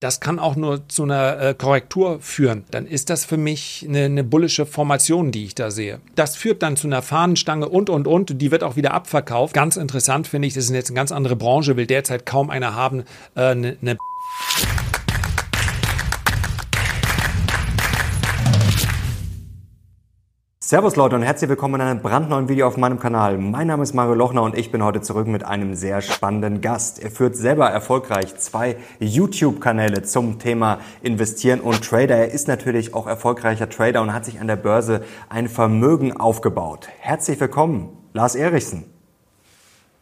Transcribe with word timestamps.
das 0.00 0.20
kann 0.20 0.38
auch 0.38 0.54
nur 0.54 0.88
zu 0.88 1.02
einer 1.02 1.40
äh, 1.40 1.54
Korrektur 1.54 2.20
führen. 2.20 2.64
Dann 2.70 2.86
ist 2.86 3.10
das 3.10 3.24
für 3.24 3.36
mich 3.36 3.84
eine, 3.88 4.04
eine 4.04 4.22
bullische 4.22 4.64
Formation, 4.64 5.32
die 5.32 5.44
ich 5.44 5.56
da 5.56 5.72
sehe. 5.72 6.00
Das 6.14 6.36
führt 6.36 6.62
dann 6.62 6.76
zu 6.76 6.86
einer 6.86 7.02
Fahnenstange 7.02 7.68
und, 7.68 7.90
und, 7.90 8.06
und. 8.06 8.40
Die 8.40 8.50
wird 8.52 8.62
auch 8.62 8.76
wieder 8.76 8.94
abverkauft. 8.94 9.54
Ganz 9.54 9.76
interessant 9.76 10.28
finde 10.28 10.46
ich, 10.46 10.54
das 10.54 10.64
ist 10.64 10.70
jetzt 10.70 10.90
eine 10.90 10.96
ganz 10.96 11.10
andere 11.10 11.34
Branche, 11.34 11.76
will 11.76 11.86
derzeit 11.86 12.26
kaum 12.26 12.50
einer 12.50 12.76
haben, 12.76 13.04
äh, 13.34 13.40
eine, 13.40 13.76
eine 13.82 13.98
Servus 20.68 20.96
Leute 20.96 21.16
und 21.16 21.22
herzlich 21.22 21.48
willkommen 21.48 21.76
in 21.76 21.86
einem 21.86 22.02
brandneuen 22.02 22.50
Video 22.50 22.66
auf 22.66 22.76
meinem 22.76 23.00
Kanal. 23.00 23.38
Mein 23.38 23.68
Name 23.68 23.82
ist 23.82 23.94
Mario 23.94 24.12
Lochner 24.12 24.42
und 24.42 24.54
ich 24.54 24.70
bin 24.70 24.84
heute 24.84 25.00
zurück 25.00 25.26
mit 25.26 25.42
einem 25.42 25.74
sehr 25.74 26.02
spannenden 26.02 26.60
Gast. 26.60 27.02
Er 27.02 27.10
führt 27.10 27.36
selber 27.36 27.70
erfolgreich 27.70 28.36
zwei 28.36 28.76
YouTube-Kanäle 29.00 30.02
zum 30.02 30.38
Thema 30.38 30.80
Investieren 31.00 31.60
und 31.60 31.82
Trader. 31.82 32.16
Er 32.16 32.32
ist 32.32 32.48
natürlich 32.48 32.92
auch 32.92 33.06
erfolgreicher 33.06 33.70
Trader 33.70 34.02
und 34.02 34.12
hat 34.12 34.26
sich 34.26 34.42
an 34.42 34.46
der 34.46 34.56
Börse 34.56 35.02
ein 35.30 35.48
Vermögen 35.48 36.14
aufgebaut. 36.14 36.86
Herzlich 36.98 37.40
willkommen, 37.40 37.88
Lars 38.12 38.34
Erichsen. 38.34 38.84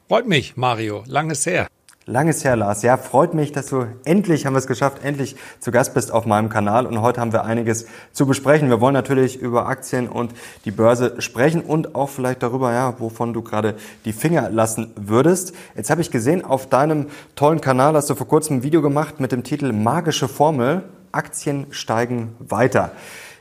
Freut 0.08 0.26
mich, 0.26 0.56
Mario. 0.56 1.04
Langes 1.06 1.46
her. 1.46 1.68
Langes 2.08 2.44
her, 2.44 2.54
Lars. 2.54 2.82
Ja, 2.82 2.98
freut 2.98 3.34
mich, 3.34 3.50
dass 3.50 3.66
du 3.66 3.84
endlich, 4.04 4.46
haben 4.46 4.54
wir 4.54 4.60
es 4.60 4.68
geschafft, 4.68 5.02
endlich 5.02 5.34
zu 5.58 5.72
Gast 5.72 5.92
bist 5.92 6.12
auf 6.12 6.24
meinem 6.24 6.48
Kanal. 6.48 6.86
Und 6.86 7.02
heute 7.02 7.20
haben 7.20 7.32
wir 7.32 7.42
einiges 7.42 7.88
zu 8.12 8.26
besprechen. 8.26 8.68
Wir 8.68 8.80
wollen 8.80 8.94
natürlich 8.94 9.40
über 9.40 9.66
Aktien 9.66 10.08
und 10.08 10.32
die 10.64 10.70
Börse 10.70 11.20
sprechen 11.20 11.62
und 11.62 11.96
auch 11.96 12.08
vielleicht 12.08 12.44
darüber, 12.44 12.72
ja, 12.72 12.94
wovon 13.00 13.32
du 13.32 13.42
gerade 13.42 13.74
die 14.04 14.12
Finger 14.12 14.50
lassen 14.50 14.92
würdest. 14.94 15.52
Jetzt 15.74 15.90
habe 15.90 16.00
ich 16.00 16.12
gesehen, 16.12 16.44
auf 16.44 16.68
deinem 16.68 17.06
tollen 17.34 17.60
Kanal 17.60 17.96
hast 17.96 18.08
du 18.08 18.14
vor 18.14 18.28
kurzem 18.28 18.58
ein 18.58 18.62
Video 18.62 18.82
gemacht 18.82 19.18
mit 19.18 19.32
dem 19.32 19.42
Titel 19.42 19.72
Magische 19.72 20.28
Formel. 20.28 20.84
Aktien 21.10 21.66
steigen 21.70 22.36
weiter. 22.38 22.92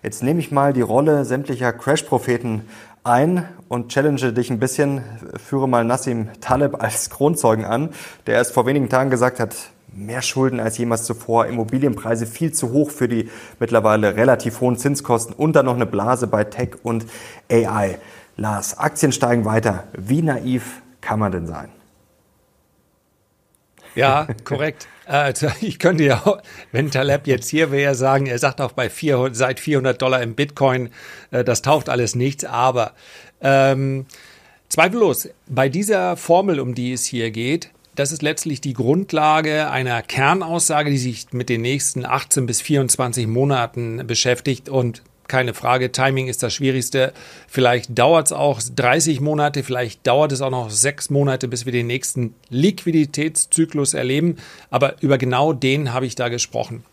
Jetzt 0.01 0.23
nehme 0.23 0.39
ich 0.39 0.51
mal 0.51 0.73
die 0.73 0.81
Rolle 0.81 1.23
sämtlicher 1.23 1.71
Crash-Propheten 1.71 2.63
ein 3.05 3.47
und 3.69 3.89
challenge 3.89 4.33
dich 4.33 4.49
ein 4.49 4.59
bisschen, 4.59 5.03
führe 5.37 5.69
mal 5.69 5.85
Nassim 5.85 6.29
Taleb 6.41 6.81
als 6.81 7.09
Kronzeugen 7.09 7.63
an, 7.63 7.89
der 8.25 8.35
erst 8.35 8.53
vor 8.53 8.65
wenigen 8.65 8.89
Tagen 8.89 9.09
gesagt 9.11 9.39
hat, 9.39 9.55
mehr 9.93 10.21
Schulden 10.21 10.59
als 10.59 10.77
jemals 10.77 11.03
zuvor, 11.03 11.45
Immobilienpreise 11.45 12.25
viel 12.25 12.51
zu 12.51 12.71
hoch 12.71 12.89
für 12.89 13.07
die 13.07 13.29
mittlerweile 13.59 14.15
relativ 14.15 14.59
hohen 14.59 14.77
Zinskosten 14.77 15.33
und 15.35 15.55
dann 15.55 15.65
noch 15.65 15.75
eine 15.75 15.85
Blase 15.85 16.27
bei 16.27 16.43
Tech 16.43 16.77
und 16.83 17.05
AI. 17.49 17.99
Lars, 18.37 18.77
Aktien 18.77 19.11
steigen 19.11 19.45
weiter. 19.45 19.85
Wie 19.93 20.21
naiv 20.21 20.81
kann 20.99 21.19
man 21.19 21.31
denn 21.31 21.47
sein? 21.47 21.69
Ja, 23.93 24.27
korrekt. 24.43 24.87
Also 25.05 25.47
ich 25.61 25.79
könnte 25.79 26.03
ja, 26.03 26.39
wenn 26.71 26.91
Taleb 26.91 27.27
jetzt 27.27 27.49
hier 27.49 27.71
wäre, 27.71 27.95
sagen, 27.95 28.25
er 28.25 28.39
sagt 28.39 28.61
auch 28.61 28.71
bei 28.71 28.89
400, 28.89 29.35
seit 29.35 29.59
400 29.59 30.01
Dollar 30.01 30.21
im 30.21 30.35
Bitcoin, 30.35 30.89
äh, 31.31 31.43
das 31.43 31.61
taucht 31.61 31.89
alles 31.89 32.15
nichts. 32.15 32.45
Aber 32.45 32.93
ähm, 33.41 34.05
zweifellos, 34.69 35.29
bei 35.47 35.69
dieser 35.69 36.17
Formel, 36.17 36.59
um 36.59 36.75
die 36.75 36.93
es 36.93 37.05
hier 37.05 37.31
geht, 37.31 37.71
das 37.95 38.11
ist 38.11 38.21
letztlich 38.21 38.59
die 38.59 38.73
Grundlage 38.73 39.69
einer 39.69 40.01
Kernaussage, 40.01 40.89
die 40.89 40.97
sich 40.97 41.27
mit 41.31 41.47
den 41.47 41.61
nächsten 41.61 42.05
18 42.05 42.45
bis 42.45 42.61
24 42.61 43.25
Monaten 43.25 44.05
beschäftigt 44.05 44.67
und 44.67 45.01
keine 45.27 45.53
Frage. 45.53 45.91
Timing 45.91 46.27
ist 46.27 46.43
das 46.43 46.53
Schwierigste. 46.53 47.13
Vielleicht 47.47 47.97
dauert 47.97 48.27
es 48.27 48.33
auch 48.33 48.61
30 48.61 49.21
Monate, 49.21 49.63
vielleicht 49.63 50.05
dauert 50.05 50.31
es 50.31 50.41
auch 50.41 50.51
noch 50.51 50.69
sechs 50.69 51.09
Monate, 51.09 51.47
bis 51.47 51.65
wir 51.65 51.71
den 51.71 51.87
nächsten 51.87 52.35
Liquiditätszyklus 52.49 53.93
erleben. 53.93 54.37
Aber 54.69 54.95
über 55.01 55.17
genau 55.17 55.53
den 55.53 55.93
habe 55.93 56.05
ich 56.05 56.15
da 56.15 56.29
gesprochen. 56.29 56.83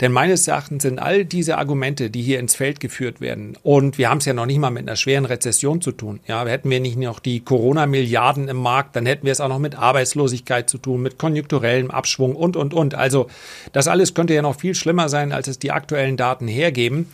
Denn 0.00 0.10
meines 0.10 0.48
Erachtens 0.48 0.82
sind 0.82 0.98
all 0.98 1.24
diese 1.24 1.58
Argumente, 1.58 2.10
die 2.10 2.22
hier 2.22 2.40
ins 2.40 2.56
Feld 2.56 2.80
geführt 2.80 3.20
werden, 3.20 3.56
und 3.62 3.98
wir 3.98 4.10
haben 4.10 4.18
es 4.18 4.24
ja 4.24 4.32
noch 4.32 4.46
nicht 4.46 4.58
mal 4.58 4.70
mit 4.70 4.88
einer 4.88 4.96
schweren 4.96 5.24
Rezession 5.24 5.80
zu 5.80 5.92
tun. 5.92 6.20
Ja, 6.26 6.44
hätten 6.44 6.70
wir 6.70 6.80
nicht 6.80 6.98
noch 6.98 7.20
die 7.20 7.40
Corona-Milliarden 7.40 8.48
im 8.48 8.56
Markt, 8.56 8.96
dann 8.96 9.06
hätten 9.06 9.26
wir 9.26 9.32
es 9.32 9.40
auch 9.40 9.48
noch 9.48 9.58
mit 9.58 9.76
Arbeitslosigkeit 9.76 10.68
zu 10.68 10.78
tun, 10.78 11.02
mit 11.02 11.18
konjunkturellem 11.18 11.90
Abschwung 11.90 12.34
und, 12.34 12.56
und, 12.56 12.74
und. 12.74 12.94
Also 12.94 13.28
das 13.72 13.86
alles 13.86 14.14
könnte 14.14 14.34
ja 14.34 14.42
noch 14.42 14.58
viel 14.58 14.74
schlimmer 14.74 15.08
sein, 15.08 15.30
als 15.32 15.46
es 15.46 15.58
die 15.58 15.70
aktuellen 15.70 16.16
Daten 16.16 16.48
hergeben. 16.48 17.06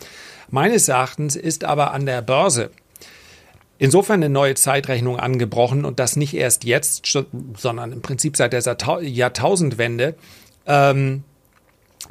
Meines 0.51 0.87
Erachtens 0.87 1.35
ist 1.35 1.63
aber 1.63 1.93
an 1.93 2.05
der 2.05 2.21
Börse 2.21 2.71
insofern 3.79 4.21
eine 4.21 4.29
neue 4.29 4.53
Zeitrechnung 4.55 5.17
angebrochen 5.19 5.85
und 5.85 5.99
das 5.99 6.15
nicht 6.15 6.35
erst 6.35 6.65
jetzt, 6.65 7.07
sondern 7.57 7.93
im 7.93 8.01
Prinzip 8.01 8.37
seit 8.37 8.53
der 8.53 8.61
Jahrtausendwende, 9.01 10.15
ähm, 10.67 11.23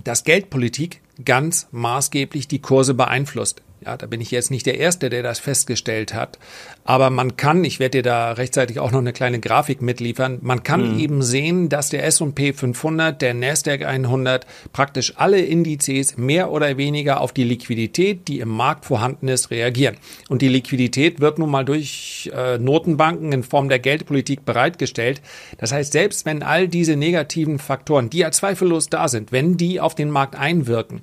dass 0.03 0.25
Geldpolitik 0.25 1.01
ganz 1.25 1.69
maßgeblich 1.71 2.49
die 2.49 2.61
Kurse 2.61 2.95
beeinflusst. 2.95 3.63
Ja, 3.89 3.97
da 3.97 4.05
bin 4.05 4.21
ich 4.21 4.31
jetzt 4.31 4.51
nicht 4.51 4.67
der 4.67 4.79
Erste, 4.79 5.09
der 5.09 5.23
das 5.23 5.39
festgestellt 5.39 6.13
hat. 6.13 6.39
Aber 6.85 7.09
man 7.09 7.39
kann, 7.39 7.65
ich 7.65 7.81
werde 7.81 7.99
dir 7.99 8.03
da 8.03 8.33
rechtzeitig 8.33 8.81
auch 8.81 8.91
noch 8.91 8.99
eine 8.99 9.15
kleine 9.15 9.41
Grafik 9.41 9.81
mitliefern, 9.81 10.41
man 10.43 10.63
kann 10.63 10.93
mhm. 10.93 10.99
eben 10.99 11.23
sehen, 11.23 11.71
dass 11.71 11.89
der 11.89 12.05
S&P 12.05 12.53
500, 12.53 13.23
der 13.23 13.33
Nasdaq 13.33 13.87
100, 13.87 14.45
praktisch 14.75 15.15
alle 15.17 15.41
Indizes 15.41 16.19
mehr 16.19 16.53
oder 16.53 16.77
weniger 16.77 17.23
auf 17.23 17.33
die 17.33 17.45
Liquidität, 17.45 18.29
die 18.29 18.41
im 18.41 18.51
Markt 18.51 18.85
vorhanden 18.85 19.27
ist, 19.29 19.51
reagieren. 19.51 19.97
Und 20.29 20.43
die 20.43 20.49
Liquidität 20.49 21.21
wird 21.21 21.39
nun 21.39 21.51
mal 21.51 21.65
durch 21.65 22.31
äh, 22.37 22.59
Notenbanken 22.59 23.33
in 23.33 23.43
Form 23.43 23.71
der 23.71 23.79
Geldpolitik 23.79 24.45
bereitgestellt. 24.45 25.23
Das 25.57 25.73
heißt, 25.73 25.93
selbst 25.93 26.27
wenn 26.27 26.43
all 26.43 26.69
diese 26.69 26.95
negativen 26.95 27.59
Faktoren, 27.59 28.11
die 28.11 28.19
ja 28.19 28.33
zweifellos 28.33 28.91
da 28.91 29.09
sind, 29.09 29.33
wenn 29.33 29.57
die 29.57 29.81
auf 29.81 29.95
den 29.95 30.11
Markt 30.11 30.37
einwirken, 30.37 31.01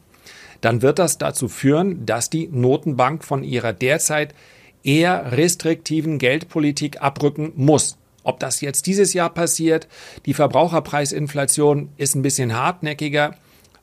dann 0.66 0.82
wird 0.82 0.98
das 0.98 1.20
dazu 1.20 1.48
führen, 1.48 2.08
dass 2.08 2.32
die 2.32 2.48
Notenbank 2.48 3.24
von 3.24 3.44
ihrer 3.44 3.72
derzeit 3.72 4.34
eher 4.84 5.32
restriktiven 5.32 6.18
Geldpolitik 6.18 7.04
abrücken 7.04 7.54
muss. 7.56 7.98
Ob 8.24 8.40
das 8.40 8.62
jetzt 8.62 8.88
dieses 8.88 9.14
Jahr 9.14 9.30
passiert, 9.30 9.88
die 10.26 10.34
Verbraucherpreisinflation 10.34 11.90
ist 11.98 12.16
ein 12.16 12.24
bisschen 12.24 12.56
hartnäckiger. 12.58 13.36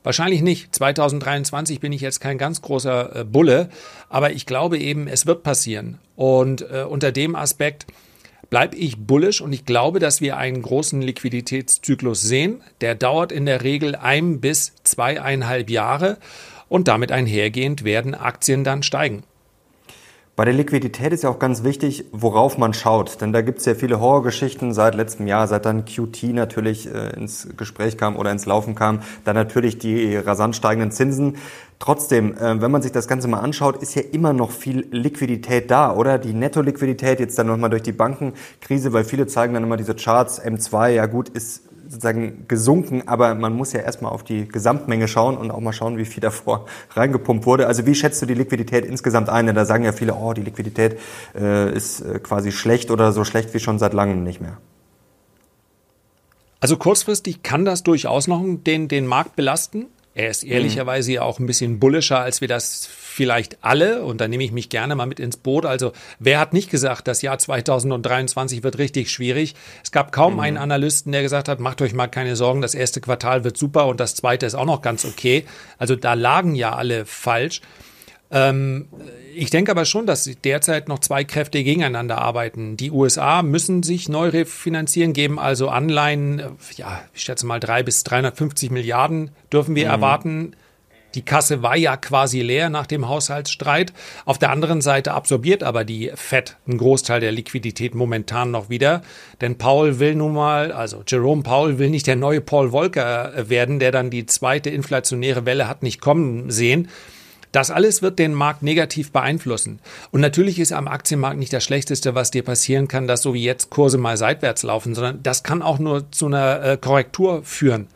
Wahrscheinlich 0.03 0.41
nicht. 0.41 0.75
2023 0.75 1.79
bin 1.79 1.93
ich 1.93 2.01
jetzt 2.01 2.19
kein 2.19 2.37
ganz 2.37 2.61
großer 2.61 3.15
äh, 3.15 3.23
Bulle, 3.23 3.69
aber 4.09 4.33
ich 4.33 4.45
glaube 4.45 4.77
eben, 4.77 5.07
es 5.07 5.25
wird 5.25 5.43
passieren. 5.43 5.99
Und 6.17 6.69
äh, 6.69 6.83
unter 6.83 7.13
dem 7.13 7.37
Aspekt 7.37 7.85
bleibe 8.49 8.75
ich 8.75 8.97
bullisch 8.97 9.39
und 9.39 9.53
ich 9.53 9.63
glaube, 9.63 9.99
dass 9.99 10.19
wir 10.19 10.35
einen 10.35 10.61
großen 10.61 11.01
Liquiditätszyklus 11.01 12.21
sehen. 12.21 12.61
Der 12.81 12.93
dauert 12.93 13.31
in 13.31 13.45
der 13.45 13.63
Regel 13.63 13.95
ein 13.95 14.41
bis 14.41 14.73
zweieinhalb 14.83 15.69
Jahre 15.69 16.17
und 16.73 16.87
damit 16.87 17.11
einhergehend 17.11 17.83
werden 17.83 18.15
Aktien 18.15 18.63
dann 18.63 18.81
steigen. 18.81 19.21
Bei 20.35 20.43
der 20.43 20.55
Liquidität 20.55 21.13
ist 21.13 21.21
ja 21.21 21.29
auch 21.29 21.37
ganz 21.37 21.63
wichtig, 21.63 22.05
worauf 22.11 22.57
man 22.57 22.73
schaut. 22.73 23.21
Denn 23.21 23.31
da 23.31 23.41
gibt 23.41 23.59
es 23.59 23.65
ja 23.65 23.75
viele 23.75 23.99
Horrorgeschichten 23.99 24.73
seit 24.73 24.95
letztem 24.95 25.27
Jahr, 25.27 25.47
seit 25.47 25.65
dann 25.65 25.85
QT 25.85 26.23
natürlich 26.33 26.91
äh, 26.91 27.15
ins 27.15 27.47
Gespräch 27.55 27.95
kam 27.95 28.15
oder 28.15 28.31
ins 28.31 28.47
Laufen 28.47 28.73
kam. 28.73 29.01
Dann 29.23 29.35
natürlich 29.35 29.77
die 29.77 30.15
rasant 30.17 30.55
steigenden 30.55 30.89
Zinsen. 30.89 31.37
Trotzdem, 31.77 32.35
äh, 32.35 32.59
wenn 32.59 32.71
man 32.71 32.81
sich 32.81 32.91
das 32.91 33.07
Ganze 33.07 33.27
mal 33.27 33.41
anschaut, 33.41 33.83
ist 33.83 33.93
ja 33.93 34.01
immer 34.11 34.33
noch 34.33 34.49
viel 34.49 34.87
Liquidität 34.89 35.69
da, 35.69 35.95
oder? 35.95 36.17
Die 36.17 36.33
Netto-Liquidität 36.33 37.19
jetzt 37.19 37.37
dann 37.37 37.45
nochmal 37.45 37.69
durch 37.69 37.83
die 37.83 37.91
Bankenkrise, 37.91 38.93
weil 38.93 39.03
viele 39.03 39.27
zeigen 39.27 39.53
dann 39.53 39.61
immer 39.61 39.77
diese 39.77 39.93
Charts, 39.93 40.41
M2, 40.41 40.89
ja 40.89 41.05
gut, 41.05 41.29
ist 41.29 41.61
sozusagen 41.93 42.45
gesunken, 42.47 43.07
aber 43.07 43.35
man 43.35 43.53
muss 43.53 43.71
ja 43.71 43.81
erstmal 43.81 44.11
auf 44.11 44.23
die 44.23 44.47
Gesamtmenge 44.47 45.07
schauen 45.07 45.37
und 45.37 45.51
auch 45.51 45.59
mal 45.59 45.73
schauen, 45.73 45.97
wie 45.97 46.05
viel 46.05 46.21
davor 46.21 46.65
reingepumpt 46.95 47.45
wurde. 47.45 47.67
Also 47.67 47.85
wie 47.85 47.95
schätzt 47.95 48.21
du 48.21 48.25
die 48.25 48.33
Liquidität 48.33 48.85
insgesamt 48.85 49.29
ein? 49.29 49.45
Denn 49.45 49.55
da 49.55 49.65
sagen 49.65 49.83
ja 49.83 49.91
viele, 49.91 50.15
oh, 50.15 50.33
die 50.33 50.41
Liquidität 50.41 50.99
äh, 51.35 51.73
ist 51.73 52.01
äh, 52.01 52.19
quasi 52.19 52.51
schlecht 52.51 52.91
oder 52.91 53.11
so 53.11 53.23
schlecht 53.23 53.53
wie 53.53 53.59
schon 53.59 53.79
seit 53.79 53.93
langem 53.93 54.23
nicht 54.23 54.41
mehr. 54.41 54.57
Also 56.59 56.77
kurzfristig 56.77 57.43
kann 57.43 57.65
das 57.65 57.83
durchaus 57.83 58.27
noch 58.27 58.41
den, 58.43 58.87
den 58.87 59.05
Markt 59.05 59.35
belasten. 59.35 59.87
Er 60.15 60.29
ist 60.29 60.43
ehrlicherweise 60.43 61.13
ja 61.13 61.21
auch 61.23 61.39
ein 61.39 61.45
bisschen 61.45 61.79
bullischer, 61.79 62.19
als 62.19 62.39
wir 62.39 62.47
das 62.47 62.87
vielleicht 63.13 63.63
alle, 63.63 64.03
und 64.03 64.19
da 64.19 64.27
nehme 64.27 64.43
ich 64.43 64.51
mich 64.51 64.69
gerne 64.69 64.95
mal 64.95 65.05
mit 65.05 65.19
ins 65.19 65.37
Boot. 65.37 65.65
Also, 65.65 65.93
wer 66.19 66.39
hat 66.39 66.53
nicht 66.53 66.69
gesagt, 66.69 67.07
das 67.07 67.21
Jahr 67.21 67.37
2023 67.37 68.63
wird 68.63 68.77
richtig 68.77 69.11
schwierig? 69.11 69.55
Es 69.83 69.91
gab 69.91 70.11
kaum 70.11 70.33
mhm. 70.33 70.39
einen 70.39 70.57
Analysten, 70.57 71.11
der 71.11 71.21
gesagt 71.21 71.47
hat, 71.47 71.59
macht 71.59 71.81
euch 71.81 71.93
mal 71.93 72.07
keine 72.07 72.35
Sorgen, 72.35 72.61
das 72.61 72.75
erste 72.75 73.01
Quartal 73.01 73.43
wird 73.43 73.57
super 73.57 73.87
und 73.87 73.99
das 73.99 74.15
zweite 74.15 74.45
ist 74.45 74.55
auch 74.55 74.65
noch 74.65 74.81
ganz 74.81 75.05
okay. 75.05 75.45
Also, 75.77 75.95
da 75.95 76.13
lagen 76.13 76.55
ja 76.55 76.75
alle 76.75 77.05
falsch. 77.05 77.61
Ähm, 78.33 78.87
ich 79.35 79.51
denke 79.51 79.69
aber 79.69 79.85
schon, 79.85 80.07
dass 80.07 80.29
derzeit 80.43 80.87
noch 80.87 80.99
zwei 80.99 81.23
Kräfte 81.23 81.63
gegeneinander 81.63 82.17
arbeiten. 82.17 82.77
Die 82.77 82.89
USA 82.89 83.43
müssen 83.43 83.83
sich 83.83 84.09
neu 84.09 84.29
refinanzieren, 84.29 85.13
geben 85.13 85.37
also 85.37 85.69
Anleihen, 85.69 86.41
ja, 86.75 87.03
ich 87.13 87.21
schätze 87.21 87.45
mal 87.45 87.59
drei 87.59 87.83
bis 87.83 88.03
350 88.03 88.71
Milliarden 88.71 89.31
dürfen 89.51 89.75
wir 89.75 89.85
mhm. 89.85 89.91
erwarten. 89.91 90.55
Die 91.15 91.21
Kasse 91.21 91.61
war 91.61 91.77
ja 91.77 91.97
quasi 91.97 92.41
leer 92.41 92.69
nach 92.69 92.87
dem 92.87 93.07
Haushaltsstreit. 93.07 93.93
Auf 94.25 94.39
der 94.39 94.51
anderen 94.51 94.81
Seite 94.81 95.13
absorbiert 95.13 95.63
aber 95.63 95.83
die 95.83 96.11
Fed 96.15 96.57
einen 96.67 96.77
Großteil 96.77 97.19
der 97.19 97.31
Liquidität 97.31 97.95
momentan 97.95 98.51
noch 98.51 98.69
wieder. 98.69 99.01
Denn 99.41 99.57
Paul 99.57 99.99
will 99.99 100.15
nun 100.15 100.33
mal, 100.33 100.71
also 100.71 101.03
Jerome 101.07 101.43
Paul 101.43 101.77
will 101.77 101.89
nicht 101.89 102.07
der 102.07 102.15
neue 102.15 102.41
Paul 102.41 102.71
Volcker 102.71 103.33
werden, 103.49 103.79
der 103.79 103.91
dann 103.91 104.09
die 104.09 104.25
zweite 104.25 104.69
inflationäre 104.69 105.45
Welle 105.45 105.67
hat 105.67 105.83
nicht 105.83 106.01
kommen 106.01 106.49
sehen. 106.49 106.89
Das 107.53 107.69
alles 107.69 108.01
wird 108.01 108.17
den 108.17 108.33
Markt 108.33 108.63
negativ 108.63 109.11
beeinflussen. 109.11 109.79
Und 110.09 110.21
natürlich 110.21 110.57
ist 110.57 110.73
am 110.73 110.87
Aktienmarkt 110.87 111.37
nicht 111.37 111.53
das 111.53 111.63
Schlechteste, 111.63 112.15
was 112.15 112.31
dir 112.31 112.41
passieren 112.41 112.87
kann, 112.87 113.07
dass 113.07 113.21
so 113.21 113.35
wie 113.35 113.43
jetzt 113.43 113.69
Kurse 113.69 113.99
mal 113.99 114.17
seitwärts 114.17 114.63
laufen, 114.63 114.95
sondern 114.95 115.21
das 115.21 115.43
kann 115.43 115.61
auch 115.61 115.77
nur 115.77 116.11
zu 116.11 116.25
einer 116.25 116.63
äh, 116.63 116.77
Korrektur 116.77 117.43
führen. 117.43 117.87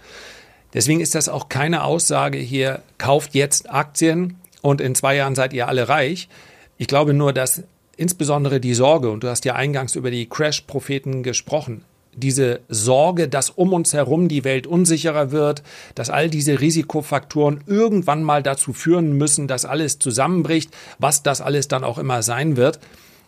Deswegen 0.74 1.00
ist 1.00 1.16
das 1.16 1.30
auch 1.30 1.50
keine 1.50 1.84
Aussage 1.84 2.38
hier, 2.38 2.81
kauft 2.98 3.34
jetzt 3.34 3.69
Aktien 3.69 4.38
und 4.62 4.81
in 4.81 4.96
zwei 4.96 5.16
Jahren 5.16 5.36
seid 5.36 5.54
ihr 5.54 5.68
alle 5.68 5.90
reich. 5.90 6.30
Ich 6.78 6.88
glaube 6.88 7.14
nur, 7.14 7.34
dass 7.34 7.64
insbesondere 7.96 8.60
die 8.60 8.74
Sorge, 8.74 9.10
und 9.10 9.24
du 9.24 9.30
hast 9.30 9.46
ja 9.46 9.56
eingangs 9.56 9.96
über 9.96 10.12
die 10.12 10.28
Crash-Propheten 10.28 11.24
gesprochen, 11.24 11.84
diese 12.18 12.62
Sorge, 12.68 13.28
dass 13.28 13.52
um 13.52 13.74
uns 13.74 13.94
herum 13.94 14.28
die 14.28 14.44
Welt 14.44 14.68
unsicherer 14.68 15.31
wird, 15.31 15.62
dass 15.96 16.10
all 16.10 16.30
diese 16.30 16.60
Risikofaktoren 16.60 17.62
irgendwann 17.68 18.24
mal 18.24 18.42
dazu 18.42 18.74
führen 18.74 19.14
müssen, 19.14 19.48
dass 19.48 19.66
alles 19.66 20.00
zusammenbricht, 20.00 20.75
was 20.98 21.22
das 21.24 21.42
alles 21.42 21.68
dann 21.68 21.84
auch 21.84 22.00
immer 22.00 22.24
sein 22.24 22.58
wird, 22.58 22.80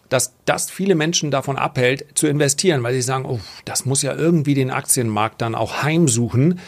dass 0.10 0.34
das 0.46 0.72
viele 0.72 0.96
Menschen 0.96 1.30
davon 1.30 1.56
abhält, 1.56 2.06
zu 2.16 2.26
investieren, 2.26 2.82
weil 2.82 2.96
sie 2.96 3.04
sagen, 3.04 3.26
oh, 3.26 3.40
das 3.64 3.86
muss 3.86 4.02
ja 4.02 4.16
irgendwie 4.16 4.56
den 4.56 4.72
Aktienmarkt 4.72 5.42
dann 5.42 5.54
auch 5.54 5.84
heimsuchen. 5.84 6.60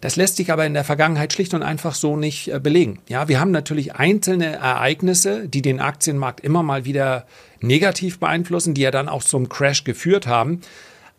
Das 0.00 0.14
lässt 0.14 0.36
sich 0.36 0.52
aber 0.52 0.64
in 0.64 0.74
der 0.74 0.84
Vergangenheit 0.84 1.32
schlicht 1.32 1.54
und 1.54 1.62
einfach 1.62 1.94
so 1.94 2.16
nicht 2.16 2.52
äh, 2.52 2.60
belegen. 2.60 3.00
Ja, 3.08 3.28
wir 3.28 3.40
haben 3.40 3.50
natürlich 3.50 3.94
einzelne 3.94 4.56
Ereignisse, 4.56 5.48
die 5.48 5.62
den 5.62 5.80
Aktienmarkt 5.80 6.40
immer 6.40 6.62
mal 6.62 6.84
wieder 6.84 7.26
negativ 7.60 8.20
beeinflussen, 8.20 8.74
die 8.74 8.82
ja 8.82 8.90
dann 8.90 9.08
auch 9.08 9.24
zum 9.24 9.48
Crash 9.48 9.84
geführt 9.84 10.26
haben. 10.26 10.60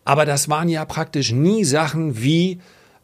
Aber 0.04 0.24
das 0.24 0.48
waren 0.48 0.68
ja 0.68 0.84
praktisch 0.86 1.32
nie 1.32 1.64
Sachen 1.64 2.22
wie 2.22 2.58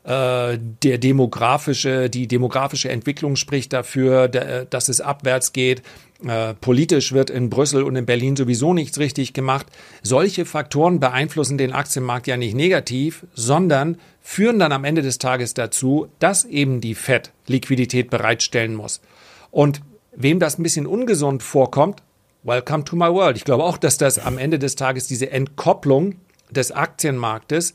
der 0.06 0.98
demografische, 0.98 2.08
die 2.08 2.28
demografische 2.28 2.90
Entwicklung 2.90 3.34
spricht 3.34 3.72
dafür, 3.72 4.28
dass 4.28 4.88
es 4.88 5.00
abwärts 5.00 5.52
geht. 5.52 5.82
Äh, 6.24 6.54
politisch 6.54 7.12
wird 7.12 7.28
in 7.28 7.50
Brüssel 7.50 7.82
und 7.82 7.94
in 7.94 8.06
Berlin 8.06 8.36
sowieso 8.36 8.72
nichts 8.72 8.98
richtig 8.98 9.34
gemacht. 9.34 9.66
Solche 10.02 10.46
Faktoren 10.46 10.98
beeinflussen 10.98 11.58
den 11.58 11.72
Aktienmarkt 11.72 12.26
ja 12.26 12.38
nicht 12.38 12.54
negativ, 12.54 13.26
sondern 13.34 13.98
führen 14.22 14.58
dann 14.58 14.72
am 14.72 14.84
Ende 14.84 15.02
des 15.02 15.18
Tages 15.18 15.52
dazu, 15.52 16.08
dass 16.18 16.44
eben 16.44 16.80
die 16.80 16.94
Fed 16.94 17.32
Liquidität 17.46 18.08
bereitstellen 18.08 18.74
muss. 18.74 19.02
Und 19.50 19.82
wem 20.14 20.40
das 20.40 20.58
ein 20.58 20.62
bisschen 20.62 20.86
ungesund 20.86 21.42
vorkommt, 21.42 22.02
welcome 22.44 22.84
to 22.84 22.96
my 22.96 23.12
world. 23.12 23.36
Ich 23.36 23.44
glaube 23.44 23.64
auch, 23.64 23.76
dass 23.76 23.98
das 23.98 24.18
am 24.18 24.38
Ende 24.38 24.58
des 24.58 24.74
Tages 24.74 25.06
diese 25.08 25.30
Entkopplung 25.30 26.14
des 26.50 26.72
Aktienmarktes 26.72 27.74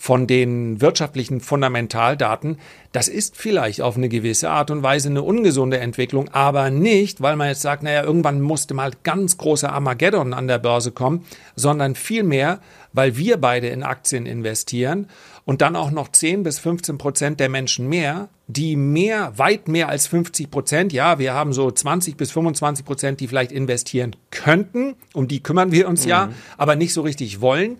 von 0.00 0.28
den 0.28 0.80
wirtschaftlichen 0.80 1.40
Fundamentaldaten, 1.40 2.58
das 2.92 3.08
ist 3.08 3.36
vielleicht 3.36 3.80
auf 3.82 3.96
eine 3.96 4.08
gewisse 4.08 4.48
Art 4.48 4.70
und 4.70 4.84
Weise 4.84 5.08
eine 5.08 5.22
ungesunde 5.22 5.78
Entwicklung, 5.78 6.28
aber 6.28 6.70
nicht, 6.70 7.20
weil 7.20 7.34
man 7.34 7.48
jetzt 7.48 7.62
sagt, 7.62 7.82
naja, 7.82 8.04
irgendwann 8.04 8.40
musste 8.40 8.74
mal 8.74 8.92
ganz 9.02 9.36
großer 9.38 9.72
Armageddon 9.72 10.34
an 10.34 10.46
der 10.46 10.58
Börse 10.58 10.92
kommen, 10.92 11.26
sondern 11.56 11.96
vielmehr, 11.96 12.60
weil 12.92 13.16
wir 13.16 13.38
beide 13.38 13.66
in 13.68 13.82
Aktien 13.82 14.24
investieren 14.24 15.08
und 15.44 15.62
dann 15.62 15.74
auch 15.74 15.90
noch 15.90 16.08
10 16.08 16.44
bis 16.44 16.60
15 16.60 16.96
Prozent 16.96 17.40
der 17.40 17.48
Menschen 17.48 17.88
mehr, 17.88 18.28
die 18.46 18.76
mehr, 18.76 19.32
weit 19.36 19.66
mehr 19.66 19.88
als 19.88 20.06
50 20.06 20.48
Prozent, 20.48 20.92
ja, 20.92 21.18
wir 21.18 21.34
haben 21.34 21.52
so 21.52 21.70
20 21.70 22.16
bis 22.16 22.30
25 22.30 22.84
Prozent, 22.84 23.20
die 23.20 23.26
vielleicht 23.26 23.50
investieren 23.50 24.14
könnten, 24.30 24.94
um 25.12 25.26
die 25.26 25.42
kümmern 25.42 25.72
wir 25.72 25.88
uns 25.88 26.04
mhm. 26.04 26.10
ja, 26.10 26.28
aber 26.56 26.76
nicht 26.76 26.94
so 26.94 27.02
richtig 27.02 27.40
wollen 27.40 27.78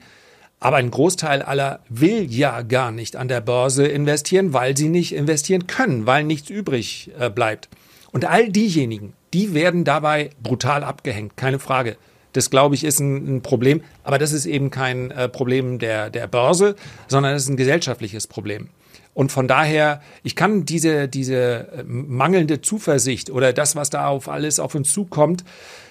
aber 0.61 0.77
ein 0.77 0.91
Großteil 0.91 1.43
aller 1.43 1.81
will 1.89 2.27
ja 2.31 2.63
gar 2.63 2.91
nicht 2.91 3.17
an 3.17 3.29
der 3.29 3.41
Börse 3.41 3.87
investieren, 3.87 4.53
weil 4.53 4.77
sie 4.77 4.89
nicht 4.89 5.15
investieren 5.15 5.67
können, 5.67 6.07
weil 6.07 6.25
nichts 6.25 6.51
übrig 6.51 7.11
äh, 7.19 7.31
bleibt. 7.31 7.69
Und 8.11 8.25
all 8.25 8.49
diejenigen, 8.49 9.13
die 9.33 9.55
werden 9.55 9.85
dabei 9.85 10.31
brutal 10.43 10.83
abgehängt, 10.83 11.37
keine 11.37 11.59
Frage. 11.59 11.97
Das, 12.33 12.51
glaube 12.51 12.75
ich, 12.75 12.85
ist 12.85 13.01
ein, 13.01 13.43
Problem. 13.43 13.83
Aber 14.05 14.19
das 14.19 14.33
ist 14.33 14.47
eben 14.47 14.71
kein 14.71 15.11
äh, 15.11 15.29
Problem 15.29 15.79
der, 15.79 16.11
der 16.11 16.27
Börse, 16.27 16.77
sondern 17.07 17.35
es 17.35 17.45
ist 17.45 17.49
ein 17.49 17.57
gesellschaftliches 17.57 18.27
Problem. 18.27 18.69
Und 19.15 19.33
von 19.33 19.49
daher, 19.49 20.01
ich 20.23 20.37
kann 20.37 20.65
diese, 20.65 21.09
diese 21.09 21.73
äh, 21.73 21.85
mangelnde 21.85 22.61
Zuversicht 22.61 23.31
oder 23.31 23.53
das, 23.53 23.75
was 23.75 23.91
da 23.91 24.09
auf 24.09 24.29
alles 24.29 24.61
auf 24.61 24.75
uns 24.75 24.93
zukommt, 24.93 25.45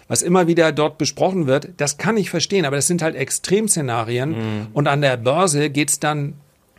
was 0.08 0.22
immer 0.22 0.48
wieder 0.48 0.72
dort 0.72 0.98
besprochen 0.98 1.48
wird, 1.48 1.70
das 1.78 1.98
kann 1.98 2.18
ich 2.18 2.30
verstehen, 2.30 2.66
aber 2.66 2.76
das 2.76 2.88
sind 2.88 3.02
halt 3.02 3.16
Extremszenarien. 3.16 4.30
Mhm. 4.30 4.68
Und 4.74 4.88
an 4.88 5.02
der 5.02 5.18
Börse 5.18 5.70
geht's 5.70 6.00
dann, 6.00 6.34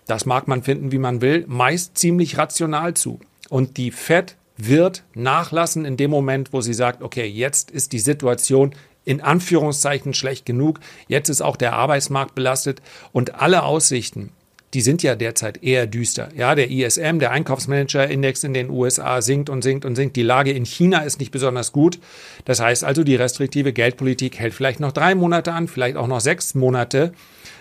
das 0.06 0.24
mag 0.24 0.48
man 0.48 0.62
finden, 0.62 0.92
wie 0.92 0.98
man 0.98 1.20
will, 1.20 1.44
meist 1.46 1.98
ziemlich 1.98 2.38
rational 2.38 2.94
zu. 2.94 3.20
Und 3.50 3.76
die 3.76 3.90
Fed 3.90 4.36
wird 4.56 5.04
nachlassen 5.14 5.84
in 5.84 5.96
dem 5.96 6.10
Moment, 6.10 6.52
wo 6.52 6.60
sie 6.60 6.74
sagt, 6.74 7.02
okay, 7.02 7.26
jetzt 7.26 7.70
ist 7.70 7.92
die 7.92 7.98
Situation 7.98 8.74
in 9.04 9.20
Anführungszeichen 9.22 10.12
schlecht 10.12 10.44
genug, 10.44 10.80
jetzt 11.06 11.30
ist 11.30 11.40
auch 11.40 11.56
der 11.56 11.74
Arbeitsmarkt 11.74 12.34
belastet 12.34 12.82
und 13.12 13.36
alle 13.36 13.62
Aussichten 13.62 14.32
die 14.74 14.80
sind 14.82 15.02
ja 15.02 15.14
derzeit 15.14 15.62
eher 15.62 15.86
düster. 15.86 16.28
Ja, 16.36 16.54
der 16.54 16.70
ISM, 16.70 17.18
der 17.18 17.30
Einkaufsmanager-Index 17.30 18.44
in 18.44 18.52
den 18.52 18.68
USA 18.70 19.22
sinkt 19.22 19.48
und 19.48 19.62
sinkt 19.62 19.84
und 19.84 19.96
sinkt. 19.96 20.16
Die 20.16 20.22
Lage 20.22 20.52
in 20.52 20.66
China 20.66 21.00
ist 21.00 21.20
nicht 21.20 21.30
besonders 21.30 21.72
gut. 21.72 21.98
Das 22.44 22.60
heißt 22.60 22.84
also, 22.84 23.02
die 23.02 23.16
restriktive 23.16 23.72
Geldpolitik 23.72 24.38
hält 24.38 24.52
vielleicht 24.52 24.80
noch 24.80 24.92
drei 24.92 25.14
Monate 25.14 25.52
an, 25.52 25.68
vielleicht 25.68 25.96
auch 25.96 26.06
noch 26.06 26.20
sechs 26.20 26.54
Monate. 26.54 27.12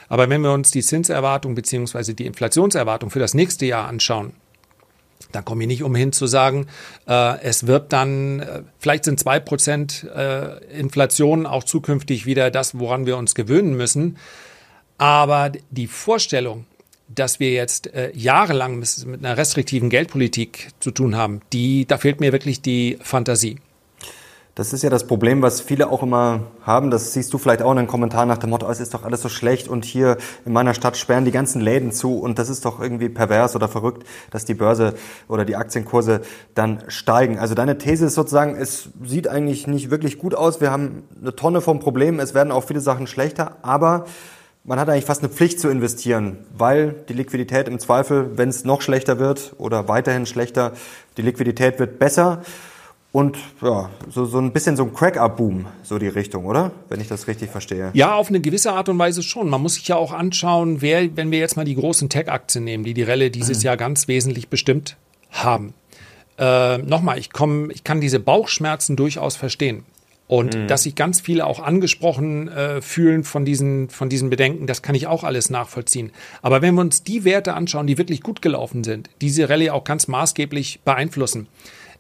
Aber 0.10 0.30
wenn 0.30 0.42
wir 0.42 0.52
uns 0.52 0.72
die 0.72 0.82
Zinserwartung 0.82 1.56
beziehungsweise 1.56 2.14
die 2.14 2.26
Inflationserwartung 2.26 3.10
für 3.10 3.20
das 3.20 3.34
nächste 3.34 3.66
Jahr 3.66 3.88
anschauen, 3.88 4.34
dann 5.32 5.44
komme 5.44 5.64
ich 5.64 5.68
nicht 5.68 5.84
umhin 5.84 6.12
zu 6.12 6.28
sagen, 6.28 6.68
äh, 7.08 7.42
es 7.42 7.68
wird 7.68 7.92
dann, 7.92 8.40
äh, 8.40 8.62
vielleicht 8.80 9.06
sind 9.06 9.20
zwei 9.20 9.40
Prozent 9.40 10.06
äh, 10.16 10.64
Inflation 10.78 11.46
auch 11.46 11.64
zukünftig 11.64 12.26
wieder 12.26 12.52
das, 12.52 12.80
woran 12.80 13.06
wir 13.06 13.18
uns 13.18 13.36
gewöhnen 13.36 13.76
müssen. 13.76 14.18
Aber 14.98 15.52
die 15.70 15.88
Vorstellung, 15.88 16.66
dass 17.08 17.40
wir 17.40 17.52
jetzt 17.52 17.94
äh, 17.94 18.12
jahrelang 18.14 18.80
mit 18.80 19.06
einer 19.20 19.38
restriktiven 19.38 19.90
Geldpolitik 19.90 20.70
zu 20.80 20.92
tun 20.92 21.16
haben, 21.16 21.42
die, 21.54 21.86
da 21.86 21.98
fehlt 21.98 22.20
mir 22.20 22.32
wirklich 22.32 22.62
die 22.62 22.98
Fantasie. 23.02 23.58
Das 24.58 24.74
ist 24.74 24.82
ja 24.82 24.90
das 24.90 25.06
Problem, 25.06 25.44
was 25.44 25.62
viele 25.62 25.88
auch 25.88 26.02
immer 26.02 26.48
haben. 26.64 26.90
Das 26.90 27.14
siehst 27.14 27.32
du 27.32 27.38
vielleicht 27.38 27.62
auch 27.62 27.70
in 27.70 27.78
den 27.78 27.86
Kommentaren 27.86 28.28
nach 28.28 28.40
dem 28.40 28.50
Motto, 28.50 28.68
es 28.68 28.80
ist 28.80 28.92
doch 28.92 29.04
alles 29.04 29.22
so 29.22 29.30
schlecht 29.30 29.68
und 29.68 29.86
hier 29.86 30.18
in 30.48 30.52
meiner 30.52 30.74
Stadt 30.74 30.98
sperren 30.98 31.26
die 31.26 31.32
ganzen 31.32 31.62
Läden 31.62 31.92
zu 31.92 32.18
und 32.18 32.40
das 32.40 32.50
ist 32.50 32.66
doch 32.66 32.80
irgendwie 32.80 33.08
pervers 33.08 33.56
oder 33.56 33.68
verrückt, 33.68 34.04
dass 34.32 34.46
die 34.46 34.56
Börse 34.56 34.96
oder 35.28 35.46
die 35.46 35.56
Aktienkurse 35.56 36.22
dann 36.56 36.84
steigen. 36.88 37.38
Also 37.38 37.54
deine 37.54 37.78
These 37.78 38.08
ist 38.08 38.16
sozusagen, 38.16 38.56
es 38.56 38.90
sieht 39.04 39.28
eigentlich 39.28 39.68
nicht 39.68 39.92
wirklich 39.92 40.18
gut 40.18 40.34
aus. 40.34 40.60
Wir 40.60 40.72
haben 40.72 41.04
eine 41.22 41.36
Tonne 41.36 41.62
von 41.62 41.80
Problemen. 41.80 42.20
Es 42.20 42.34
werden 42.34 42.52
auch 42.52 42.64
viele 42.64 42.80
Sachen 42.80 43.06
schlechter, 43.06 43.58
aber 43.62 44.06
man 44.68 44.80
hat 44.80 44.90
eigentlich 44.90 45.06
fast 45.06 45.24
eine 45.24 45.32
Pflicht 45.32 45.60
zu 45.62 45.70
investieren, 45.70 46.40
weil 46.56 46.94
die 47.08 47.14
Liquidität 47.14 47.70
im 47.70 47.80
Zweifel, 47.80 48.38
wenn 48.38 48.50
es 48.50 48.66
noch 48.66 48.82
schlechter 48.82 49.18
wird 49.18 49.54
oder 49.58 49.88
weiterhin 49.88 50.26
schlechter, 50.26 50.74
die 51.16 51.22
Liquidität 51.22 51.80
wird 51.80 52.00
besser. 52.00 52.42
Und 53.14 53.38
ja, 53.62 53.90
so, 54.10 54.26
so 54.26 54.38
ein 54.40 54.52
bisschen 54.52 54.76
so 54.76 54.84
ein 54.84 54.94
Crack-Up-Boom, 54.94 55.68
so 55.84 55.98
die 55.98 56.10
Richtung, 56.10 56.46
oder? 56.46 56.72
Wenn 56.90 57.00
ich 57.00 57.08
das 57.08 57.28
richtig 57.28 57.50
verstehe. 57.50 57.92
Ja, 57.94 58.16
auf 58.16 58.28
eine 58.28 58.42
gewisse 58.42 58.74
Art 58.74 58.90
und 58.90 59.00
Weise 59.00 59.24
schon. 59.24 59.50
Man 59.50 59.62
muss 59.62 59.76
sich 59.76 59.88
ja 59.88 59.96
auch 59.96 60.12
anschauen, 60.12 60.82
wer, 60.82 61.16
wenn 61.16 61.32
wir 61.32 61.40
jetzt 61.40 61.56
mal 61.56 61.64
die 61.64 61.76
großen 61.76 62.10
Tech-Aktien 62.10 62.66
nehmen, 62.66 62.84
die 62.84 62.94
die 62.94 63.04
Relle 63.04 63.32
dieses 63.32 63.60
mhm. 63.60 63.64
Jahr 63.64 63.78
ganz 63.78 64.10
wesentlich 64.10 64.50
bestimmt 64.50 64.98
haben. 65.32 65.74
Äh, 66.38 66.80
Nochmal, 66.80 67.18
ich, 67.18 67.32
komm, 67.32 67.72
ich 67.72 67.86
kann 67.86 68.02
diese 68.02 68.20
Bauchschmerzen 68.20 68.98
durchaus 68.98 69.38
verstehen. 69.38 69.86
Und 70.28 70.56
mhm. 70.56 70.68
dass 70.68 70.84
sich 70.84 70.96
ganz 70.96 71.22
viele 71.22 71.46
auch 71.46 71.62
angesprochen 71.62 72.50
äh, 72.50 72.82
fühlen 72.82 73.24
von 73.24 73.46
diesen, 73.46 73.90
von 73.90 74.10
diesen 74.10 74.30
Bedenken, 74.30 74.68
das 74.68 74.82
kann 74.82 74.94
ich 74.94 75.08
auch 75.08 75.24
alles 75.24 75.50
nachvollziehen. 75.50 76.12
Aber 76.42 76.62
wenn 76.62 76.76
wir 76.76 76.82
uns 76.82 77.04
die 77.04 77.24
Werte 77.24 77.54
anschauen, 77.54 77.88
die 77.88 77.98
wirklich 77.98 78.22
gut 78.22 78.42
gelaufen 78.42 78.84
sind, 78.84 79.10
diese 79.22 79.50
Rallye 79.50 79.70
auch 79.70 79.86
ganz 79.86 80.08
maßgeblich 80.08 80.82
beeinflussen, 80.84 81.48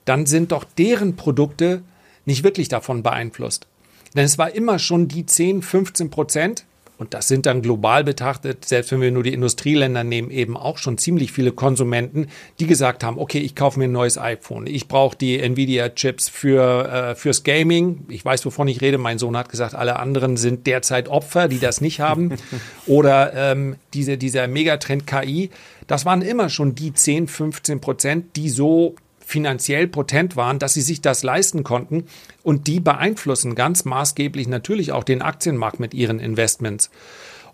dann 0.04 0.26
sind 0.26 0.52
doch 0.52 0.66
deren 0.66 1.16
Produkte 1.16 1.82
nicht 2.26 2.44
wirklich 2.44 2.68
davon 2.68 3.02
beeinflusst. 3.02 3.68
Denn 4.16 4.26
es 4.26 4.38
war 4.38 4.54
immer 4.54 4.80
schon 4.80 5.08
die 5.08 5.26
10, 5.26 5.62
15 5.62 6.10
Prozent, 6.10 6.66
und 6.98 7.14
das 7.14 7.28
sind 7.28 7.46
dann 7.46 7.62
global 7.62 8.04
betrachtet, 8.04 8.66
selbst 8.66 8.92
wenn 8.92 9.02
wir 9.02 9.12
nur 9.12 9.24
die 9.24 9.34
Industrieländer 9.34 10.04
nehmen, 10.04 10.32
eben 10.32 10.58
auch 10.58 10.78
schon 10.78 10.98
ziemlich 10.98 11.32
viele 11.32 11.52
Konsumenten, 11.52 12.28
die 12.60 12.66
gesagt 12.66 13.04
haben, 13.04 13.20
okay, 13.20 13.40
ich 13.40 13.56
kaufe 13.56 13.78
mir 13.78 13.86
ein 13.86 13.92
neues 13.92 14.18
iPhone, 14.18 14.66
ich 14.66 14.88
brauche 14.88 15.16
die 15.16 15.40
Nvidia-Chips 15.40 16.30
für, 16.30 16.90
äh, 16.90 17.16
fürs 17.16 17.44
Gaming. 17.44 18.06
Ich 18.10 18.26
weiß, 18.26 18.46
wovon 18.46 18.68
ich 18.68 18.82
rede. 18.82 18.98
Mein 18.98 19.20
Sohn 19.20 19.38
hat 19.38 19.50
gesagt, 19.50 19.76
alle 19.76 20.00
anderen 20.00 20.38
sind 20.38 20.66
derzeit 20.66 21.08
Opfer, 21.08 21.48
die 21.48 21.60
das 21.60 21.82
nicht 21.82 22.00
haben. 22.00 22.34
Oder 22.88 23.34
ähm, 23.36 23.76
diese, 23.94 24.18
dieser 24.18 24.48
Megatrend 24.48 25.06
KI. 25.06 25.52
Das 25.86 26.06
waren 26.06 26.22
immer 26.22 26.50
schon 26.50 26.76
die 26.76 26.94
10, 26.94 27.28
15 27.28 27.80
Prozent, 27.80 28.36
die 28.36 28.50
so 28.50 28.96
finanziell 29.28 29.88
potent 29.88 30.38
waren, 30.38 30.58
dass 30.58 30.74
sie 30.74 30.82
sich 30.82 31.02
das 31.02 31.22
leisten 31.22 31.66
konnten 31.66 32.06
und 32.44 32.66
die 32.68 32.80
beeinflussen 32.80 33.56
ganz 33.56 33.84
maßgeblich 33.84 34.48
natürlich 34.48 34.94
auch 34.94 35.04
den 35.04 35.22
Aktienmarkt 35.22 35.82
mit 35.82 35.94
ihren 35.94 36.22
Investments. 36.22 36.90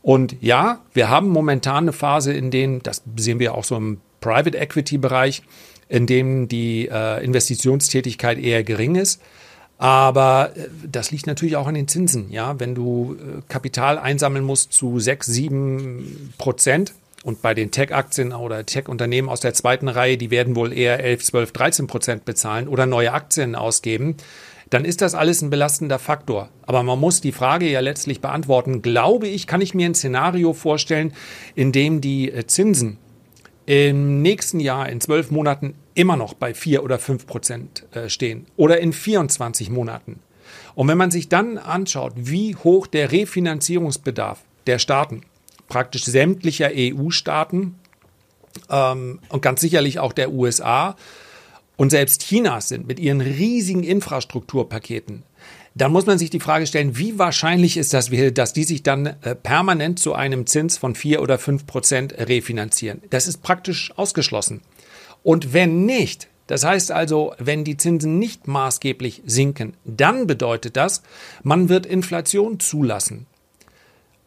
Und 0.04 0.36
ja, 0.40 0.82
wir 0.94 1.10
haben 1.10 1.30
momentan 1.30 1.86
eine 1.86 1.92
Phase, 1.92 2.32
in 2.32 2.52
der, 2.52 2.78
das 2.84 3.02
sehen 3.16 3.40
wir 3.40 3.56
auch 3.56 3.64
so 3.64 3.76
im 3.76 4.02
Private 4.22 4.56
Equity 4.56 5.00
Bereich, 5.00 5.42
in 5.90 6.06
dem 6.06 6.48
die 6.48 6.90
äh, 6.90 7.26
Investitionstätigkeit 7.26 8.38
eher 8.38 8.64
gering 8.64 8.94
ist. 8.94 9.20
Aber 9.80 10.52
äh, 10.56 10.68
das 10.88 11.10
liegt 11.10 11.26
natürlich 11.26 11.56
auch 11.56 11.66
an 11.66 11.74
den 11.74 11.88
Zinsen. 11.88 12.30
Ja, 12.30 12.60
wenn 12.60 12.76
du 12.76 13.16
äh, 13.16 13.42
Kapital 13.48 13.98
einsammeln 13.98 14.46
musst 14.46 14.74
zu 14.74 15.00
6, 15.00 15.26
7 15.26 16.34
Prozent 16.38 16.94
und 17.24 17.42
bei 17.42 17.54
den 17.54 17.72
Tech-Aktien 17.72 18.34
oder 18.34 18.66
Tech-Unternehmen 18.66 19.30
aus 19.30 19.40
der 19.40 19.54
zweiten 19.54 19.88
Reihe, 19.88 20.18
die 20.18 20.30
werden 20.30 20.56
wohl 20.56 20.74
eher 20.74 21.00
11, 21.04 21.24
12, 21.24 21.52
13 21.54 21.88
Prozent 21.88 22.26
bezahlen 22.26 22.68
oder 22.68 22.86
neue 22.86 23.14
Aktien 23.14 23.56
ausgeben, 23.56 24.18
dann 24.70 24.86
ist 24.86 25.02
das 25.02 25.16
alles 25.16 25.42
ein 25.42 25.50
belastender 25.50 26.00
Faktor. 26.00 26.50
Aber 26.64 26.84
man 26.84 27.00
muss 27.00 27.22
die 27.22 27.32
Frage 27.32 27.70
ja 27.70 27.80
letztlich 27.80 28.22
beantworten, 28.22 28.82
glaube 28.82 29.28
ich, 29.28 29.48
kann 29.48 29.62
ich 29.62 29.74
mir 29.74 29.86
ein 29.86 29.96
Szenario 29.96 30.54
vorstellen, 30.54 31.14
in 31.56 31.72
dem 31.72 32.02
die 32.02 32.32
äh, 32.32 32.46
Zinsen 32.48 32.98
im 33.66 34.22
nächsten 34.22 34.60
Jahr 34.60 34.90
in 34.90 35.00
zwölf 35.00 35.32
Monaten 35.32 35.76
immer 35.94 36.18
noch 36.18 36.34
bei 36.34 36.54
vier 36.54 36.84
oder 36.84 37.00
fünf 37.00 37.26
Prozent 37.28 37.86
äh, 37.94 38.10
stehen 38.10 38.48
oder 38.58 38.80
in 38.80 38.92
24 38.92 39.70
Monaten. 39.70 40.20
Und 40.76 40.88
wenn 40.88 40.98
man 40.98 41.12
sich 41.12 41.30
dann 41.30 41.58
anschaut, 41.58 42.14
wie 42.16 42.56
hoch 42.56 42.88
der 42.88 43.12
Refinanzierungsbedarf 43.12 44.42
der 44.68 44.80
Staaten, 44.80 45.22
praktisch 45.74 46.04
sämtlicher 46.04 46.70
EU-Staaten 46.72 47.80
ähm, 48.70 49.20
und 49.30 49.42
ganz 49.42 49.60
sicherlich 49.60 49.98
auch 49.98 50.14
der 50.14 50.32
USA 50.32 50.96
und 51.78 51.90
selbst 51.90 52.22
Chinas 52.22 52.70
sind 52.70 52.86
mit 52.86 53.00
ihren 53.00 53.22
riesigen 53.22 53.82
Infrastrukturpaketen, 53.84 55.24
dann 55.74 55.92
muss 55.92 56.06
man 56.06 56.20
sich 56.20 56.30
die 56.30 56.40
Frage 56.40 56.68
stellen, 56.68 56.96
wie 57.00 57.18
wahrscheinlich 57.18 57.78
ist 57.78 57.92
das, 57.96 58.12
dass 58.36 58.54
die 58.54 58.64
sich 58.66 58.84
dann 58.84 59.08
äh, 59.08 59.34
permanent 59.34 59.98
zu 59.98 60.14
einem 60.14 60.46
Zins 60.46 60.78
von 60.78 60.94
vier 60.94 61.24
oder 61.24 61.40
fünf 61.40 61.66
Prozent 61.66 62.14
refinanzieren? 62.20 63.02
Das 63.10 63.28
ist 63.28 63.42
praktisch 63.42 63.92
ausgeschlossen. 63.98 64.62
Und 65.24 65.54
wenn 65.54 65.88
nicht, 65.88 66.28
das 66.46 66.64
heißt 66.64 66.92
also, 66.92 67.34
wenn 67.40 67.64
die 67.64 67.78
Zinsen 67.78 68.20
nicht 68.20 68.46
maßgeblich 68.48 69.24
sinken, 69.26 69.74
dann 69.86 70.28
bedeutet 70.28 70.78
das, 70.78 71.02
man 71.42 71.68
wird 71.68 71.88
Inflation 71.88 72.60
zulassen. 72.60 73.26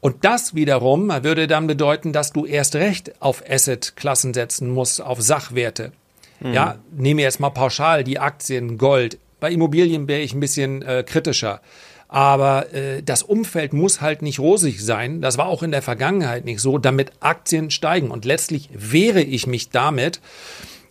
Und 0.00 0.24
das 0.24 0.54
wiederum 0.54 1.08
würde 1.22 1.46
dann 1.46 1.66
bedeuten, 1.66 2.12
dass 2.12 2.32
du 2.32 2.46
erst 2.46 2.76
recht 2.76 3.20
auf 3.20 3.42
Asset-Klassen 3.48 4.34
setzen 4.34 4.70
musst, 4.70 5.00
auf 5.00 5.20
Sachwerte. 5.20 5.92
Mhm. 6.40 6.52
Ja, 6.52 6.78
nehme 6.92 7.22
jetzt 7.22 7.40
mal 7.40 7.50
pauschal 7.50 8.04
die 8.04 8.18
Aktien, 8.18 8.78
Gold, 8.78 9.18
bei 9.40 9.50
Immobilien 9.50 10.08
wäre 10.08 10.20
ich 10.20 10.34
ein 10.34 10.40
bisschen 10.40 10.82
äh, 10.82 11.04
kritischer. 11.06 11.60
Aber 12.08 12.72
äh, 12.72 13.02
das 13.02 13.22
Umfeld 13.22 13.72
muss 13.72 14.00
halt 14.00 14.22
nicht 14.22 14.38
rosig 14.38 14.82
sein. 14.82 15.20
Das 15.20 15.38
war 15.38 15.46
auch 15.46 15.62
in 15.62 15.72
der 15.72 15.82
Vergangenheit 15.82 16.44
nicht 16.44 16.60
so, 16.60 16.78
damit 16.78 17.12
Aktien 17.20 17.70
steigen. 17.70 18.10
Und 18.10 18.24
letztlich 18.24 18.70
wehre 18.72 19.22
ich 19.22 19.46
mich 19.46 19.70
damit, 19.70 20.20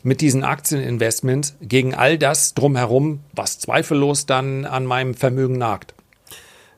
mit 0.03 0.21
diesen 0.21 0.43
Aktieninvestments 0.43 1.55
gegen 1.61 1.95
all 1.95 2.19
das 2.19 2.53
drumherum, 2.53 3.21
was 3.33 3.57
zweifellos 3.57 4.27
dann 4.27 4.65
an 4.65 4.85
meinem 4.85 5.15
Vermögen 5.15 5.57
nagt. 5.57 5.95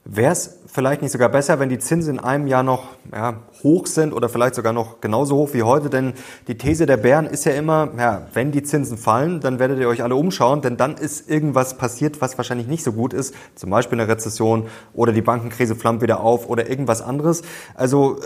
Wäre 0.09 0.31
es 0.31 0.59
vielleicht 0.67 1.01
nicht 1.01 1.11
sogar 1.11 1.27
besser, 1.27 1.59
wenn 1.59 1.67
die 1.67 1.79
Zinsen 1.79 2.15
in 2.15 2.23
einem 2.23 2.47
Jahr 2.47 2.63
noch 2.63 2.95
ja, 3.11 3.41
hoch 3.61 3.87
sind 3.87 4.13
oder 4.13 4.29
vielleicht 4.29 4.55
sogar 4.55 4.71
noch 4.71 5.01
genauso 5.01 5.35
hoch 5.35 5.49
wie 5.51 5.63
heute? 5.63 5.89
Denn 5.89 6.13
die 6.47 6.57
These 6.57 6.85
der 6.85 6.95
Bären 6.95 7.25
ist 7.25 7.43
ja 7.43 7.51
immer, 7.51 7.89
ja, 7.97 8.25
wenn 8.31 8.53
die 8.53 8.63
Zinsen 8.63 8.97
fallen, 8.97 9.41
dann 9.41 9.59
werdet 9.59 9.79
ihr 9.79 9.89
euch 9.89 10.03
alle 10.03 10.15
umschauen, 10.15 10.61
denn 10.61 10.77
dann 10.77 10.95
ist 10.95 11.29
irgendwas 11.29 11.75
passiert, 11.75 12.21
was 12.21 12.37
wahrscheinlich 12.37 12.67
nicht 12.67 12.85
so 12.85 12.93
gut 12.93 13.11
ist. 13.11 13.35
Zum 13.55 13.69
Beispiel 13.69 13.99
eine 13.99 14.09
Rezession 14.09 14.67
oder 14.93 15.11
die 15.11 15.21
Bankenkrise 15.21 15.75
flammt 15.75 16.01
wieder 16.01 16.21
auf 16.21 16.47
oder 16.47 16.69
irgendwas 16.69 17.01
anderes. 17.01 17.41
Also 17.75 18.21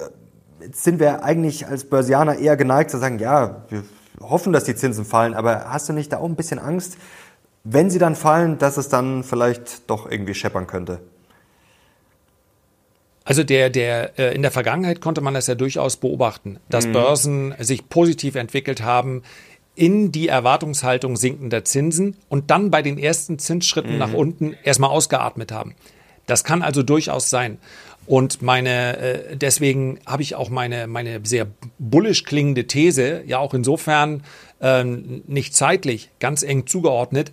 jetzt 0.63 0.83
sind 0.83 0.99
wir 0.99 1.23
eigentlich 1.23 1.65
als 1.65 1.85
Börsianer 1.85 2.37
eher 2.37 2.57
geneigt 2.57 2.91
zu 2.91 2.99
sagen, 2.99 3.17
ja, 3.17 3.63
wir 3.69 3.81
hoffen, 4.21 4.53
dass 4.53 4.65
die 4.65 4.75
Zinsen 4.75 5.03
fallen, 5.03 5.33
aber 5.33 5.71
hast 5.71 5.89
du 5.89 5.93
nicht 5.93 6.13
da 6.13 6.19
auch 6.19 6.25
ein 6.25 6.35
bisschen 6.35 6.59
Angst, 6.59 6.97
wenn 7.63 7.89
sie 7.89 7.97
dann 7.97 8.15
fallen, 8.15 8.59
dass 8.59 8.77
es 8.77 8.87
dann 8.87 9.23
vielleicht 9.23 9.89
doch 9.89 10.07
irgendwie 10.07 10.35
scheppern 10.35 10.67
könnte? 10.67 10.99
Also 13.23 13.43
der, 13.43 13.69
der, 13.69 14.17
äh, 14.17 14.35
in 14.35 14.41
der 14.41 14.51
Vergangenheit 14.51 14.99
konnte 14.99 15.21
man 15.21 15.33
das 15.33 15.47
ja 15.47 15.55
durchaus 15.55 15.97
beobachten, 15.97 16.59
dass 16.69 16.87
mhm. 16.87 16.93
Börsen 16.93 17.55
sich 17.59 17.87
positiv 17.87 18.35
entwickelt 18.35 18.81
haben 18.81 19.23
in 19.75 20.11
die 20.11 20.27
Erwartungshaltung 20.27 21.15
sinkender 21.15 21.63
Zinsen 21.63 22.17
und 22.29 22.51
dann 22.51 22.71
bei 22.71 22.81
den 22.81 22.97
ersten 22.97 23.39
Zinsschritten 23.39 23.93
mhm. 23.93 23.99
nach 23.99 24.13
unten 24.13 24.55
erstmal 24.63 24.89
ausgeatmet 24.89 25.51
haben. 25.51 25.75
Das 26.25 26.43
kann 26.43 26.61
also 26.61 26.83
durchaus 26.83 27.29
sein. 27.29 27.57
Und 28.07 28.41
meine, 28.41 28.97
äh, 28.97 29.37
deswegen 29.37 29.99
habe 30.05 30.23
ich 30.23 30.35
auch 30.35 30.49
meine, 30.49 30.87
meine 30.87 31.21
sehr 31.23 31.47
bullisch 31.77 32.23
klingende 32.23 32.65
These 32.65 33.23
ja 33.25 33.37
auch 33.37 33.53
insofern 33.53 34.23
äh, 34.59 34.83
nicht 34.83 35.55
zeitlich 35.55 36.09
ganz 36.19 36.43
eng 36.43 36.65
zugeordnet, 36.65 37.31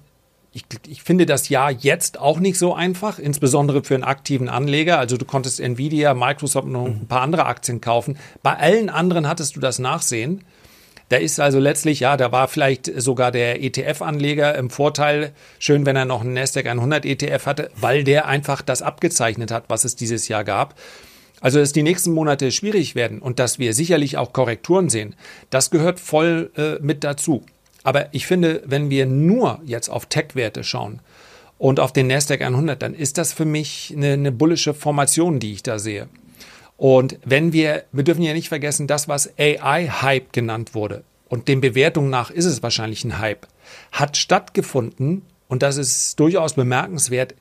ich, 0.58 0.64
ich, 0.88 1.02
finde 1.02 1.24
das 1.24 1.48
Jahr 1.48 1.70
jetzt 1.70 2.18
auch 2.18 2.40
nicht 2.40 2.58
so 2.58 2.74
einfach, 2.74 3.18
insbesondere 3.18 3.84
für 3.84 3.94
einen 3.94 4.04
aktiven 4.04 4.48
Anleger. 4.48 4.98
Also 4.98 5.16
du 5.16 5.24
konntest 5.24 5.60
Nvidia, 5.60 6.14
Microsoft 6.14 6.66
und 6.66 6.72
noch 6.72 6.86
ein 6.86 7.06
paar 7.06 7.22
andere 7.22 7.46
Aktien 7.46 7.80
kaufen. 7.80 8.18
Bei 8.42 8.56
allen 8.56 8.90
anderen 8.90 9.28
hattest 9.28 9.56
du 9.56 9.60
das 9.60 9.78
Nachsehen. 9.78 10.44
Da 11.10 11.16
ist 11.16 11.40
also 11.40 11.58
letztlich, 11.58 12.00
ja, 12.00 12.16
da 12.16 12.32
war 12.32 12.48
vielleicht 12.48 12.90
sogar 13.00 13.30
der 13.30 13.62
ETF-Anleger 13.62 14.54
im 14.56 14.68
Vorteil. 14.68 15.32
Schön, 15.58 15.86
wenn 15.86 15.96
er 15.96 16.04
noch 16.04 16.20
einen 16.20 16.34
Nasdaq 16.34 16.66
100 16.66 17.06
ETF 17.06 17.46
hatte, 17.46 17.70
weil 17.76 18.04
der 18.04 18.26
einfach 18.26 18.60
das 18.60 18.82
abgezeichnet 18.82 19.50
hat, 19.50 19.64
was 19.68 19.84
es 19.84 19.96
dieses 19.96 20.28
Jahr 20.28 20.44
gab. 20.44 20.74
Also, 21.40 21.60
dass 21.60 21.72
die 21.72 21.84
nächsten 21.84 22.12
Monate 22.12 22.50
schwierig 22.50 22.94
werden 22.94 23.20
und 23.20 23.38
dass 23.38 23.58
wir 23.58 23.72
sicherlich 23.72 24.16
auch 24.16 24.32
Korrekturen 24.32 24.88
sehen, 24.88 25.14
das 25.50 25.70
gehört 25.70 26.00
voll 26.00 26.50
äh, 26.56 26.82
mit 26.82 27.04
dazu. 27.04 27.44
Aber 27.88 28.10
ich 28.12 28.26
finde, 28.26 28.62
wenn 28.66 28.90
wir 28.90 29.06
nur 29.06 29.62
jetzt 29.64 29.88
auf 29.88 30.04
Tech-Werte 30.04 30.62
schauen 30.62 31.00
und 31.56 31.80
auf 31.80 31.90
den 31.90 32.08
Nasdaq 32.08 32.42
100, 32.42 32.82
dann 32.82 32.92
ist 32.92 33.16
das 33.16 33.32
für 33.32 33.46
mich 33.46 33.94
eine, 33.96 34.12
eine 34.12 34.30
bullische 34.30 34.74
Formation, 34.74 35.40
die 35.40 35.54
ich 35.54 35.62
da 35.62 35.78
sehe. 35.78 36.10
Und 36.76 37.18
wenn 37.24 37.54
wir, 37.54 37.84
wir 37.92 38.04
dürfen 38.04 38.20
ja 38.20 38.34
nicht 38.34 38.50
vergessen, 38.50 38.88
das, 38.88 39.08
was 39.08 39.32
AI-Hype 39.38 40.34
genannt 40.34 40.74
wurde, 40.74 41.02
und 41.30 41.48
den 41.48 41.62
Bewertungen 41.62 42.10
nach 42.10 42.30
ist 42.30 42.44
es 42.44 42.62
wahrscheinlich 42.62 43.04
ein 43.04 43.20
Hype, 43.20 43.46
hat 43.90 44.18
stattgefunden, 44.18 45.22
und 45.48 45.62
das 45.62 45.78
ist 45.78 46.20
durchaus 46.20 46.52
bemerkenswert, 46.52 47.36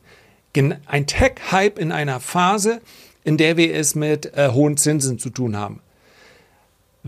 ein 0.56 1.08
Tech-Hype 1.08 1.78
in 1.78 1.92
einer 1.92 2.22
Phase, 2.22 2.80
in 3.26 3.36
der 3.36 3.58
wir 3.58 3.76
es 3.76 3.96
mit 3.96 4.34
äh, 4.38 4.52
hohen 4.54 4.78
Zinsen 4.78 5.20
zu 5.20 5.30
tun 5.30 5.58
haben 5.58 5.82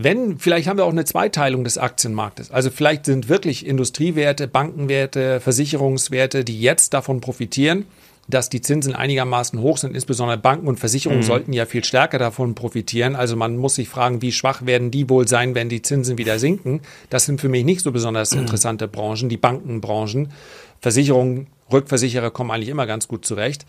wenn, 0.02 0.38
vielleicht 0.38 0.66
haben 0.66 0.78
wir 0.78 0.84
auch 0.84 0.90
eine 0.90 1.04
Zweiteilung 1.04 1.64
des 1.64 1.76
Aktienmarktes. 1.76 2.50
Also 2.50 2.70
vielleicht 2.70 3.04
sind 3.04 3.28
wirklich 3.28 3.66
Industriewerte, 3.66 4.48
Bankenwerte, 4.48 5.40
Versicherungswerte, 5.40 6.44
die 6.44 6.60
jetzt 6.60 6.94
davon 6.94 7.20
profitieren, 7.20 7.84
dass 8.30 8.48
die 8.48 8.60
Zinsen 8.60 8.94
einigermaßen 8.94 9.60
hoch 9.60 9.76
sind. 9.76 9.94
Insbesondere 9.94 10.38
Banken 10.38 10.68
und 10.68 10.78
Versicherungen 10.78 11.22
mhm. 11.22 11.26
sollten 11.26 11.52
ja 11.52 11.66
viel 11.66 11.84
stärker 11.84 12.18
davon 12.18 12.54
profitieren. 12.54 13.16
Also 13.16 13.36
man 13.36 13.56
muss 13.56 13.74
sich 13.74 13.88
fragen, 13.88 14.22
wie 14.22 14.32
schwach 14.32 14.64
werden 14.64 14.90
die 14.90 15.08
wohl 15.10 15.28
sein, 15.28 15.54
wenn 15.54 15.68
die 15.68 15.82
Zinsen 15.82 16.16
wieder 16.16 16.38
sinken. 16.38 16.80
Das 17.10 17.26
sind 17.26 17.40
für 17.40 17.48
mich 17.48 17.64
nicht 17.64 17.82
so 17.82 17.92
besonders 17.92 18.32
interessante 18.32 18.88
Branchen, 18.88 19.28
die 19.28 19.36
Bankenbranchen. 19.36 20.32
Versicherungen, 20.80 21.48
Rückversicherer 21.70 22.30
kommen 22.30 22.50
eigentlich 22.50 22.68
immer 22.68 22.86
ganz 22.86 23.06
gut 23.06 23.26
zurecht. 23.26 23.66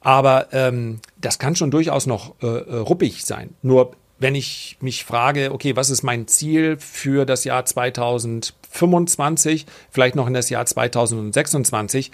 Aber 0.00 0.48
ähm, 0.52 1.00
das 1.20 1.38
kann 1.38 1.56
schon 1.56 1.70
durchaus 1.70 2.06
noch 2.06 2.34
äh, 2.42 2.46
äh 2.46 2.76
ruppig 2.76 3.24
sein. 3.24 3.50
Nur 3.62 3.92
wenn 4.24 4.34
ich 4.34 4.76
mich 4.80 5.04
frage, 5.04 5.52
okay, 5.52 5.76
was 5.76 5.90
ist 5.90 6.02
mein 6.02 6.26
Ziel 6.26 6.78
für 6.78 7.26
das 7.26 7.44
Jahr 7.44 7.66
2025, 7.66 9.66
vielleicht 9.90 10.16
noch 10.16 10.26
in 10.26 10.32
das 10.32 10.48
Jahr 10.48 10.64
2026, 10.64 12.10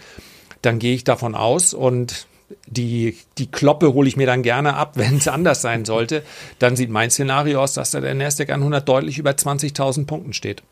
dann 0.61 0.81
gehe 0.81 0.93
ich 0.93 1.05
davon 1.05 1.37
aus 1.37 1.73
und 1.73 2.27
die, 2.67 3.17
die 3.39 3.49
Kloppe 3.49 3.95
hole 3.95 4.09
ich 4.09 4.17
mir 4.17 4.27
dann 4.27 4.43
gerne 4.43 4.75
ab, 4.75 4.93
wenn 4.97 5.19
es 5.19 5.29
anders 5.29 5.63
sein 5.63 5.85
sollte. 5.85 6.25
Dann 6.59 6.75
sieht 6.75 6.91
mein 6.91 7.13
Szenario 7.13 7.63
aus, 7.63 7.75
dass 7.75 7.93
da 7.93 8.01
der 8.01 8.17
Nasdaq 8.17 8.51
100 8.51 8.89
deutlich 8.89 9.19
über 9.19 9.31
20.000 9.31 10.07
Punkten 10.07 10.33
steht. 10.33 10.65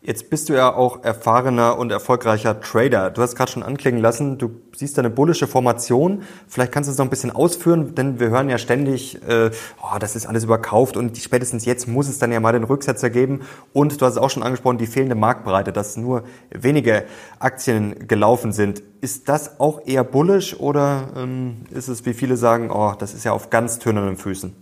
Jetzt 0.00 0.30
bist 0.30 0.48
du 0.48 0.52
ja 0.52 0.72
auch 0.72 1.02
erfahrener 1.02 1.76
und 1.76 1.90
erfolgreicher 1.90 2.60
Trader. 2.60 3.10
Du 3.10 3.20
hast 3.20 3.34
gerade 3.34 3.50
schon 3.50 3.64
anklingen 3.64 4.00
lassen, 4.00 4.38
du 4.38 4.60
siehst 4.72 4.96
da 4.96 5.02
eine 5.02 5.10
bullische 5.10 5.48
Formation. 5.48 6.22
Vielleicht 6.46 6.70
kannst 6.70 6.86
du 6.86 6.92
es 6.92 6.98
noch 6.98 7.06
ein 7.06 7.10
bisschen 7.10 7.32
ausführen, 7.32 7.96
denn 7.96 8.20
wir 8.20 8.30
hören 8.30 8.48
ja 8.48 8.58
ständig, 8.58 9.20
äh, 9.26 9.50
oh, 9.82 9.98
das 9.98 10.14
ist 10.14 10.26
alles 10.26 10.44
überkauft 10.44 10.96
und 10.96 11.18
spätestens 11.18 11.64
jetzt 11.64 11.88
muss 11.88 12.08
es 12.08 12.18
dann 12.18 12.30
ja 12.30 12.38
mal 12.38 12.52
den 12.52 12.62
Rücksetzer 12.62 13.10
geben. 13.10 13.40
Und 13.72 14.00
du 14.00 14.06
hast 14.06 14.12
es 14.12 14.18
auch 14.18 14.30
schon 14.30 14.44
angesprochen, 14.44 14.78
die 14.78 14.86
fehlende 14.86 15.16
Marktbreite, 15.16 15.72
dass 15.72 15.96
nur 15.96 16.22
wenige 16.50 17.04
Aktien 17.40 18.06
gelaufen 18.06 18.52
sind. 18.52 18.84
Ist 19.00 19.28
das 19.28 19.58
auch 19.58 19.84
eher 19.84 20.04
bullisch 20.04 20.54
oder 20.60 21.08
ähm, 21.16 21.62
ist 21.72 21.88
es, 21.88 22.06
wie 22.06 22.14
viele 22.14 22.36
sagen, 22.36 22.70
oh, 22.70 22.94
das 22.96 23.14
ist 23.14 23.24
ja 23.24 23.32
auf 23.32 23.50
ganz 23.50 23.80
tönernen 23.80 24.16
Füßen? 24.16 24.54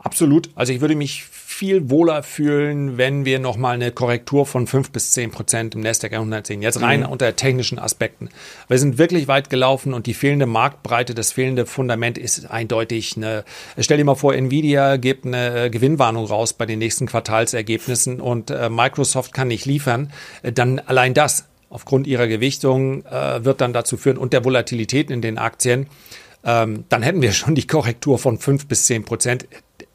Absolut. 0.00 0.50
Also 0.56 0.72
ich 0.72 0.80
würde 0.80 0.96
mich 0.96 1.26
viel 1.60 1.90
wohler 1.90 2.22
fühlen, 2.22 2.96
wenn 2.96 3.26
wir 3.26 3.38
nochmal 3.38 3.74
eine 3.74 3.92
Korrektur 3.92 4.46
von 4.46 4.66
fünf 4.66 4.92
bis 4.92 5.12
zehn 5.12 5.30
Prozent 5.30 5.74
im 5.74 5.82
Nasdaq 5.82 6.14
100 6.14 6.46
sehen. 6.46 6.62
Jetzt 6.62 6.80
rein 6.80 7.00
mhm. 7.00 7.10
unter 7.10 7.36
technischen 7.36 7.78
Aspekten. 7.78 8.30
Wir 8.68 8.78
sind 8.78 8.96
wirklich 8.96 9.28
weit 9.28 9.50
gelaufen 9.50 9.92
und 9.92 10.06
die 10.06 10.14
fehlende 10.14 10.46
Marktbreite, 10.46 11.14
das 11.14 11.32
fehlende 11.32 11.66
Fundament 11.66 12.16
ist 12.16 12.50
eindeutig 12.50 13.14
eine, 13.18 13.44
stell 13.76 13.98
dir 13.98 14.04
mal 14.04 14.14
vor, 14.14 14.34
Nvidia 14.34 14.96
gibt 14.96 15.26
eine 15.26 15.66
äh, 15.66 15.68
Gewinnwarnung 15.68 16.24
raus 16.24 16.54
bei 16.54 16.64
den 16.64 16.78
nächsten 16.78 17.04
Quartalsergebnissen 17.04 18.22
und 18.22 18.50
äh, 18.50 18.70
Microsoft 18.70 19.34
kann 19.34 19.48
nicht 19.48 19.66
liefern. 19.66 20.14
Äh, 20.42 20.52
dann 20.52 20.78
allein 20.78 21.12
das 21.12 21.44
aufgrund 21.68 22.06
ihrer 22.06 22.26
Gewichtung 22.26 23.04
äh, 23.04 23.44
wird 23.44 23.60
dann 23.60 23.74
dazu 23.74 23.98
führen 23.98 24.16
und 24.16 24.32
der 24.32 24.46
Volatilität 24.46 25.10
in 25.10 25.20
den 25.20 25.36
Aktien, 25.36 25.88
ähm, 26.42 26.84
dann 26.88 27.02
hätten 27.02 27.20
wir 27.20 27.32
schon 27.32 27.54
die 27.54 27.66
Korrektur 27.66 28.18
von 28.18 28.38
fünf 28.38 28.66
bis 28.66 28.86
zehn 28.86 29.04
Prozent. 29.04 29.46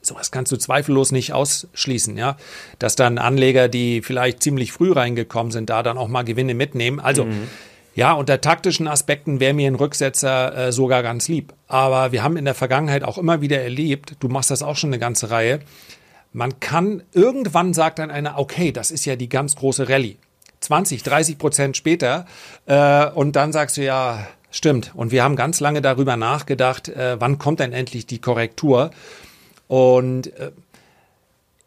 Sowas 0.05 0.31
kannst 0.31 0.51
du 0.51 0.57
zweifellos 0.57 1.11
nicht 1.11 1.33
ausschließen, 1.33 2.17
ja. 2.17 2.37
Dass 2.79 2.95
dann 2.95 3.17
Anleger, 3.17 3.67
die 3.67 4.01
vielleicht 4.01 4.43
ziemlich 4.43 4.71
früh 4.71 4.91
reingekommen 4.91 5.51
sind, 5.51 5.69
da 5.69 5.83
dann 5.83 5.97
auch 5.97 6.07
mal 6.07 6.23
Gewinne 6.23 6.53
mitnehmen. 6.53 6.99
Also, 6.99 7.25
mhm. 7.25 7.47
ja, 7.95 8.13
unter 8.13 8.41
taktischen 8.41 8.87
Aspekten 8.87 9.39
wäre 9.39 9.53
mir 9.53 9.67
ein 9.67 9.75
Rücksetzer 9.75 10.67
äh, 10.67 10.71
sogar 10.71 11.03
ganz 11.03 11.27
lieb. 11.27 11.53
Aber 11.67 12.11
wir 12.11 12.23
haben 12.23 12.37
in 12.37 12.45
der 12.45 12.55
Vergangenheit 12.55 13.03
auch 13.03 13.17
immer 13.17 13.41
wieder 13.41 13.61
erlebt, 13.61 14.15
du 14.19 14.27
machst 14.27 14.51
das 14.51 14.63
auch 14.63 14.77
schon 14.77 14.89
eine 14.89 14.99
ganze 14.99 15.31
Reihe, 15.31 15.59
man 16.35 16.59
kann, 16.59 17.01
irgendwann 17.13 17.73
sagt 17.73 17.99
dann 17.99 18.11
einer, 18.11 18.37
okay, 18.37 18.73
das 18.73 18.91
ist 18.91 19.05
ja 19.05 19.15
die 19.15 19.29
ganz 19.29 19.55
große 19.55 19.87
Rallye. 19.87 20.17
20, 20.59 21.01
30 21.01 21.37
Prozent 21.37 21.77
später. 21.77 22.25
Äh, 22.65 23.07
und 23.07 23.37
dann 23.37 23.53
sagst 23.53 23.77
du 23.77 23.83
ja, 23.83 24.27
stimmt. 24.51 24.91
Und 24.95 25.11
wir 25.11 25.23
haben 25.23 25.37
ganz 25.37 25.61
lange 25.61 25.81
darüber 25.81 26.17
nachgedacht, 26.17 26.89
äh, 26.89 27.15
wann 27.19 27.37
kommt 27.37 27.61
denn 27.61 27.71
endlich 27.71 28.05
die 28.05 28.19
Korrektur? 28.19 28.91
Und 29.67 30.27
äh, 30.37 30.51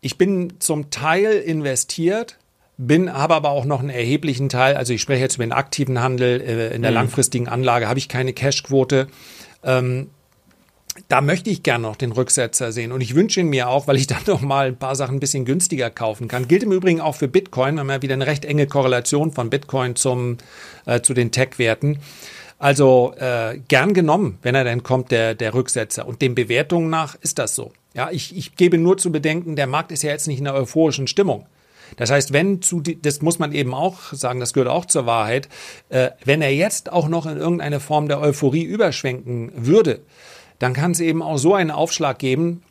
ich 0.00 0.18
bin 0.18 0.54
zum 0.60 0.90
Teil 0.90 1.32
investiert, 1.32 2.38
bin, 2.76 3.12
habe 3.12 3.34
aber 3.34 3.50
auch 3.50 3.64
noch 3.64 3.80
einen 3.80 3.90
erheblichen 3.90 4.48
Teil, 4.48 4.76
also 4.76 4.92
ich 4.92 5.00
spreche 5.00 5.20
jetzt 5.20 5.34
über 5.34 5.44
den 5.44 5.52
aktiven 5.52 6.00
Handel, 6.00 6.40
äh, 6.40 6.74
in 6.74 6.82
der 6.82 6.92
mhm. 6.92 6.96
langfristigen 6.96 7.48
Anlage 7.48 7.88
habe 7.88 7.98
ich 7.98 8.08
keine 8.08 8.32
Cashquote. 8.32 9.08
Ähm, 9.64 10.10
da 11.08 11.20
möchte 11.20 11.50
ich 11.50 11.62
gerne 11.62 11.82
noch 11.82 11.96
den 11.96 12.12
Rücksetzer 12.12 12.72
sehen. 12.72 12.90
Und 12.90 13.00
ich 13.00 13.14
wünsche 13.14 13.40
ihn 13.40 13.48
mir 13.48 13.68
auch, 13.68 13.86
weil 13.86 13.96
ich 13.96 14.06
dann 14.06 14.22
noch 14.26 14.40
mal 14.40 14.68
ein 14.68 14.76
paar 14.76 14.96
Sachen 14.96 15.16
ein 15.16 15.20
bisschen 15.20 15.44
günstiger 15.44 15.90
kaufen 15.90 16.28
kann. 16.28 16.48
Gilt 16.48 16.64
im 16.64 16.72
Übrigen 16.72 17.00
auch 17.00 17.14
für 17.14 17.28
Bitcoin. 17.28 17.74
Wir 17.74 17.80
haben 17.80 17.90
ja 17.90 18.02
wieder 18.02 18.14
eine 18.14 18.26
recht 18.26 18.44
enge 18.44 18.66
Korrelation 18.66 19.32
von 19.32 19.50
Bitcoin 19.50 19.94
zum, 19.94 20.38
äh, 20.86 21.00
zu 21.00 21.14
den 21.14 21.30
Tech-Werten. 21.30 21.98
Also 22.58 23.14
äh, 23.18 23.58
gern 23.68 23.94
genommen, 23.94 24.38
wenn 24.42 24.56
er 24.56 24.64
denn 24.64 24.82
kommt, 24.82 25.12
der, 25.12 25.34
der 25.34 25.54
Rücksetzer. 25.54 26.06
Und 26.06 26.20
den 26.22 26.34
Bewertungen 26.34 26.90
nach 26.90 27.14
ist 27.20 27.38
das 27.38 27.54
so. 27.54 27.72
Ja, 27.98 28.10
ich, 28.12 28.36
ich 28.36 28.54
gebe 28.54 28.78
nur 28.78 28.96
zu 28.96 29.10
bedenken, 29.10 29.56
der 29.56 29.66
Markt 29.66 29.90
ist 29.90 30.04
ja 30.04 30.12
jetzt 30.12 30.28
nicht 30.28 30.38
in 30.38 30.46
einer 30.46 30.56
euphorischen 30.56 31.08
Stimmung. 31.08 31.46
Das 31.96 32.12
heißt, 32.12 32.32
wenn 32.32 32.62
zu, 32.62 32.80
das 32.80 33.22
muss 33.22 33.40
man 33.40 33.50
eben 33.50 33.74
auch 33.74 34.12
sagen, 34.12 34.38
das 34.38 34.52
gehört 34.52 34.70
auch 34.70 34.84
zur 34.86 35.04
Wahrheit, 35.04 35.48
äh, 35.88 36.10
wenn 36.24 36.40
er 36.40 36.54
jetzt 36.54 36.92
auch 36.92 37.08
noch 37.08 37.26
in 37.26 37.36
irgendeine 37.36 37.80
Form 37.80 38.06
der 38.06 38.20
Euphorie 38.20 38.62
überschwenken 38.62 39.50
würde, 39.56 40.02
dann 40.60 40.74
kann 40.74 40.92
es 40.92 41.00
eben 41.00 41.24
auch 41.24 41.38
so 41.38 41.54
einen 41.54 41.72
Aufschlag 41.72 42.20
geben, 42.20 42.62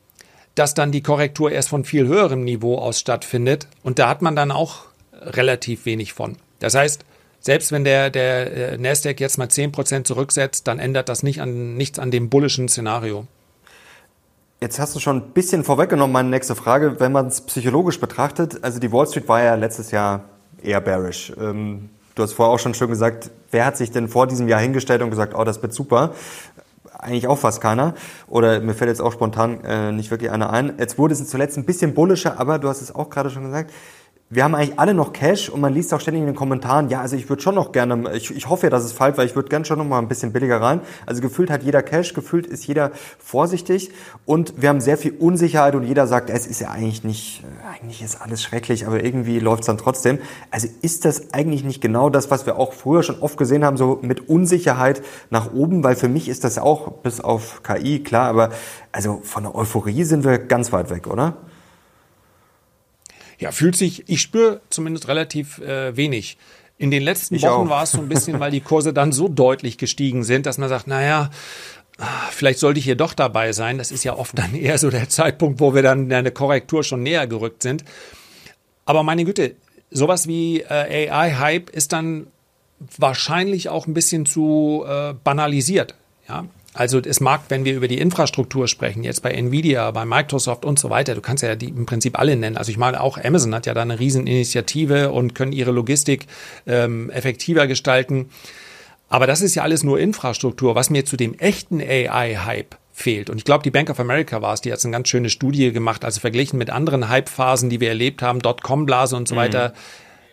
dass 0.56 0.74
dann 0.74 0.94
die 0.94 1.04
Korrektur 1.04 1.52
erst 1.52 1.68
von 1.68 1.84
viel 1.84 2.08
höherem 2.08 2.46
Niveau 2.46 2.78
aus 2.78 2.98
stattfindet. 2.98 3.68
Und 3.84 4.00
da 4.00 4.08
hat 4.08 4.22
man 4.22 4.38
dann 4.38 4.54
auch 4.54 4.86
relativ 5.12 5.86
wenig 5.86 6.14
von. 6.14 6.38
Das 6.60 6.74
heißt, 6.74 7.04
selbst 7.42 7.74
wenn 7.74 7.84
der, 7.84 8.12
der 8.12 8.72
äh, 8.72 8.78
Nasdaq 8.78 9.20
jetzt 9.20 9.38
mal 9.38 9.50
10% 9.50 10.06
zurücksetzt, 10.06 10.70
dann 10.70 10.80
ändert 10.80 11.10
das 11.10 11.22
nicht 11.22 11.42
an, 11.42 11.76
nichts 11.76 12.00
an 12.00 12.12
dem 12.12 12.30
bullischen 12.30 12.70
Szenario. 12.70 13.28
Jetzt 14.60 14.80
hast 14.80 14.96
du 14.96 15.00
schon 15.00 15.18
ein 15.18 15.32
bisschen 15.34 15.64
vorweggenommen, 15.64 16.12
meine 16.12 16.30
nächste 16.30 16.56
Frage. 16.56 17.00
Wenn 17.00 17.12
man 17.12 17.28
es 17.28 17.42
psychologisch 17.42 18.00
betrachtet, 18.00 18.64
also 18.64 18.80
die 18.80 18.92
Wall 18.92 19.06
Street 19.06 19.28
war 19.28 19.44
ja 19.44 19.54
letztes 19.54 19.92
Jahr 19.92 20.24
eher 20.64 20.82
bearish. 20.82 21.32
Ähm, 21.40 21.90
du 22.16 22.24
hast 22.24 22.34
vorher 22.34 22.56
auch 22.56 22.60
schon 22.60 22.74
schön 22.74 22.90
gesagt, 22.90 23.30
wer 23.52 23.66
hat 23.66 23.78
sich 23.78 23.92
denn 23.92 24.08
vor 24.08 24.26
diesem 24.26 24.48
Jahr 24.48 24.60
hingestellt 24.60 25.04
und 25.04 25.12
gesagt, 25.12 25.36
oh, 25.36 25.44
das 25.44 25.62
wird 25.62 25.74
super? 25.74 26.14
eigentlich 27.00 27.28
auch 27.28 27.38
fast 27.38 27.62
keiner. 27.62 27.94
Oder 28.28 28.60
mir 28.60 28.74
fällt 28.74 28.90
jetzt 28.90 29.02
auch 29.02 29.14
spontan 29.14 29.64
äh, 29.64 29.92
nicht 29.92 30.10
wirklich 30.10 30.32
einer 30.32 30.50
ein. 30.50 30.74
Jetzt 30.80 30.98
wurde 30.98 31.14
es 31.14 31.30
zuletzt 31.30 31.58
ein 31.58 31.66
bisschen 31.66 31.94
bullischer, 31.94 32.40
aber 32.40 32.58
du 32.58 32.68
hast 32.68 32.82
es 32.82 32.94
auch 32.94 33.12
gerade 33.12 33.30
schon 33.30 33.44
gesagt, 33.44 33.72
wir 34.30 34.44
haben 34.44 34.56
eigentlich 34.56 34.78
alle 34.78 34.94
noch 34.94 35.14
Cash 35.14 35.48
und 35.48 35.62
man 35.62 35.74
liest 35.74 35.94
auch 35.94 36.02
ständig 36.02 36.20
in 36.20 36.28
den 36.28 36.36
Kommentaren, 36.36 36.90
ja, 36.90 37.00
also 37.00 37.16
ich 37.16 37.30
würde 37.30 37.42
schon 37.42 37.56
noch 37.56 37.72
gerne, 37.72 38.14
ich, 38.14 38.30
ich 38.36 38.50
hoffe 38.50 38.66
ja, 38.66 38.70
dass 38.70 38.84
es 38.84 38.92
fällt, 38.92 39.18
weil 39.18 39.26
ich 39.26 39.38
würde 39.38 39.48
gerne 39.48 39.64
schon 39.64 39.78
noch 39.78 39.86
mal 39.86 40.00
ein 40.00 40.10
bisschen 40.10 40.34
billiger 40.34 40.60
rein. 40.60 40.82
Also 41.06 41.22
gefühlt 41.22 41.50
hat 41.50 41.64
jeder 41.64 41.82
Cash, 41.82 42.14
gefühlt 42.14 42.46
ist 42.46 42.68
jeder 42.68 42.92
vorsichtig 43.20 43.90
und 44.26 44.62
wir 44.62 44.68
haben 44.68 44.82
sehr 44.82 44.98
viel 44.98 45.14
Unsicherheit 45.18 45.76
und 45.76 45.84
jeder 45.86 46.08
sagt, 46.08 46.30
es 46.30 46.46
ist 46.46 46.60
ja 46.60 46.72
eigentlich 46.72 47.06
nicht, 47.06 47.44
äh, 47.44 47.78
eigentlich 47.78 48.02
ist 48.02 48.22
alles 48.22 48.44
schrecklich, 48.44 48.86
aber 48.86 49.02
irgendwie 49.02 49.40
läuft 49.40 49.62
es 49.62 49.68
dann 49.68 49.78
trotzdem. 49.78 50.20
Also 50.52 50.68
ist 50.82 51.06
das 51.06 51.34
eigentlich 51.34 51.64
nicht 51.64 51.80
genau 51.80 52.10
das, 52.10 52.30
was 52.30 52.46
wir 52.46 52.58
auch 52.58 52.74
früher 52.74 53.04
schon 53.04 53.20
oft 53.20 53.38
gesehen 53.38 53.64
haben, 53.64 53.78
so 53.78 54.00
mit 54.02 54.28
Unsicherheit 54.28 55.02
nach 55.30 55.54
oben, 55.54 55.86
weil 55.86 55.96
für 55.96 56.10
mich 56.10 56.28
ist 56.28 56.44
das 56.44 56.58
auch 56.58 56.92
bis 56.92 57.22
auf 57.22 57.64
KI 57.64 58.04
klar, 58.04 58.28
aber 58.28 58.50
also 58.92 59.22
von 59.24 59.44
der 59.44 59.56
Euphorie 59.56 60.04
sind 60.04 60.26
wir 60.26 60.38
ganz 60.38 60.74
weit 60.74 60.90
weg, 60.90 61.08
oder? 61.08 61.38
Ja, 63.40 63.52
fühlt 63.52 63.76
sich, 63.76 64.04
ich 64.08 64.22
spüre 64.22 64.62
zumindest 64.70 65.08
relativ 65.08 65.60
äh, 65.60 65.96
wenig. 65.96 66.38
In 66.78 66.92
den 66.92 67.04
letzten 67.04 67.36
ich 67.36 67.44
Wochen 67.44 67.68
auch. 67.68 67.70
war 67.70 67.84
es 67.84 67.92
so 67.92 68.00
ein 68.00 68.10
bisschen, 68.10 68.40
weil 68.40 68.52
die 68.52 68.62
Kurse 68.62 68.94
dann 68.94 69.12
so 69.12 69.28
deutlich 69.28 69.78
gestiegen 69.78 70.24
sind, 70.24 70.46
dass 70.46 70.58
man 70.58 70.70
sagt, 70.70 70.88
naja, 70.88 71.32
vielleicht 72.32 72.60
sollte 72.60 72.80
ich 72.80 72.86
hier 72.86 72.96
doch 72.96 73.14
dabei 73.14 73.52
sein. 73.54 73.78
Das 73.78 73.92
ist 73.92 74.04
ja 74.04 74.16
oft 74.16 74.38
dann 74.38 74.56
eher 74.56 74.78
so 74.78 74.90
der 74.90 75.10
Zeitpunkt, 75.10 75.60
wo 75.60 75.74
wir 75.74 75.82
dann 75.82 76.06
in 76.06 76.14
eine 76.14 76.32
Korrektur 76.32 76.84
schon 76.84 77.04
näher 77.04 77.28
gerückt 77.28 77.64
sind. 77.64 77.84
Aber 78.86 79.04
meine 79.04 79.26
Güte, 79.26 79.56
sowas 79.92 80.28
wie 80.28 80.62
äh, 80.62 81.10
AI-Hype 81.10 81.70
ist 81.70 81.94
dann 81.94 82.28
wahrscheinlich 82.98 83.70
auch 83.70 83.88
ein 83.88 83.94
bisschen 83.94 84.26
zu 84.26 84.86
äh, 84.88 85.14
banalisiert. 85.24 85.96
Ja, 86.28 86.46
also 86.78 87.00
es 87.00 87.20
mag, 87.20 87.42
wenn 87.50 87.66
wir 87.66 87.76
über 87.76 87.88
die 87.88 87.98
Infrastruktur 87.98 88.68
sprechen, 88.68 89.04
jetzt 89.04 89.22
bei 89.22 89.32
Nvidia, 89.32 89.90
bei 89.92 90.06
Microsoft 90.06 90.64
und 90.64 90.78
so 90.78 90.90
weiter, 90.90 91.16
du 91.16 91.22
kannst 91.22 91.44
ja 91.44 91.56
die 91.56 91.70
im 91.70 91.86
Prinzip 91.86 92.20
alle 92.20 92.36
nennen. 92.36 92.56
Also 92.56 92.72
ich 92.72 92.78
meine, 92.78 93.02
auch 93.02 93.18
Amazon 93.18 93.56
hat 93.56 93.66
ja 93.66 93.74
da 93.74 93.82
eine 93.82 94.00
Rieseninitiative 94.00 95.12
und 95.12 95.34
können 95.36 95.52
ihre 95.52 95.72
Logistik 95.72 96.28
ähm, 96.68 97.10
effektiver 97.10 97.68
gestalten. 97.68 98.30
Aber 99.10 99.26
das 99.26 99.42
ist 99.42 99.56
ja 99.56 99.64
alles 99.64 99.84
nur 99.84 100.00
Infrastruktur. 100.00 100.76
Was 100.76 100.90
mir 100.90 101.06
zu 101.06 101.18
dem 101.18 101.34
echten 101.40 101.82
AI-Hype 101.82 102.76
fehlt. 102.94 103.30
Und 103.30 103.38
ich 103.38 103.46
glaube, 103.46 103.64
die 103.64 103.72
Bank 103.72 103.90
of 103.90 104.00
America 104.00 104.42
war 104.42 104.54
es, 104.54 104.62
die 104.62 104.74
hat 104.74 104.84
eine 104.84 104.92
ganz 104.92 105.08
schöne 105.08 105.30
Studie 105.30 105.72
gemacht, 105.72 106.04
also 106.04 106.20
verglichen 106.20 106.58
mit 106.58 106.72
anderen 106.72 107.10
Hype-Phasen, 107.10 107.70
die 107.70 107.80
wir 107.80 107.90
erlebt 107.90 108.24
haben, 108.24 108.40
Dotcom-Blase 108.40 109.16
und 109.16 109.28
so 109.28 109.36
mhm. 109.36 109.40
weiter. 109.40 109.74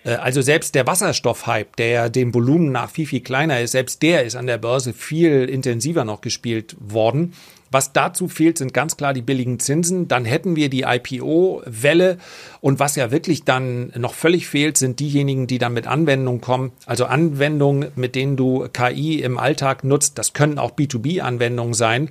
Äh, 0.04 0.14
also 0.14 0.42
selbst 0.42 0.74
der 0.74 0.86
Wasserstoffhype, 0.86 1.70
der 1.78 2.10
dem 2.10 2.32
Volumen 2.32 2.70
nach 2.70 2.90
viel, 2.90 3.06
viel 3.06 3.20
kleiner 3.20 3.60
ist, 3.60 3.72
selbst 3.72 4.02
der 4.02 4.24
ist 4.24 4.36
an 4.36 4.46
der 4.46 4.58
Börse 4.58 4.92
viel 4.92 5.44
intensiver 5.44 6.04
noch 6.04 6.20
gespielt 6.20 6.76
worden. 6.78 7.32
Was 7.70 7.92
dazu 7.92 8.28
fehlt, 8.28 8.56
sind 8.56 8.72
ganz 8.72 8.96
klar 8.96 9.12
die 9.12 9.22
billigen 9.22 9.58
Zinsen. 9.58 10.06
Dann 10.06 10.24
hätten 10.24 10.54
wir 10.54 10.68
die 10.68 10.82
IPO-Welle. 10.82 12.18
Und 12.60 12.78
was 12.78 12.94
ja 12.94 13.10
wirklich 13.10 13.42
dann 13.42 13.92
noch 13.96 14.14
völlig 14.14 14.46
fehlt, 14.46 14.76
sind 14.76 15.00
diejenigen, 15.00 15.48
die 15.48 15.58
dann 15.58 15.72
mit 15.72 15.88
Anwendungen 15.88 16.40
kommen. 16.40 16.70
Also 16.86 17.06
Anwendungen, 17.06 17.90
mit 17.96 18.14
denen 18.14 18.36
du 18.36 18.68
KI 18.72 19.20
im 19.22 19.38
Alltag 19.38 19.82
nutzt. 19.82 20.18
Das 20.18 20.34
können 20.34 20.60
auch 20.60 20.70
B2B-Anwendungen 20.76 21.74
sein. 21.74 22.10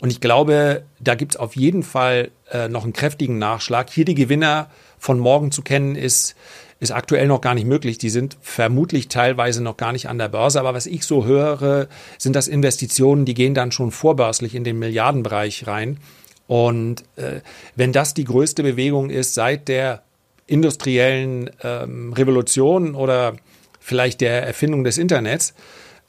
Und 0.00 0.10
ich 0.10 0.20
glaube, 0.20 0.82
da 0.98 1.14
gibt 1.14 1.34
es 1.34 1.36
auf 1.38 1.54
jeden 1.54 1.84
Fall 1.84 2.32
äh, 2.50 2.68
noch 2.68 2.82
einen 2.82 2.92
kräftigen 2.92 3.38
Nachschlag. 3.38 3.90
Hier 3.90 4.04
die 4.04 4.16
Gewinner 4.16 4.68
von 4.98 5.20
morgen 5.20 5.52
zu 5.52 5.62
kennen, 5.62 5.94
ist 5.94 6.34
ist 6.80 6.92
aktuell 6.92 7.26
noch 7.26 7.40
gar 7.40 7.54
nicht 7.54 7.66
möglich. 7.66 7.98
Die 7.98 8.10
sind 8.10 8.36
vermutlich 8.40 9.08
teilweise 9.08 9.62
noch 9.62 9.76
gar 9.76 9.92
nicht 9.92 10.08
an 10.08 10.18
der 10.18 10.28
Börse. 10.28 10.60
Aber 10.60 10.74
was 10.74 10.86
ich 10.86 11.04
so 11.04 11.24
höre, 11.24 11.88
sind 12.18 12.36
das 12.36 12.48
Investitionen, 12.48 13.24
die 13.24 13.34
gehen 13.34 13.54
dann 13.54 13.72
schon 13.72 13.90
vorbörslich 13.90 14.54
in 14.54 14.64
den 14.64 14.78
Milliardenbereich 14.78 15.66
rein. 15.66 15.98
Und 16.46 17.04
äh, 17.16 17.40
wenn 17.76 17.92
das 17.92 18.14
die 18.14 18.24
größte 18.24 18.62
Bewegung 18.62 19.10
ist 19.10 19.34
seit 19.34 19.68
der 19.68 20.02
industriellen 20.46 21.50
ähm, 21.62 22.12
Revolution 22.12 22.94
oder 22.94 23.34
vielleicht 23.80 24.20
der 24.20 24.46
Erfindung 24.46 24.84
des 24.84 24.98
Internets, 24.98 25.54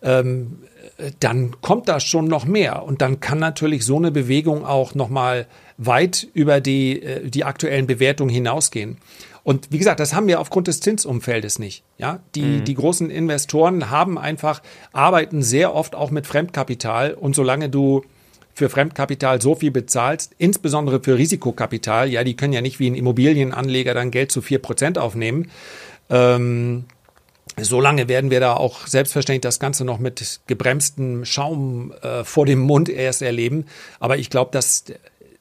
ähm, 0.02 0.60
dann 1.20 1.60
kommt 1.62 1.88
da 1.90 2.00
schon 2.00 2.28
noch 2.28 2.46
mehr. 2.46 2.84
Und 2.84 3.02
dann 3.02 3.20
kann 3.20 3.40
natürlich 3.40 3.86
so 3.86 3.98
eine 3.98 4.12
Bewegung 4.12 4.66
auch 4.66 4.96
nochmal 4.96 5.48
weit 5.78 6.28
über 6.34 6.62
die, 6.62 7.02
äh, 7.02 7.30
die 7.30 7.44
aktuellen 7.44 7.88
Bewertungen 7.88 8.30
hinausgehen. 8.30 8.98
Und 9.50 9.72
wie 9.72 9.80
gesagt, 9.80 10.00
das 10.00 10.14
haben 10.14 10.28
wir 10.28 10.40
aufgrund 10.42 10.68
des 10.68 10.80
Zinsumfeldes 10.80 11.58
nicht. 11.58 11.84
Ja, 11.98 12.20
die, 12.36 12.44
mhm. 12.44 12.66
die 12.66 12.76
großen 12.76 13.10
Investoren 13.10 13.90
haben 13.90 14.20
einfach, 14.20 14.62
arbeiten 14.94 15.42
sehr 15.42 15.74
oft 15.74 15.96
auch 15.96 16.12
mit 16.12 16.28
Fremdkapital. 16.28 17.16
Und 17.16 17.36
solange 17.36 17.68
du 17.68 18.04
für 18.54 18.70
Fremdkapital 18.70 19.42
so 19.42 19.56
viel 19.56 19.72
bezahlst, 19.72 20.36
insbesondere 20.38 21.02
für 21.02 21.18
Risikokapital, 21.18 22.10
ja, 22.10 22.24
die 22.24 22.36
können 22.36 22.54
ja 22.54 22.62
nicht 22.62 22.80
wie 22.80 22.92
ein 22.92 22.94
Immobilienanleger 22.94 23.96
dann 23.96 24.12
Geld 24.12 24.32
zu 24.32 24.44
vier 24.44 24.60
Prozent 24.60 25.00
aufnehmen. 25.00 25.50
Ähm, 26.12 26.86
Solange 27.60 28.08
werden 28.08 28.30
wir 28.30 28.40
da 28.40 28.54
auch 28.54 28.86
selbstverständlich 28.86 29.42
das 29.42 29.60
Ganze 29.60 29.84
noch 29.84 29.98
mit 29.98 30.42
gebremstem 30.46 31.26
Schaum 31.26 31.92
äh, 32.04 32.24
vor 32.24 32.46
dem 32.46 32.60
Mund 32.60 32.88
erst 32.88 33.24
erleben. 33.24 33.66
Aber 34.00 34.18
ich 34.18 34.30
glaube, 34.30 34.52
dass 34.52 34.86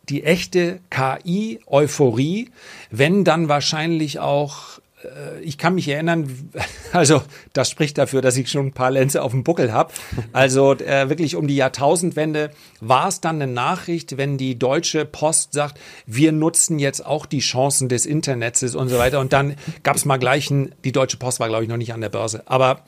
die 0.08 0.24
echte 0.24 0.80
KI-Euphorie, 0.90 2.50
wenn 2.90 3.24
dann 3.24 3.48
wahrscheinlich 3.48 4.18
auch 4.18 4.80
äh, 5.04 5.40
ich 5.42 5.58
kann 5.58 5.74
mich 5.74 5.88
erinnern, 5.88 6.50
also 6.92 7.22
das 7.52 7.70
spricht 7.70 7.98
dafür, 7.98 8.22
dass 8.22 8.36
ich 8.36 8.50
schon 8.50 8.66
ein 8.66 8.72
paar 8.72 8.90
Lenze 8.90 9.22
auf 9.22 9.32
dem 9.32 9.44
Buckel 9.44 9.72
habe. 9.72 9.92
Also 10.32 10.74
äh, 10.74 11.08
wirklich 11.08 11.36
um 11.36 11.46
die 11.46 11.56
Jahrtausendwende 11.56 12.50
war 12.80 13.08
es 13.08 13.20
dann 13.20 13.40
eine 13.40 13.52
Nachricht, 13.52 14.16
wenn 14.16 14.38
die 14.38 14.58
Deutsche 14.58 15.04
Post 15.04 15.52
sagt, 15.52 15.78
wir 16.06 16.32
nutzen 16.32 16.78
jetzt 16.78 17.04
auch 17.04 17.26
die 17.26 17.40
Chancen 17.40 17.88
des 17.88 18.06
Internets 18.06 18.62
und 18.74 18.88
so 18.88 18.98
weiter. 18.98 19.20
Und 19.20 19.32
dann 19.32 19.56
gab 19.82 19.96
es 19.96 20.04
mal 20.04 20.18
gleich 20.18 20.50
ein, 20.50 20.74
die 20.84 20.92
Deutsche 20.92 21.16
Post 21.16 21.40
war, 21.40 21.48
glaube 21.48 21.64
ich, 21.64 21.68
noch 21.70 21.76
nicht 21.76 21.92
an 21.92 22.00
der 22.00 22.08
Börse. 22.08 22.42
Aber 22.46 22.84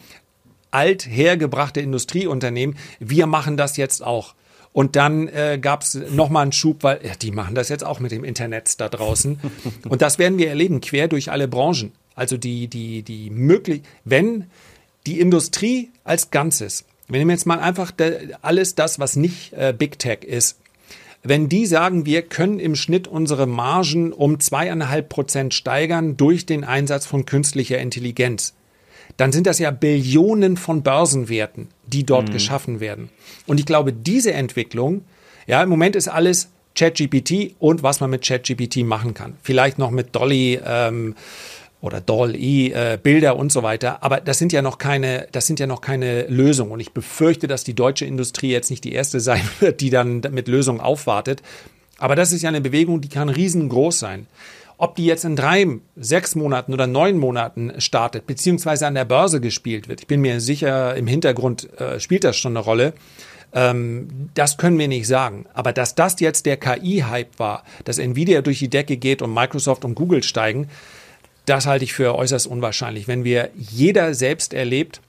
alt 0.70 1.06
hergebrachte 1.06 1.80
Industrieunternehmen, 1.80 2.76
wir 2.98 3.26
machen 3.26 3.56
das 3.56 3.76
jetzt 3.76 4.04
auch. 4.04 4.34
Und 4.72 4.94
dann 4.94 5.26
äh, 5.28 5.58
gab 5.60 5.82
es 5.82 5.94
nochmal 5.94 6.42
einen 6.44 6.52
Schub, 6.52 6.84
weil 6.84 7.00
ja, 7.04 7.14
die 7.20 7.32
machen 7.32 7.54
das 7.54 7.68
jetzt 7.68 7.84
auch 7.84 7.98
mit 7.98 8.12
dem 8.12 8.22
Internet 8.22 8.80
da 8.80 8.88
draußen. 8.88 9.40
Und 9.88 10.00
das 10.00 10.18
werden 10.18 10.38
wir 10.38 10.48
erleben, 10.48 10.80
quer 10.80 11.08
durch 11.08 11.30
alle 11.30 11.48
Branchen. 11.48 11.92
Also 12.14 12.36
die, 12.36 12.68
die, 12.68 13.02
die 13.02 13.30
möglich, 13.30 13.82
wenn 14.04 14.46
die 15.06 15.20
Industrie 15.20 15.90
als 16.04 16.30
Ganzes, 16.30 16.84
wir 17.08 17.18
nehmen 17.18 17.30
jetzt 17.30 17.46
mal 17.46 17.58
einfach 17.58 17.92
alles 18.42 18.74
das, 18.74 18.98
was 18.98 19.16
nicht 19.16 19.52
äh, 19.54 19.74
Big 19.76 19.98
Tech 19.98 20.22
ist, 20.22 20.58
wenn 21.22 21.48
die 21.48 21.66
sagen, 21.66 22.06
wir 22.06 22.22
können 22.22 22.60
im 22.60 22.76
Schnitt 22.76 23.06
unsere 23.08 23.46
Margen 23.46 24.12
um 24.12 24.40
zweieinhalb 24.40 25.08
Prozent 25.08 25.52
steigern 25.52 26.16
durch 26.16 26.46
den 26.46 26.64
Einsatz 26.64 27.06
von 27.06 27.26
künstlicher 27.26 27.78
Intelligenz, 27.78 28.54
dann 29.16 29.32
sind 29.32 29.46
das 29.46 29.58
ja 29.58 29.70
Billionen 29.70 30.56
von 30.56 30.82
Börsenwerten, 30.82 31.68
die 31.86 32.04
dort 32.04 32.28
mhm. 32.28 32.32
geschaffen 32.32 32.80
werden. 32.80 33.10
Und 33.46 33.60
ich 33.60 33.66
glaube, 33.66 33.92
diese 33.92 34.32
Entwicklung, 34.32 35.04
ja, 35.46 35.62
im 35.62 35.68
Moment 35.68 35.96
ist 35.96 36.08
alles 36.08 36.48
ChatGPT 36.74 37.56
und 37.58 37.82
was 37.82 38.00
man 38.00 38.10
mit 38.10 38.22
ChatGPT 38.22 38.78
machen 38.78 39.14
kann. 39.14 39.34
Vielleicht 39.42 39.78
noch 39.78 39.90
mit 39.90 40.14
Dolly 40.14 40.60
ähm, 40.64 41.14
oder 41.80 42.00
Doll-E, 42.00 42.70
äh, 42.70 42.98
Bilder 43.02 43.36
und 43.36 43.50
so 43.50 43.62
weiter. 43.62 44.02
Aber 44.02 44.20
das 44.20 44.38
sind 44.38 44.52
ja 44.52 44.62
noch 44.62 44.78
keine, 44.78 45.26
das 45.32 45.46
sind 45.46 45.60
ja 45.60 45.66
noch 45.66 45.80
keine 45.80 46.26
Lösungen. 46.28 46.72
Und 46.72 46.80
ich 46.80 46.92
befürchte, 46.92 47.48
dass 47.48 47.64
die 47.64 47.74
deutsche 47.74 48.04
Industrie 48.04 48.50
jetzt 48.50 48.70
nicht 48.70 48.84
die 48.84 48.92
erste 48.92 49.20
sein 49.20 49.42
wird, 49.60 49.80
die 49.80 49.90
dann 49.90 50.20
mit 50.30 50.48
Lösungen 50.48 50.80
aufwartet. 50.80 51.42
Aber 51.98 52.16
das 52.16 52.32
ist 52.32 52.42
ja 52.42 52.48
eine 52.48 52.60
Bewegung, 52.60 53.00
die 53.00 53.08
kann 53.08 53.28
riesengroß 53.28 53.98
sein. 53.98 54.26
Ob 54.82 54.94
die 54.94 55.04
jetzt 55.04 55.26
in 55.26 55.36
drei, 55.36 55.66
sechs 55.96 56.34
Monaten 56.34 56.72
oder 56.72 56.86
neun 56.86 57.18
Monaten 57.18 57.78
startet, 57.82 58.26
beziehungsweise 58.26 58.86
an 58.86 58.94
der 58.94 59.04
Börse 59.04 59.38
gespielt 59.38 59.88
wird, 59.88 60.00
ich 60.00 60.06
bin 60.06 60.22
mir 60.22 60.40
sicher, 60.40 60.96
im 60.96 61.06
Hintergrund 61.06 61.68
äh, 61.78 62.00
spielt 62.00 62.24
das 62.24 62.38
schon 62.38 62.56
eine 62.56 62.64
Rolle. 62.64 62.94
Ähm, 63.52 64.30
das 64.32 64.56
können 64.56 64.78
wir 64.78 64.88
nicht 64.88 65.06
sagen. 65.06 65.44
Aber 65.52 65.74
dass 65.74 65.96
das 65.96 66.18
jetzt 66.20 66.46
der 66.46 66.56
KI-Hype 66.56 67.38
war, 67.38 67.64
dass 67.84 67.98
Nvidia 67.98 68.40
durch 68.40 68.60
die 68.60 68.70
Decke 68.70 68.96
geht 68.96 69.20
und 69.20 69.34
Microsoft 69.34 69.84
und 69.84 69.96
Google 69.96 70.22
steigen, 70.22 70.70
das 71.44 71.66
halte 71.66 71.84
ich 71.84 71.92
für 71.92 72.14
äußerst 72.14 72.46
unwahrscheinlich. 72.46 73.06
Wenn 73.06 73.22
wir 73.22 73.50
jeder 73.58 74.14
selbst 74.14 74.54
erlebt, 74.54 75.02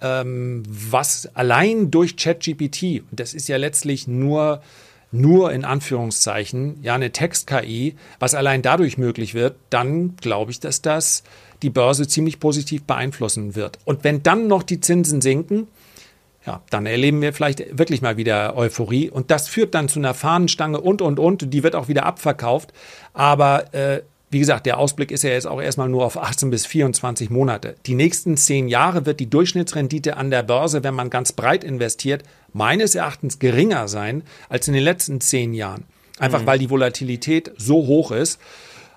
ähm, 0.00 0.62
was 0.66 1.28
allein 1.34 1.90
durch 1.90 2.16
ChatGPT, 2.16 3.02
das 3.10 3.34
ist 3.34 3.46
ja 3.46 3.58
letztlich 3.58 4.08
nur 4.08 4.62
nur 5.10 5.52
in 5.52 5.64
Anführungszeichen, 5.64 6.82
ja, 6.82 6.94
eine 6.94 7.12
Text-KI, 7.12 7.96
was 8.18 8.34
allein 8.34 8.62
dadurch 8.62 8.98
möglich 8.98 9.34
wird, 9.34 9.56
dann 9.70 10.16
glaube 10.16 10.50
ich, 10.50 10.60
dass 10.60 10.82
das 10.82 11.22
die 11.62 11.70
Börse 11.70 12.06
ziemlich 12.06 12.40
positiv 12.40 12.84
beeinflussen 12.84 13.54
wird. 13.54 13.78
Und 13.84 14.04
wenn 14.04 14.22
dann 14.22 14.46
noch 14.46 14.62
die 14.62 14.80
Zinsen 14.80 15.20
sinken, 15.20 15.66
ja, 16.46 16.62
dann 16.70 16.86
erleben 16.86 17.20
wir 17.20 17.32
vielleicht 17.32 17.78
wirklich 17.78 18.00
mal 18.00 18.16
wieder 18.16 18.56
Euphorie. 18.56 19.10
Und 19.10 19.30
das 19.30 19.48
führt 19.48 19.74
dann 19.74 19.88
zu 19.88 19.98
einer 19.98 20.14
Fahnenstange 20.14 20.80
und, 20.80 21.02
und, 21.02 21.18
und. 21.18 21.52
Die 21.52 21.62
wird 21.62 21.74
auch 21.74 21.88
wieder 21.88 22.06
abverkauft. 22.06 22.72
Aber 23.12 23.74
äh, 23.74 24.02
wie 24.30 24.38
gesagt, 24.38 24.66
der 24.66 24.78
Ausblick 24.78 25.10
ist 25.10 25.22
ja 25.22 25.30
jetzt 25.30 25.46
auch 25.46 25.60
erstmal 25.60 25.88
nur 25.88 26.04
auf 26.04 26.18
18 26.18 26.50
bis 26.50 26.66
24 26.66 27.30
Monate. 27.30 27.76
Die 27.86 27.94
nächsten 27.94 28.36
zehn 28.36 28.68
Jahre 28.68 29.06
wird 29.06 29.20
die 29.20 29.30
Durchschnittsrendite 29.30 30.16
an 30.16 30.30
der 30.30 30.42
Börse, 30.42 30.84
wenn 30.84 30.94
man 30.94 31.10
ganz 31.10 31.32
breit 31.32 31.64
investiert, 31.64 32.24
meines 32.52 32.94
Erachtens 32.94 33.38
geringer 33.38 33.88
sein 33.88 34.22
als 34.48 34.68
in 34.68 34.74
den 34.74 34.82
letzten 34.82 35.20
zehn 35.20 35.54
Jahren. 35.54 35.84
Einfach 36.18 36.42
mhm. 36.42 36.46
weil 36.46 36.58
die 36.58 36.70
Volatilität 36.70 37.52
so 37.56 37.86
hoch 37.86 38.10
ist. 38.10 38.40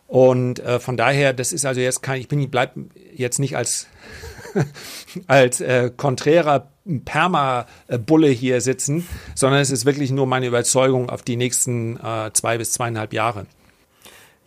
Und 0.07 0.59
äh, 0.59 0.79
von 0.79 0.97
daher, 0.97 1.31
das 1.31 1.53
ist 1.53 1.65
also 1.65 1.79
jetzt 1.79 2.03
kein, 2.03 2.19
ich 2.19 2.27
bin, 2.27 2.49
bleib 2.49 2.73
jetzt 3.15 3.39
nicht 3.39 3.55
als 3.55 3.87
als 5.27 5.61
äh, 5.61 5.91
konträrer 5.95 6.67
Perma-Bulle 7.05 8.27
hier 8.27 8.59
sitzen, 8.59 9.07
sondern 9.35 9.61
es 9.61 9.71
ist 9.71 9.85
wirklich 9.85 10.11
nur 10.11 10.25
meine 10.25 10.47
Überzeugung 10.47 11.09
auf 11.09 11.21
die 11.21 11.37
nächsten 11.37 11.97
äh, 11.97 12.31
zwei 12.33 12.57
bis 12.57 12.71
zweieinhalb 12.71 13.13
Jahre. 13.13 13.45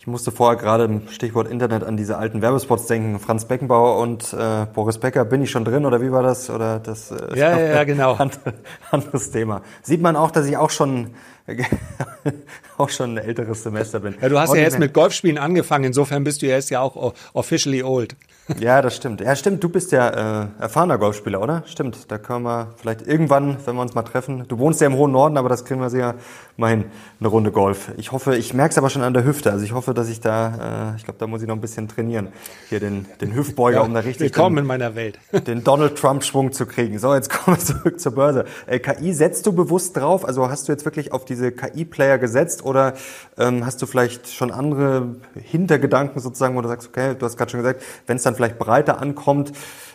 Ich 0.04 0.06
musste 0.06 0.32
vorher 0.32 0.60
gerade 0.60 0.84
im 0.84 1.08
Stichwort 1.08 1.48
Internet 1.48 1.82
an 1.82 1.96
diese 1.96 2.18
alten 2.18 2.42
Werbespots 2.42 2.88
denken. 2.88 3.18
Franz 3.18 3.46
Beckenbauer 3.46 3.96
und 3.96 4.34
äh, 4.34 4.66
Boris 4.74 4.98
Becker, 4.98 5.24
bin 5.24 5.40
ich 5.40 5.50
schon 5.50 5.64
drin 5.64 5.86
oder 5.86 6.02
wie 6.02 6.12
war 6.12 6.22
das? 6.22 6.50
Oder 6.50 6.78
das 6.78 7.10
äh, 7.10 7.38
ja, 7.38 7.58
ja, 7.58 7.66
ja, 7.76 7.84
genau. 7.84 8.18
anderes 8.90 9.30
Thema. 9.30 9.62
Sieht 9.80 10.02
man 10.02 10.14
auch, 10.14 10.30
dass 10.30 10.44
ich 10.44 10.58
auch 10.58 10.68
schon 10.68 11.12
auch 12.78 12.88
schon 12.88 13.14
ein 13.14 13.24
älteres 13.24 13.62
Semester 13.62 14.00
bin. 14.00 14.14
Ja, 14.20 14.28
du 14.28 14.38
hast 14.38 14.50
und 14.50 14.56
ja 14.56 14.62
jetzt 14.62 14.78
mit 14.78 14.94
Golfspielen 14.94 15.38
angefangen, 15.38 15.84
insofern 15.84 16.24
bist 16.24 16.42
du 16.42 16.46
ja 16.46 16.54
jetzt 16.54 16.70
ja 16.70 16.80
auch 16.80 17.14
officially 17.32 17.82
old. 17.82 18.16
Ja, 18.60 18.82
das 18.82 18.96
stimmt. 18.96 19.22
Ja, 19.22 19.34
stimmt. 19.36 19.64
Du 19.64 19.70
bist 19.70 19.90
ja 19.92 20.42
äh, 20.42 20.46
erfahrener 20.60 20.98
Golfspieler, 20.98 21.40
oder? 21.40 21.62
Stimmt. 21.66 22.10
Da 22.10 22.18
können 22.18 22.44
wir 22.44 22.74
vielleicht 22.76 23.06
irgendwann, 23.06 23.56
wenn 23.64 23.74
wir 23.74 23.82
uns 23.82 23.94
mal 23.94 24.02
treffen. 24.02 24.44
Du 24.48 24.58
wohnst 24.58 24.82
ja 24.82 24.86
im 24.86 24.96
hohen 24.96 25.12
Norden, 25.12 25.38
aber 25.38 25.48
das 25.48 25.64
kriegen 25.64 25.80
wir 25.80 25.88
sicher 25.88 26.16
mal 26.56 26.70
hin, 26.70 26.84
eine 27.20 27.28
Runde 27.28 27.50
Golf. 27.50 27.92
Ich 27.96 28.12
hoffe, 28.12 28.36
ich 28.36 28.54
merke 28.54 28.72
es 28.72 28.78
aber 28.78 28.90
schon 28.90 29.02
an 29.02 29.14
der 29.14 29.24
Hüfte. 29.24 29.50
Also 29.50 29.64
ich 29.64 29.72
hoffe, 29.72 29.94
dass 29.94 30.08
ich 30.08 30.20
da, 30.20 30.92
äh, 30.92 30.96
ich 30.96 31.04
glaube, 31.04 31.18
da 31.18 31.26
muss 31.26 31.42
ich 31.42 31.48
noch 31.48 31.54
ein 31.54 31.60
bisschen 31.60 31.88
trainieren. 31.88 32.28
Hier 32.68 32.80
den, 32.80 33.06
den 33.20 33.34
Hüftbeuger, 33.34 33.78
ja, 33.78 33.82
um 33.82 33.94
da 33.94 34.00
richtig 34.00 34.20
willkommen 34.20 34.56
den, 34.56 34.64
in 34.64 34.68
meiner 34.68 34.94
Welt. 34.94 35.18
den 35.46 35.64
Donald 35.64 35.96
Trump-Schwung 35.96 36.52
zu 36.52 36.66
kriegen. 36.66 36.98
So, 36.98 37.14
jetzt 37.14 37.30
kommen 37.30 37.56
wir 37.56 37.64
zurück 37.64 37.98
zur 37.98 38.12
Börse. 38.12 38.44
Äh, 38.66 38.78
KI 38.78 39.12
setzt 39.12 39.46
du 39.46 39.52
bewusst 39.52 39.96
drauf? 39.96 40.24
Also 40.24 40.48
hast 40.48 40.68
du 40.68 40.72
jetzt 40.72 40.84
wirklich 40.84 41.12
auf 41.12 41.24
diese 41.34 41.52
KI-Player 41.52 42.18
gesetzt 42.18 42.64
oder 42.64 42.94
ähm, 43.36 43.66
hast 43.66 43.82
du 43.82 43.86
vielleicht 43.86 44.28
schon 44.28 44.50
andere 44.50 45.16
Hintergedanken 45.34 46.20
sozusagen, 46.20 46.56
wo 46.56 46.60
du 46.60 46.68
sagst, 46.68 46.88
okay, 46.88 47.14
du 47.18 47.26
hast 47.26 47.36
gerade 47.36 47.50
schon 47.50 47.60
gesagt, 47.60 47.82
wenn 48.06 48.16
es 48.16 48.22
dann 48.22 48.34
vielleicht 48.34 48.58
breiter 48.58 49.00
ankommt. 49.00 49.52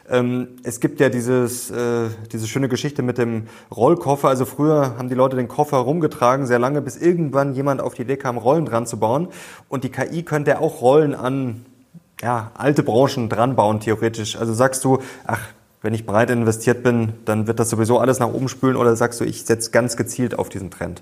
Ähm, 0.10 0.50
es 0.64 0.80
gibt 0.80 1.00
ja 1.00 1.10
dieses, 1.10 1.72
äh, 1.72 2.10
diese 2.32 2.48
schöne 2.48 2.68
Geschichte 2.68 3.02
mit 3.02 3.18
dem 3.18 3.48
Rollkoffer. 3.76 4.28
Also 4.28 4.46
früher 4.46 4.98
haben 4.98 5.08
die 5.08 5.16
Leute 5.16 5.36
den 5.36 5.48
Koffer 5.48 5.78
rumgetragen, 5.78 6.46
sehr 6.46 6.60
lange, 6.60 6.82
bis 6.82 6.98
irgendwann 6.98 7.54
jemand 7.54 7.82
auf 7.82 7.94
die 7.94 8.02
Idee 8.02 8.18
kam, 8.18 8.38
Rollen 8.38 8.66
dran 8.66 8.86
zu 8.86 9.00
bauen. 9.00 9.30
Und 9.70 9.84
die 9.84 9.90
KI 9.90 10.24
könnte 10.24 10.60
auch 10.60 10.82
Rollen 10.82 11.16
an 11.16 11.66
ja, 12.22 12.52
alte 12.56 12.84
Branchen 12.84 13.30
dran 13.30 13.56
bauen, 13.56 13.80
theoretisch. 13.80 14.36
Also 14.36 14.54
sagst 14.54 14.84
du, 14.84 15.00
ach, 15.26 15.40
wenn 15.82 15.94
ich 15.94 16.06
breit 16.06 16.30
investiert 16.30 16.84
bin, 16.84 17.14
dann 17.26 17.48
wird 17.48 17.60
das 17.60 17.70
sowieso 17.70 18.00
alles 18.00 18.20
nach 18.20 18.28
oben 18.28 18.50
spülen 18.50 18.76
oder 18.76 18.96
sagst 18.96 19.22
du, 19.22 19.26
ich 19.26 19.46
setze 19.46 19.72
ganz 19.72 19.96
gezielt 19.96 20.38
auf 20.38 20.50
diesen 20.50 20.72
Trend? 20.72 21.02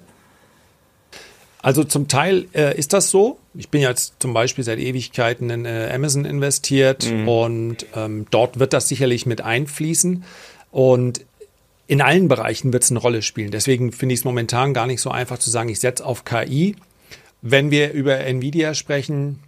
Also 1.67 1.83
zum 1.83 2.07
Teil 2.07 2.47
äh, 2.53 2.77
ist 2.77 2.93
das 2.93 3.09
so. 3.09 3.39
Ich 3.53 3.67
bin 3.67 3.81
jetzt 3.81 4.13
zum 4.19 4.33
Beispiel 4.33 4.63
seit 4.63 4.79
Ewigkeiten 4.79 5.49
in 5.49 5.65
äh, 5.65 5.91
Amazon 5.93 6.23
investiert 6.23 7.11
mhm. 7.11 7.27
und 7.27 7.85
ähm, 7.93 8.25
dort 8.31 8.57
wird 8.57 8.71
das 8.71 8.87
sicherlich 8.87 9.25
mit 9.25 9.41
einfließen. 9.41 10.23
Und 10.71 11.25
in 11.87 12.01
allen 12.01 12.29
Bereichen 12.29 12.71
wird 12.71 12.83
es 12.83 12.89
eine 12.89 13.01
Rolle 13.01 13.21
spielen. 13.21 13.51
Deswegen 13.51 13.91
finde 13.91 14.13
ich 14.13 14.21
es 14.21 14.23
momentan 14.23 14.73
gar 14.73 14.87
nicht 14.87 15.01
so 15.01 15.11
einfach 15.11 15.39
zu 15.39 15.49
sagen, 15.49 15.67
ich 15.67 15.81
setze 15.81 16.05
auf 16.05 16.23
KI. 16.23 16.77
Wenn 17.41 17.69
wir 17.69 17.91
über 17.91 18.17
Nvidia 18.17 18.73
sprechen, 18.73 19.39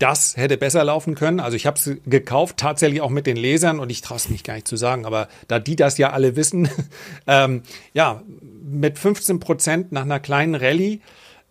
das 0.00 0.36
hätte 0.36 0.56
besser 0.56 0.82
laufen 0.82 1.14
können. 1.14 1.40
Also 1.40 1.56
ich 1.56 1.66
habe 1.66 1.78
es 1.78 1.90
gekauft, 2.06 2.56
tatsächlich 2.56 3.02
auch 3.02 3.10
mit 3.10 3.26
den 3.26 3.36
Lesern 3.36 3.78
und 3.78 3.90
ich 3.90 4.00
traue 4.00 4.16
es 4.16 4.28
mich 4.30 4.42
gar 4.42 4.54
nicht 4.54 4.66
zu 4.66 4.76
sagen, 4.76 5.04
aber 5.04 5.28
da 5.46 5.58
die 5.58 5.76
das 5.76 5.98
ja 5.98 6.10
alle 6.10 6.36
wissen, 6.36 6.68
ähm, 7.26 7.62
ja, 7.92 8.22
mit 8.62 8.98
15 8.98 9.40
Prozent 9.40 9.92
nach 9.92 10.02
einer 10.02 10.18
kleinen 10.18 10.54
Rallye. 10.54 11.00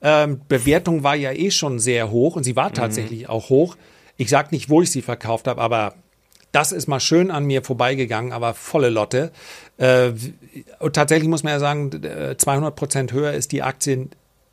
Ähm, 0.01 0.41
Bewertung 0.47 1.03
war 1.03 1.15
ja 1.15 1.31
eh 1.31 1.51
schon 1.51 1.79
sehr 1.79 2.09
hoch 2.09 2.35
und 2.35 2.43
sie 2.43 2.55
war 2.55 2.69
mhm. 2.69 2.73
tatsächlich 2.73 3.21
mhm. 3.23 3.29
auch 3.29 3.49
hoch. 3.49 3.77
Ich 4.17 4.29
sage 4.29 4.49
nicht, 4.51 4.69
wo 4.69 4.81
ich 4.81 4.91
sie 4.91 5.01
verkauft 5.01 5.47
habe, 5.47 5.62
aber 5.62 5.93
das 6.51 6.71
ist 6.71 6.88
mal 6.88 6.99
schön 6.99 7.29
an 7.29 7.45
mir 7.45 7.63
vorbeigegangen, 7.63 8.31
aber 8.31 8.55
volle 8.55 8.89
Lotte. 8.89 9.31
Äh, 9.77 10.12
und 10.79 10.95
tatsächlich 10.95 11.29
muss 11.29 11.43
man 11.43 11.53
ja 11.53 11.59
sagen, 11.59 11.91
200 12.35 12.75
Prozent 12.75 13.13
höher 13.13 13.33
ist 13.33 13.51
die 13.51 13.62
Aktie 13.62 14.07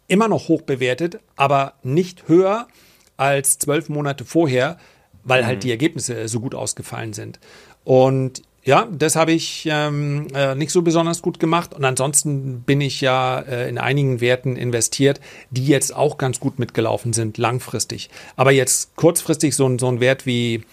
immer 0.06 0.28
noch 0.28 0.48
hoch 0.48 0.62
bewertet, 0.62 1.20
aber 1.36 1.74
nicht 1.82 2.28
höher 2.28 2.68
als 3.16 3.58
zwölf 3.58 3.88
Monate 3.88 4.24
vorher, 4.24 4.78
weil 5.24 5.38
halt 5.38 5.44
mhm. 5.44 5.48
halt 5.48 5.64
die 5.64 5.70
Ergebnisse 5.70 6.28
so 6.28 6.40
gut 6.40 6.54
ausgefallen 6.54 7.12
sind. 7.12 7.40
Und 7.84 8.42
ja, 8.66 8.88
das 8.90 9.14
habe 9.14 9.30
ich 9.30 9.68
ähm, 9.70 10.26
äh, 10.34 10.56
nicht 10.56 10.72
so 10.72 10.82
besonders 10.82 11.22
gut 11.22 11.38
gemacht. 11.38 11.72
Und 11.72 11.84
ansonsten 11.84 12.62
bin 12.62 12.80
ich 12.80 13.00
ja 13.00 13.38
äh, 13.38 13.68
in 13.68 13.78
einigen 13.78 14.20
Werten 14.20 14.56
investiert, 14.56 15.20
die 15.50 15.66
jetzt 15.66 15.94
auch 15.94 16.18
ganz 16.18 16.40
gut 16.40 16.58
mitgelaufen 16.58 17.12
sind, 17.12 17.38
langfristig. 17.38 18.10
Aber 18.34 18.50
jetzt 18.50 18.96
kurzfristig 18.96 19.54
so, 19.54 19.68
ein 19.68 19.78
so 19.78 19.86
ein 19.86 20.00
Wert 20.00 20.26
wie, 20.26 20.64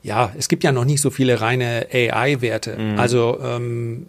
ja, 0.00 0.32
es 0.38 0.48
gibt 0.48 0.62
ja 0.62 0.70
noch 0.70 0.84
nicht 0.84 1.00
so 1.00 1.10
viele 1.10 1.40
reine 1.40 1.88
AI-Werte. 1.92 2.78
Mhm. 2.78 2.98
Also 3.00 3.40
ähm, 3.42 4.06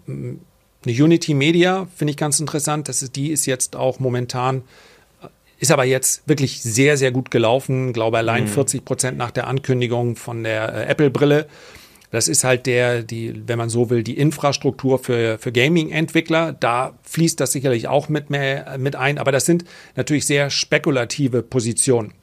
eine 0.85 0.93
Unity 0.93 1.33
Media 1.33 1.87
finde 1.95 2.11
ich 2.11 2.17
ganz 2.17 2.39
interessant. 2.39 2.89
Das 2.89 3.01
ist, 3.01 3.15
die 3.15 3.31
ist 3.31 3.47
jetzt 3.47 3.75
auch 3.75 3.99
momentan 3.99 4.61
ist 5.61 5.71
aber 5.71 5.85
jetzt 5.85 6.27
wirklich 6.27 6.61
sehr, 6.63 6.97
sehr 6.97 7.11
gut 7.11 7.29
gelaufen. 7.29 7.93
Glaube 7.93 8.17
allein 8.17 8.45
mhm. 8.45 8.49
40 8.49 8.83
Prozent 8.83 9.17
nach 9.17 9.29
der 9.29 9.45
Ankündigung 9.47 10.15
von 10.15 10.43
der 10.43 10.73
äh, 10.73 10.91
Apple-Brille. 10.91 11.45
Das 12.09 12.27
ist 12.27 12.43
halt 12.43 12.65
der, 12.65 13.03
die, 13.03 13.43
wenn 13.47 13.59
man 13.59 13.69
so 13.69 13.91
will, 13.91 14.03
die 14.03 14.17
Infrastruktur 14.17 14.97
für, 14.97 15.37
für 15.37 15.51
Gaming-Entwickler. 15.51 16.53
Da 16.53 16.97
fließt 17.03 17.39
das 17.39 17.51
sicherlich 17.51 17.87
auch 17.87 18.09
mit, 18.09 18.31
mehr, 18.31 18.75
mit 18.79 18.95
ein. 18.95 19.19
Aber 19.19 19.31
das 19.31 19.45
sind 19.45 19.63
natürlich 19.95 20.25
sehr 20.25 20.49
spekulative 20.49 21.43
Positionen. 21.43 22.13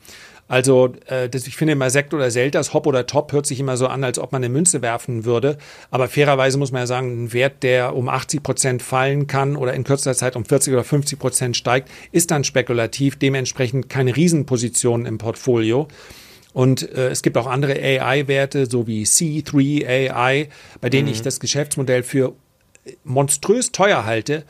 Also 0.48 0.94
äh, 1.06 1.28
das, 1.28 1.46
ich 1.46 1.56
finde 1.56 1.74
immer 1.74 1.90
Sekt 1.90 2.14
oder 2.14 2.30
Selters, 2.30 2.72
Hop 2.72 2.86
oder 2.86 3.06
Top 3.06 3.32
hört 3.32 3.46
sich 3.46 3.60
immer 3.60 3.76
so 3.76 3.86
an, 3.86 4.02
als 4.02 4.18
ob 4.18 4.32
man 4.32 4.42
eine 4.42 4.52
Münze 4.52 4.80
werfen 4.82 5.24
würde. 5.26 5.58
Aber 5.90 6.08
fairerweise 6.08 6.58
muss 6.58 6.72
man 6.72 6.82
ja 6.82 6.86
sagen, 6.86 7.24
ein 7.24 7.32
Wert, 7.34 7.62
der 7.62 7.94
um 7.94 8.08
80 8.08 8.42
Prozent 8.42 8.82
fallen 8.82 9.26
kann 9.26 9.56
oder 9.56 9.74
in 9.74 9.84
kürzester 9.84 10.14
Zeit 10.14 10.36
um 10.36 10.44
40 10.44 10.72
oder 10.72 10.84
50 10.84 11.18
Prozent 11.18 11.56
steigt, 11.56 11.90
ist 12.10 12.30
dann 12.30 12.44
spekulativ. 12.44 13.16
Dementsprechend 13.16 13.90
keine 13.90 14.16
Riesenpositionen 14.16 15.06
im 15.06 15.18
Portfolio. 15.18 15.86
Und 16.54 16.90
äh, 16.92 17.10
es 17.10 17.22
gibt 17.22 17.36
auch 17.36 17.46
andere 17.46 17.74
AI-Werte, 17.74 18.66
so 18.66 18.86
wie 18.86 19.04
C3 19.04 19.86
AI, 19.86 20.48
bei 20.80 20.88
denen 20.88 21.08
mhm. 21.08 21.12
ich 21.12 21.22
das 21.22 21.40
Geschäftsmodell 21.40 22.02
für 22.02 22.32
monströs 23.04 23.70
teuer 23.70 24.06
halte. 24.06 24.44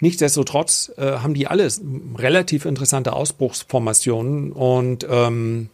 Nichtsdestotrotz 0.00 0.92
äh, 0.96 1.02
haben 1.18 1.34
die 1.34 1.46
alles 1.46 1.80
relativ 2.16 2.64
interessante 2.64 3.12
Ausbruchsformationen 3.12 4.52
und 4.52 5.06
ähm, 5.08 5.68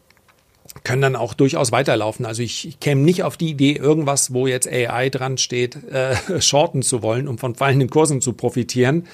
können 0.85 1.03
dann 1.03 1.17
auch 1.17 1.35
durchaus 1.35 1.73
weiterlaufen. 1.73 2.27
Also 2.27 2.43
ich, 2.43 2.67
ich 2.67 2.81
käme 2.81 3.03
nicht 3.03 3.23
auf 3.23 3.37
die 3.37 3.51
Idee, 3.51 3.73
irgendwas, 3.73 4.33
wo 4.33 4.47
jetzt 4.47 4.69
AI 4.69 5.11
dran 5.11 5.39
steht, 5.39 5.77
äh, 5.91 6.17
shorten 6.41 6.83
zu 6.83 7.03
wollen, 7.03 7.29
um 7.29 7.39
von 7.39 7.55
fallenden 7.55 7.89
Kursen 7.89 8.21
zu 8.21 8.33
profitieren. 8.33 9.07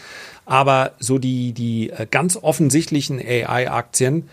Aber 0.45 0.93
so 0.99 1.19
die, 1.19 1.53
die 1.53 1.91
äh, 1.91 2.07
ganz 2.11 2.37
offensichtlichen 2.37 3.21
AI-Aktien, 3.21 4.29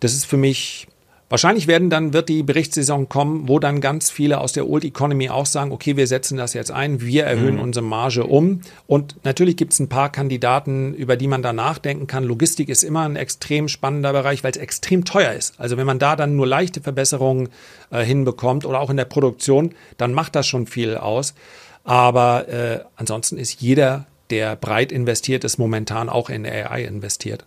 das 0.00 0.12
ist 0.12 0.26
für 0.26 0.36
mich 0.36 0.86
Wahrscheinlich 1.30 1.68
werden 1.68 1.90
dann, 1.90 2.12
wird 2.12 2.28
die 2.28 2.42
Berichtssaison 2.42 3.08
kommen, 3.08 3.46
wo 3.46 3.60
dann 3.60 3.80
ganz 3.80 4.10
viele 4.10 4.40
aus 4.40 4.52
der 4.52 4.68
Old 4.68 4.84
Economy 4.84 5.30
auch 5.30 5.46
sagen, 5.46 5.70
okay, 5.70 5.96
wir 5.96 6.08
setzen 6.08 6.36
das 6.36 6.54
jetzt 6.54 6.72
ein, 6.72 7.00
wir 7.00 7.24
erhöhen 7.24 7.54
mhm. 7.54 7.62
unsere 7.62 7.84
Marge 7.84 8.24
um. 8.24 8.62
Und 8.88 9.14
natürlich 9.22 9.56
gibt 9.56 9.72
es 9.72 9.78
ein 9.78 9.88
paar 9.88 10.10
Kandidaten, 10.10 10.92
über 10.92 11.16
die 11.16 11.28
man 11.28 11.40
da 11.40 11.52
nachdenken 11.52 12.08
kann. 12.08 12.24
Logistik 12.24 12.68
ist 12.68 12.82
immer 12.82 13.02
ein 13.02 13.14
extrem 13.14 13.68
spannender 13.68 14.12
Bereich, 14.12 14.42
weil 14.42 14.50
es 14.50 14.56
extrem 14.56 15.04
teuer 15.04 15.32
ist. 15.32 15.54
Also 15.60 15.76
wenn 15.76 15.86
man 15.86 16.00
da 16.00 16.16
dann 16.16 16.34
nur 16.34 16.48
leichte 16.48 16.80
Verbesserungen 16.80 17.48
äh, 17.90 18.02
hinbekommt 18.02 18.66
oder 18.66 18.80
auch 18.80 18.90
in 18.90 18.96
der 18.96 19.04
Produktion, 19.04 19.72
dann 19.98 20.12
macht 20.12 20.34
das 20.34 20.48
schon 20.48 20.66
viel 20.66 20.96
aus. 20.96 21.34
Aber 21.84 22.48
äh, 22.48 22.80
ansonsten 22.96 23.38
ist 23.38 23.60
jeder, 23.60 24.06
der 24.30 24.56
breit 24.56 24.90
investiert 24.90 25.44
ist, 25.44 25.58
momentan 25.58 26.08
auch 26.08 26.28
in 26.28 26.44
AI 26.44 26.82
investiert. 26.82 27.44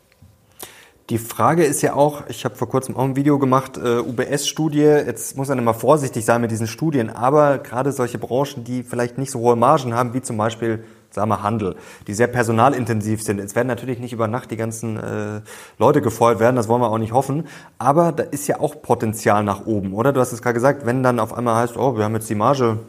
Die 1.09 1.17
Frage 1.17 1.65
ist 1.65 1.81
ja 1.81 1.95
auch, 1.95 2.23
ich 2.29 2.45
habe 2.45 2.55
vor 2.55 2.69
kurzem 2.69 2.95
auch 2.95 3.03
ein 3.03 3.17
Video 3.17 3.37
gemacht, 3.37 3.77
äh, 3.77 3.99
UBS-Studie, 3.99 4.79
jetzt 4.79 5.35
muss 5.35 5.49
man 5.49 5.59
immer 5.59 5.73
vorsichtig 5.73 6.23
sein 6.23 6.39
mit 6.39 6.49
diesen 6.49 6.65
Studien, 6.65 7.09
aber 7.09 7.57
gerade 7.57 7.91
solche 7.91 8.17
Branchen, 8.17 8.63
die 8.63 8.83
vielleicht 8.83 9.17
nicht 9.17 9.29
so 9.29 9.39
hohe 9.39 9.57
Margen 9.57 9.93
haben, 9.93 10.13
wie 10.13 10.21
zum 10.21 10.37
Beispiel 10.37 10.85
sagen 11.09 11.29
wir 11.29 11.43
Handel, 11.43 11.75
die 12.07 12.13
sehr 12.13 12.27
personalintensiv 12.27 13.21
sind. 13.21 13.39
Jetzt 13.39 13.53
werden 13.53 13.67
natürlich 13.67 13.99
nicht 13.99 14.13
über 14.13 14.29
Nacht 14.29 14.49
die 14.49 14.55
ganzen 14.55 14.95
äh, 14.95 15.41
Leute 15.77 16.01
gefeuert 16.01 16.39
werden, 16.39 16.55
das 16.55 16.69
wollen 16.69 16.81
wir 16.81 16.89
auch 16.89 16.97
nicht 16.97 17.11
hoffen, 17.11 17.47
aber 17.79 18.13
da 18.13 18.23
ist 18.23 18.47
ja 18.47 18.61
auch 18.61 18.81
Potenzial 18.81 19.43
nach 19.43 19.65
oben, 19.65 19.93
oder? 19.93 20.13
Du 20.13 20.21
hast 20.21 20.31
es 20.31 20.41
gerade 20.41 20.53
gesagt, 20.53 20.85
wenn 20.85 21.03
dann 21.03 21.19
auf 21.19 21.33
einmal 21.33 21.55
heißt, 21.55 21.75
oh, 21.75 21.97
wir 21.97 22.05
haben 22.05 22.15
jetzt 22.15 22.29
die 22.29 22.35
Marge 22.35 22.79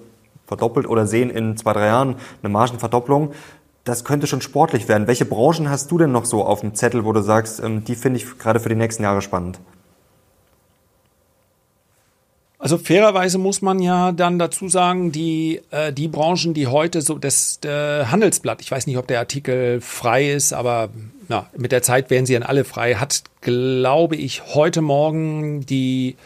verdoppelt 0.46 0.86
oder 0.86 1.08
sehen 1.08 1.30
in 1.30 1.56
zwei, 1.56 1.72
drei 1.72 1.86
Jahren 1.86 2.14
eine 2.44 2.52
Margenverdopplung, 2.52 3.32
das 3.84 4.04
könnte 4.04 4.26
schon 4.26 4.40
sportlich 4.40 4.88
werden. 4.88 5.06
Welche 5.06 5.26
Branchen 5.26 5.68
hast 5.68 5.90
du 5.90 5.98
denn 5.98 6.10
noch 6.10 6.24
so 6.24 6.44
auf 6.44 6.60
dem 6.60 6.74
Zettel, 6.74 7.04
wo 7.04 7.12
du 7.12 7.20
sagst, 7.20 7.60
ähm, 7.60 7.84
die 7.84 7.94
finde 7.94 8.18
ich 8.18 8.38
gerade 8.38 8.58
für 8.58 8.70
die 8.70 8.74
nächsten 8.74 9.02
Jahre 9.02 9.22
spannend? 9.22 9.60
Also 12.58 12.78
fairerweise 12.78 13.36
muss 13.36 13.60
man 13.60 13.78
ja 13.80 14.10
dann 14.12 14.38
dazu 14.38 14.70
sagen, 14.70 15.12
die, 15.12 15.60
äh, 15.70 15.92
die 15.92 16.08
Branchen, 16.08 16.54
die 16.54 16.66
heute 16.66 17.02
so 17.02 17.18
das 17.18 17.58
äh, 17.62 18.06
Handelsblatt, 18.06 18.62
ich 18.62 18.70
weiß 18.70 18.86
nicht, 18.86 18.96
ob 18.96 19.06
der 19.06 19.18
Artikel 19.18 19.82
frei 19.82 20.30
ist, 20.30 20.54
aber 20.54 20.88
na, 21.28 21.50
mit 21.54 21.72
der 21.72 21.82
Zeit 21.82 22.08
werden 22.08 22.24
sie 22.24 22.32
dann 22.32 22.42
alle 22.42 22.64
frei, 22.64 22.94
hat, 22.94 23.22
glaube 23.42 24.16
ich, 24.16 24.54
heute 24.54 24.80
Morgen 24.80 25.66
die 25.66 26.16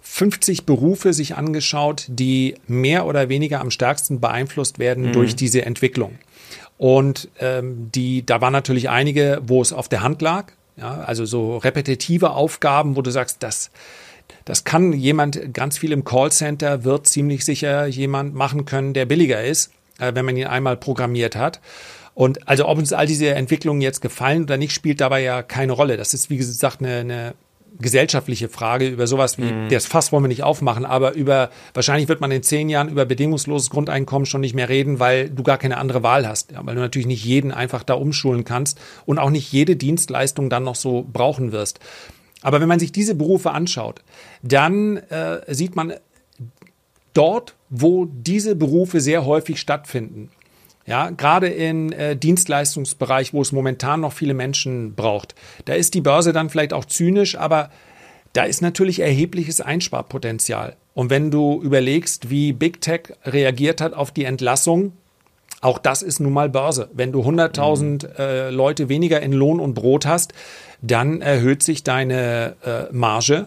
50 0.00 0.64
Berufe 0.64 1.12
sich 1.12 1.36
angeschaut, 1.36 2.06
die 2.08 2.54
mehr 2.66 3.04
oder 3.04 3.28
weniger 3.28 3.60
am 3.60 3.70
stärksten 3.70 4.18
beeinflusst 4.18 4.78
werden 4.78 5.08
mhm. 5.08 5.12
durch 5.12 5.36
diese 5.36 5.66
Entwicklung. 5.66 6.12
Und 6.82 7.28
ähm, 7.38 7.92
die, 7.94 8.26
da 8.26 8.40
waren 8.40 8.52
natürlich 8.52 8.90
einige, 8.90 9.40
wo 9.46 9.62
es 9.62 9.72
auf 9.72 9.88
der 9.88 10.02
Hand 10.02 10.20
lag. 10.20 10.50
Ja, 10.76 11.04
also 11.04 11.24
so 11.24 11.58
repetitive 11.58 12.30
Aufgaben, 12.30 12.96
wo 12.96 13.02
du 13.02 13.12
sagst, 13.12 13.44
das, 13.44 13.70
das 14.44 14.64
kann 14.64 14.92
jemand, 14.92 15.54
ganz 15.54 15.78
viel 15.78 15.92
im 15.92 16.02
Callcenter 16.02 16.82
wird 16.82 17.06
ziemlich 17.06 17.44
sicher 17.44 17.86
jemand 17.86 18.34
machen 18.34 18.64
können, 18.64 18.94
der 18.94 19.06
billiger 19.06 19.44
ist, 19.44 19.70
äh, 20.00 20.12
wenn 20.16 20.24
man 20.24 20.36
ihn 20.36 20.48
einmal 20.48 20.76
programmiert 20.76 21.36
hat. 21.36 21.60
Und 22.14 22.48
also 22.48 22.66
ob 22.66 22.78
uns 22.78 22.92
all 22.92 23.06
diese 23.06 23.28
Entwicklungen 23.28 23.80
jetzt 23.80 24.00
gefallen 24.00 24.42
oder 24.42 24.56
nicht, 24.56 24.72
spielt 24.72 25.00
dabei 25.00 25.22
ja 25.22 25.44
keine 25.44 25.74
Rolle. 25.74 25.96
Das 25.96 26.14
ist, 26.14 26.30
wie 26.30 26.36
gesagt, 26.36 26.80
eine, 26.80 26.96
eine 26.96 27.34
gesellschaftliche 27.78 28.48
Frage. 28.48 28.88
Über 28.88 29.06
sowas 29.06 29.38
wie, 29.38 29.52
mhm. 29.52 29.68
das 29.68 29.86
Fass 29.86 30.12
wollen 30.12 30.24
wir 30.24 30.28
nicht 30.28 30.42
aufmachen, 30.42 30.84
aber 30.84 31.12
über, 31.14 31.50
wahrscheinlich 31.74 32.08
wird 32.08 32.20
man 32.20 32.30
in 32.30 32.42
zehn 32.42 32.68
Jahren 32.68 32.88
über 32.88 33.04
bedingungsloses 33.04 33.70
Grundeinkommen 33.70 34.26
schon 34.26 34.40
nicht 34.40 34.54
mehr 34.54 34.68
reden, 34.68 35.00
weil 35.00 35.30
du 35.30 35.42
gar 35.42 35.58
keine 35.58 35.78
andere 35.78 36.02
Wahl 36.02 36.26
hast. 36.26 36.52
Ja, 36.52 36.64
weil 36.64 36.74
du 36.74 36.80
natürlich 36.80 37.06
nicht 37.06 37.24
jeden 37.24 37.52
einfach 37.52 37.82
da 37.82 37.94
umschulen 37.94 38.44
kannst 38.44 38.80
und 39.06 39.18
auch 39.18 39.30
nicht 39.30 39.52
jede 39.52 39.76
Dienstleistung 39.76 40.50
dann 40.50 40.64
noch 40.64 40.76
so 40.76 41.06
brauchen 41.12 41.52
wirst. 41.52 41.80
Aber 42.42 42.60
wenn 42.60 42.68
man 42.68 42.80
sich 42.80 42.92
diese 42.92 43.14
Berufe 43.14 43.52
anschaut, 43.52 44.02
dann 44.42 44.96
äh, 44.96 45.40
sieht 45.54 45.76
man 45.76 45.94
dort, 47.14 47.54
wo 47.70 48.06
diese 48.06 48.56
Berufe 48.56 49.00
sehr 49.00 49.24
häufig 49.24 49.60
stattfinden, 49.60 50.30
ja, 50.86 51.10
gerade 51.10 51.48
im 51.48 51.92
äh, 51.92 52.16
Dienstleistungsbereich, 52.16 53.32
wo 53.32 53.42
es 53.42 53.52
momentan 53.52 54.00
noch 54.00 54.12
viele 54.12 54.34
Menschen 54.34 54.94
braucht. 54.94 55.34
Da 55.64 55.74
ist 55.74 55.94
die 55.94 56.00
Börse 56.00 56.32
dann 56.32 56.50
vielleicht 56.50 56.72
auch 56.72 56.84
zynisch, 56.84 57.36
aber 57.36 57.70
da 58.32 58.44
ist 58.44 58.62
natürlich 58.62 59.00
erhebliches 59.00 59.60
Einsparpotenzial. 59.60 60.76
Und 60.94 61.10
wenn 61.10 61.30
du 61.30 61.60
überlegst, 61.62 62.30
wie 62.30 62.52
Big 62.52 62.80
Tech 62.80 63.14
reagiert 63.24 63.80
hat 63.80 63.94
auf 63.94 64.10
die 64.10 64.24
Entlassung, 64.24 64.92
auch 65.60 65.78
das 65.78 66.02
ist 66.02 66.18
nun 66.18 66.32
mal 66.32 66.48
Börse. 66.48 66.90
Wenn 66.92 67.12
du 67.12 67.22
100.000 67.22 67.84
mhm. 67.84 68.12
äh, 68.18 68.50
Leute 68.50 68.88
weniger 68.88 69.20
in 69.20 69.32
Lohn 69.32 69.60
und 69.60 69.74
Brot 69.74 70.06
hast, 70.06 70.32
dann 70.80 71.22
erhöht 71.22 71.62
sich 71.62 71.84
deine 71.84 72.56
äh, 72.64 72.92
Marge 72.92 73.46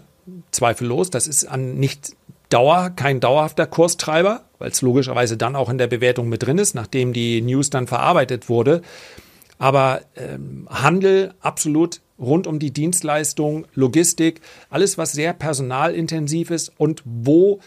zweifellos. 0.52 1.10
Das 1.10 1.28
ist 1.28 1.46
an 1.46 1.76
nicht 1.76 2.16
Dauer, 2.50 2.92
kein 2.96 3.20
dauerhafter 3.20 3.66
Kurstreiber, 3.68 4.46
weil 4.60 4.72
es 4.72 4.82
logischerweise 4.82 5.38
dann 5.38 5.56
auch 5.56 5.70
in 5.70 5.78
der 5.78 5.88
Bewertung 5.88 6.30
mit 6.30 6.44
drin 6.44 6.58
ist, 6.58 6.76
nachdem 6.76 7.14
die 7.14 7.42
News 7.42 7.70
dann 7.70 7.88
verarbeitet 7.88 8.50
wurde. 8.50 8.82
Aber 9.58 10.02
ähm, 10.16 10.68
Handel 10.70 11.34
absolut 11.40 12.02
rund 12.20 12.48
um 12.48 12.60
die 12.60 12.72
Dienstleistung, 12.72 13.66
Logistik, 13.74 14.42
alles, 14.70 14.98
was 14.98 15.12
sehr 15.12 15.34
personalintensiv 15.34 16.52
ist 16.52 16.72
und 16.78 17.02
wo 17.06 17.60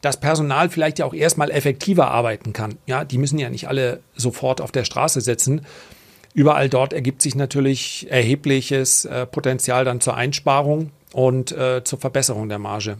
das 0.00 0.20
Personal 0.20 0.68
vielleicht 0.68 0.98
ja 0.98 1.06
auch 1.06 1.14
erstmal 1.14 1.50
effektiver 1.50 2.10
arbeiten 2.10 2.52
kann. 2.52 2.78
Ja, 2.86 3.04
die 3.04 3.18
müssen 3.18 3.38
ja 3.38 3.50
nicht 3.50 3.68
alle 3.68 4.00
sofort 4.14 4.60
auf 4.60 4.70
der 4.70 4.84
Straße 4.84 5.20
sitzen. 5.20 5.62
Überall 6.34 6.68
dort 6.68 6.92
ergibt 6.92 7.22
sich 7.22 7.34
natürlich 7.34 8.06
erhebliches 8.10 9.06
äh, 9.06 9.26
Potenzial 9.26 9.84
dann 9.84 10.00
zur 10.00 10.16
Einsparung 10.16 10.90
und 11.12 11.50
äh, 11.52 11.82
zur 11.82 11.98
Verbesserung 11.98 12.48
der 12.48 12.58
Marge. 12.58 12.98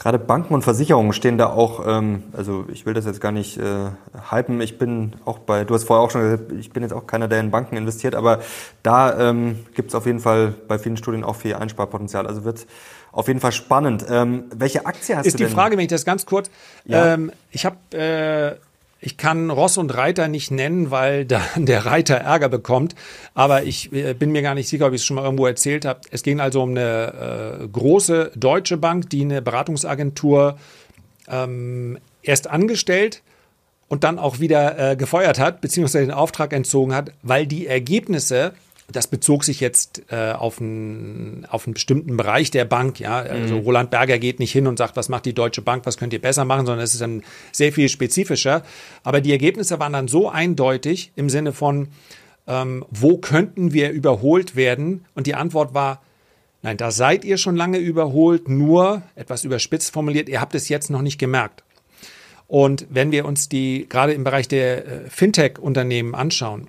Gerade 0.00 0.18
Banken 0.18 0.54
und 0.54 0.62
Versicherungen 0.62 1.12
stehen 1.12 1.36
da 1.36 1.50
auch, 1.50 1.86
ähm, 1.86 2.22
also 2.32 2.64
ich 2.72 2.86
will 2.86 2.94
das 2.94 3.04
jetzt 3.04 3.20
gar 3.20 3.32
nicht 3.32 3.58
äh, 3.58 3.90
hypen, 4.30 4.58
ich 4.62 4.78
bin 4.78 5.12
auch 5.26 5.38
bei, 5.38 5.64
du 5.64 5.74
hast 5.74 5.84
vorher 5.84 6.02
auch 6.02 6.10
schon 6.10 6.22
gesagt, 6.22 6.52
ich 6.52 6.70
bin 6.70 6.82
jetzt 6.82 6.92
auch 6.92 7.06
keiner, 7.06 7.28
der 7.28 7.38
in 7.38 7.50
Banken 7.50 7.76
investiert, 7.76 8.14
aber 8.14 8.40
da 8.82 9.28
ähm, 9.28 9.66
gibt 9.74 9.90
es 9.90 9.94
auf 9.94 10.06
jeden 10.06 10.20
Fall 10.20 10.54
bei 10.68 10.78
vielen 10.78 10.96
Studien 10.96 11.22
auch 11.22 11.36
viel 11.36 11.54
Einsparpotenzial. 11.54 12.26
Also 12.26 12.44
wird 12.44 12.66
auf 13.12 13.28
jeden 13.28 13.40
Fall 13.40 13.52
spannend. 13.52 14.06
Ähm, 14.08 14.44
welche 14.54 14.86
Aktie 14.86 15.18
hast 15.18 15.26
Ist 15.26 15.34
du 15.34 15.38
denn? 15.38 15.48
Ist 15.48 15.50
die 15.50 15.54
Frage, 15.54 15.76
wenn 15.76 15.84
ich 15.84 15.88
das 15.88 16.06
ganz 16.06 16.24
kurz, 16.24 16.50
ja. 16.86 17.12
ähm, 17.12 17.30
ich 17.50 17.66
habe 17.66 17.76
äh, 17.92 18.54
ich 19.00 19.16
kann 19.16 19.50
Ross 19.50 19.78
und 19.78 19.96
Reiter 19.96 20.28
nicht 20.28 20.50
nennen, 20.50 20.90
weil 20.90 21.24
dann 21.24 21.42
der 21.66 21.86
Reiter 21.86 22.16
Ärger 22.16 22.48
bekommt. 22.48 22.94
Aber 23.34 23.62
ich 23.64 23.92
äh, 23.92 24.14
bin 24.14 24.32
mir 24.32 24.42
gar 24.42 24.54
nicht 24.54 24.68
sicher, 24.68 24.86
ob 24.86 24.92
ich 24.92 25.00
es 25.00 25.06
schon 25.06 25.16
mal 25.16 25.24
irgendwo 25.24 25.46
erzählt 25.46 25.84
habe. 25.84 26.00
Es 26.10 26.22
ging 26.22 26.40
also 26.40 26.62
um 26.62 26.70
eine 26.70 27.60
äh, 27.62 27.68
große 27.68 28.32
deutsche 28.36 28.76
Bank, 28.76 29.08
die 29.10 29.22
eine 29.22 29.42
Beratungsagentur 29.42 30.58
ähm, 31.28 31.98
erst 32.22 32.48
angestellt 32.48 33.22
und 33.88 34.04
dann 34.04 34.18
auch 34.18 34.38
wieder 34.38 34.92
äh, 34.92 34.96
gefeuert 34.96 35.38
hat, 35.38 35.60
beziehungsweise 35.60 36.06
den 36.06 36.14
Auftrag 36.14 36.52
entzogen 36.52 36.94
hat, 36.94 37.12
weil 37.22 37.46
die 37.46 37.66
Ergebnisse 37.66 38.52
das 38.92 39.06
bezog 39.06 39.44
sich 39.44 39.60
jetzt 39.60 40.02
äh, 40.10 40.32
auf, 40.32 40.60
einen, 40.60 41.46
auf 41.48 41.66
einen 41.66 41.74
bestimmten 41.74 42.16
Bereich 42.16 42.50
der 42.50 42.64
Bank. 42.64 43.00
Ja, 43.00 43.18
also 43.18 43.56
mhm. 43.56 43.60
Roland 43.60 43.90
Berger 43.90 44.18
geht 44.18 44.38
nicht 44.38 44.52
hin 44.52 44.66
und 44.66 44.78
sagt, 44.78 44.96
was 44.96 45.08
macht 45.08 45.26
die 45.26 45.34
Deutsche 45.34 45.62
Bank, 45.62 45.86
was 45.86 45.96
könnt 45.96 46.12
ihr 46.12 46.20
besser 46.20 46.44
machen, 46.44 46.66
sondern 46.66 46.84
es 46.84 46.92
ist 46.92 47.00
dann 47.00 47.22
sehr 47.52 47.72
viel 47.72 47.88
spezifischer. 47.88 48.62
Aber 49.02 49.20
die 49.20 49.32
Ergebnisse 49.32 49.78
waren 49.78 49.92
dann 49.92 50.08
so 50.08 50.28
eindeutig 50.28 51.12
im 51.16 51.30
Sinne 51.30 51.52
von 51.52 51.88
ähm, 52.46 52.84
wo 52.90 53.18
könnten 53.18 53.72
wir 53.72 53.90
überholt 53.90 54.56
werden? 54.56 55.04
Und 55.14 55.26
die 55.26 55.34
Antwort 55.34 55.74
war, 55.74 56.02
nein, 56.62 56.76
da 56.76 56.90
seid 56.90 57.24
ihr 57.24 57.38
schon 57.38 57.56
lange 57.56 57.78
überholt, 57.78 58.48
nur, 58.48 59.02
etwas 59.14 59.44
überspitzt 59.44 59.92
formuliert, 59.92 60.28
ihr 60.28 60.40
habt 60.40 60.54
es 60.54 60.68
jetzt 60.68 60.90
noch 60.90 61.02
nicht 61.02 61.18
gemerkt. 61.18 61.62
Und 62.48 62.86
wenn 62.90 63.12
wir 63.12 63.26
uns 63.26 63.48
die 63.48 63.86
gerade 63.88 64.12
im 64.12 64.24
Bereich 64.24 64.48
der 64.48 64.86
äh, 64.86 65.08
Fintech-Unternehmen 65.08 66.16
anschauen, 66.16 66.66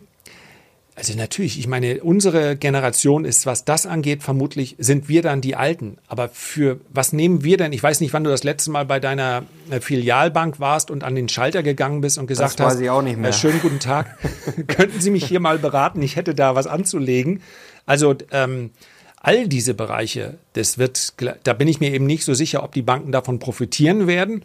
also 1.01 1.17
natürlich, 1.17 1.57
ich 1.57 1.65
meine, 1.65 2.03
unsere 2.03 2.55
Generation 2.55 3.25
ist, 3.25 3.47
was 3.47 3.65
das 3.65 3.87
angeht, 3.87 4.21
vermutlich 4.21 4.75
sind 4.77 5.09
wir 5.09 5.23
dann 5.23 5.41
die 5.41 5.55
Alten. 5.55 5.97
Aber 6.07 6.29
für 6.29 6.79
was 6.93 7.11
nehmen 7.11 7.43
wir 7.43 7.57
denn? 7.57 7.73
Ich 7.73 7.81
weiß 7.81 8.01
nicht, 8.01 8.13
wann 8.13 8.23
du 8.23 8.29
das 8.29 8.43
letzte 8.43 8.69
Mal 8.69 8.85
bei 8.85 8.99
deiner 8.99 9.41
äh, 9.71 9.79
Filialbank 9.79 10.59
warst 10.59 10.91
und 10.91 11.03
an 11.03 11.15
den 11.15 11.27
Schalter 11.27 11.63
gegangen 11.63 12.01
bist 12.01 12.19
und 12.19 12.27
gesagt 12.27 12.59
das 12.59 12.65
weiß 12.65 12.73
hast, 12.73 12.81
ich 12.81 12.91
auch 12.91 13.01
nicht 13.01 13.17
mehr. 13.17 13.31
Äh, 13.31 13.33
schönen 13.33 13.59
guten 13.61 13.79
Tag, 13.79 14.15
könnten 14.67 15.01
Sie 15.01 15.09
mich 15.09 15.25
hier 15.25 15.39
mal 15.39 15.57
beraten? 15.57 16.03
Ich 16.03 16.17
hätte 16.17 16.35
da 16.35 16.53
was 16.53 16.67
anzulegen. 16.67 17.41
Also 17.87 18.13
ähm, 18.29 18.69
all 19.19 19.47
diese 19.47 19.73
Bereiche, 19.73 20.37
das 20.53 20.77
wird, 20.77 21.15
da 21.43 21.53
bin 21.53 21.67
ich 21.67 21.79
mir 21.79 21.91
eben 21.95 22.05
nicht 22.05 22.25
so 22.25 22.35
sicher, 22.35 22.61
ob 22.61 22.73
die 22.73 22.83
Banken 22.83 23.11
davon 23.11 23.39
profitieren 23.39 24.05
werden. 24.05 24.43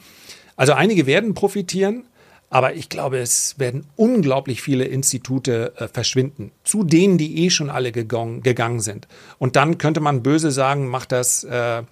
Also 0.56 0.72
einige 0.72 1.04
werden 1.04 1.34
profitieren, 1.34 2.04
aber 2.48 2.74
ich 2.74 2.88
glaube, 2.88 3.18
es 3.18 3.59
werden 3.59 3.87
unglaublich 3.96 4.62
viele 4.62 4.85
Institute 4.85 5.72
äh, 5.76 5.88
verschwinden, 5.88 6.52
zu 6.62 6.85
denen, 6.85 7.18
die 7.18 7.44
eh 7.44 7.50
schon 7.50 7.70
alle 7.70 7.92
gegangen, 7.92 8.42
gegangen 8.42 8.80
sind. 8.80 9.09
Und 9.38 9.56
dann 9.56 9.78
könnte 9.78 10.00
man 10.00 10.22
böse 10.22 10.50
sagen, 10.50 10.87
macht 10.87 11.12
das 11.12 11.44
äh, 11.44 11.82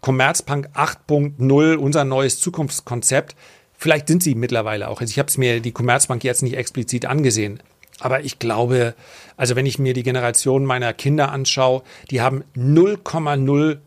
Commerzbank 0.00 0.70
8.0 0.74 1.76
unser 1.76 2.04
neues 2.04 2.40
Zukunftskonzept. 2.40 3.36
Vielleicht 3.76 4.08
sind 4.08 4.22
sie 4.22 4.34
mittlerweile 4.34 4.88
auch. 4.88 5.00
Also 5.00 5.10
ich 5.10 5.18
habe 5.18 5.28
es 5.28 5.36
mir 5.36 5.60
die 5.60 5.72
Commerzbank 5.72 6.24
jetzt 6.24 6.42
nicht 6.42 6.56
explizit 6.56 7.06
angesehen. 7.06 7.60
Aber 8.00 8.24
ich 8.24 8.38
glaube, 8.38 8.94
also 9.36 9.56
wenn 9.56 9.66
ich 9.66 9.78
mir 9.78 9.92
die 9.92 10.04
Generation 10.04 10.64
meiner 10.64 10.92
Kinder 10.92 11.32
anschaue, 11.32 11.82
die 12.10 12.20
haben 12.20 12.44
0,0 12.56 13.78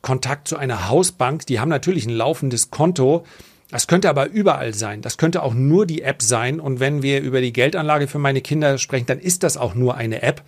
Kontakt 0.00 0.48
zu 0.48 0.56
einer 0.56 0.88
Hausbank. 0.88 1.46
Die 1.46 1.60
haben 1.60 1.68
natürlich 1.68 2.06
ein 2.06 2.14
laufendes 2.14 2.70
Konto, 2.70 3.24
das 3.70 3.86
könnte 3.86 4.08
aber 4.08 4.28
überall 4.28 4.72
sein. 4.74 5.02
Das 5.02 5.18
könnte 5.18 5.42
auch 5.42 5.54
nur 5.54 5.86
die 5.86 6.02
App 6.02 6.22
sein. 6.22 6.58
Und 6.58 6.80
wenn 6.80 7.02
wir 7.02 7.20
über 7.20 7.40
die 7.40 7.52
Geldanlage 7.52 8.08
für 8.08 8.18
meine 8.18 8.40
Kinder 8.40 8.78
sprechen, 8.78 9.06
dann 9.06 9.18
ist 9.18 9.42
das 9.42 9.56
auch 9.56 9.74
nur 9.74 9.96
eine 9.96 10.22
App. 10.22 10.42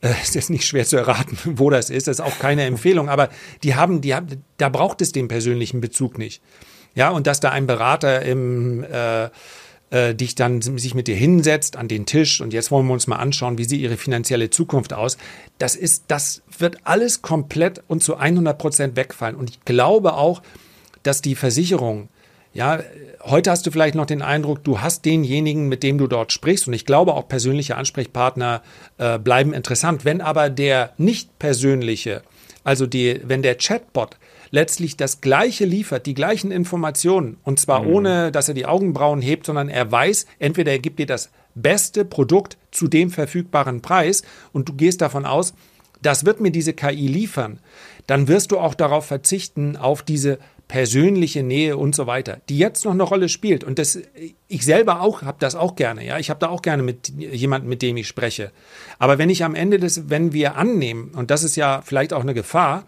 Äh, 0.00 0.12
es 0.22 0.36
ist 0.36 0.50
nicht 0.50 0.66
schwer 0.66 0.84
zu 0.84 0.96
erraten, 0.96 1.38
wo 1.58 1.70
das 1.70 1.90
ist. 1.90 2.06
Das 2.06 2.18
ist 2.18 2.24
auch 2.24 2.38
keine 2.38 2.64
Empfehlung. 2.64 3.08
Aber 3.08 3.30
die 3.62 3.74
haben, 3.74 4.00
die 4.00 4.14
haben, 4.14 4.44
da 4.58 4.68
braucht 4.68 5.00
es 5.02 5.12
den 5.12 5.28
persönlichen 5.28 5.80
Bezug 5.80 6.18
nicht. 6.18 6.40
Ja, 6.94 7.10
und 7.10 7.26
dass 7.26 7.40
da 7.40 7.50
ein 7.50 7.66
Berater 7.66 8.22
im, 8.22 8.84
äh, 8.84 9.30
äh, 9.90 10.14
dich 10.14 10.34
dann 10.34 10.60
sich 10.60 10.94
mit 10.94 11.08
dir 11.08 11.16
hinsetzt 11.16 11.76
an 11.76 11.88
den 11.88 12.06
Tisch 12.06 12.40
und 12.40 12.52
jetzt 12.52 12.70
wollen 12.70 12.86
wir 12.86 12.92
uns 12.92 13.06
mal 13.06 13.16
anschauen, 13.16 13.58
wie 13.58 13.64
sieht 13.64 13.80
ihre 13.80 13.96
finanzielle 13.96 14.50
Zukunft 14.50 14.92
aus. 14.92 15.16
Das 15.58 15.74
ist, 15.74 16.04
das 16.08 16.42
wird 16.58 16.78
alles 16.84 17.22
komplett 17.22 17.82
und 17.88 18.02
zu 18.02 18.16
100 18.16 18.58
Prozent 18.58 18.96
wegfallen. 18.96 19.36
Und 19.36 19.50
ich 19.50 19.64
glaube 19.64 20.14
auch, 20.14 20.42
dass 21.02 21.22
die 21.22 21.34
Versicherung 21.34 22.08
ja, 22.54 22.80
heute 23.22 23.50
hast 23.50 23.66
du 23.66 23.70
vielleicht 23.70 23.94
noch 23.94 24.06
den 24.06 24.22
Eindruck, 24.22 24.62
du 24.64 24.80
hast 24.80 25.04
denjenigen, 25.04 25.68
mit 25.68 25.82
dem 25.82 25.98
du 25.98 26.06
dort 26.06 26.32
sprichst. 26.32 26.68
Und 26.68 26.74
ich 26.74 26.84
glaube, 26.84 27.14
auch 27.14 27.28
persönliche 27.28 27.76
Ansprechpartner 27.76 28.62
äh, 28.98 29.18
bleiben 29.18 29.54
interessant. 29.54 30.04
Wenn 30.04 30.20
aber 30.20 30.50
der 30.50 30.92
nicht 30.98 31.38
persönliche, 31.38 32.22
also 32.64 32.86
die, 32.86 33.20
wenn 33.24 33.42
der 33.42 33.56
Chatbot 33.56 34.18
letztlich 34.50 34.96
das 34.98 35.20
Gleiche 35.22 35.64
liefert, 35.64 36.04
die 36.06 36.14
gleichen 36.14 36.50
Informationen, 36.50 37.38
und 37.42 37.58
zwar 37.58 37.82
mhm. 37.82 37.88
ohne, 37.88 38.32
dass 38.32 38.48
er 38.48 38.54
die 38.54 38.66
Augenbrauen 38.66 39.22
hebt, 39.22 39.46
sondern 39.46 39.68
er 39.68 39.90
weiß, 39.90 40.26
entweder 40.38 40.72
er 40.72 40.78
gibt 40.78 40.98
dir 40.98 41.06
das 41.06 41.30
beste 41.54 42.04
Produkt 42.04 42.58
zu 42.70 42.86
dem 42.86 43.10
verfügbaren 43.10 43.80
Preis 43.80 44.22
und 44.52 44.68
du 44.68 44.74
gehst 44.74 45.00
davon 45.00 45.24
aus, 45.24 45.54
das 46.02 46.26
wird 46.26 46.40
mir 46.40 46.50
diese 46.50 46.74
KI 46.74 47.06
liefern, 47.06 47.60
dann 48.06 48.28
wirst 48.28 48.52
du 48.52 48.58
auch 48.58 48.74
darauf 48.74 49.06
verzichten, 49.06 49.76
auf 49.76 50.02
diese 50.02 50.38
persönliche 50.72 51.42
Nähe 51.42 51.76
und 51.76 51.94
so 51.94 52.06
weiter, 52.06 52.40
die 52.48 52.56
jetzt 52.56 52.86
noch 52.86 52.92
eine 52.92 53.02
Rolle 53.02 53.28
spielt. 53.28 53.62
Und 53.62 53.78
das, 53.78 53.98
ich 54.48 54.64
selber 54.64 55.02
auch 55.02 55.20
habe 55.20 55.36
das 55.38 55.54
auch 55.54 55.76
gerne. 55.76 56.02
Ja, 56.02 56.18
ich 56.18 56.30
habe 56.30 56.40
da 56.40 56.48
auch 56.48 56.62
gerne 56.62 56.82
mit 56.82 57.10
jemandem, 57.10 57.68
mit 57.68 57.82
dem 57.82 57.98
ich 57.98 58.08
spreche. 58.08 58.52
Aber 58.98 59.18
wenn 59.18 59.28
ich 59.28 59.44
am 59.44 59.54
Ende 59.54 59.78
des, 59.78 60.08
wenn 60.08 60.32
wir 60.32 60.56
annehmen, 60.56 61.10
und 61.14 61.30
das 61.30 61.42
ist 61.42 61.56
ja 61.56 61.82
vielleicht 61.84 62.14
auch 62.14 62.22
eine 62.22 62.32
Gefahr, 62.32 62.86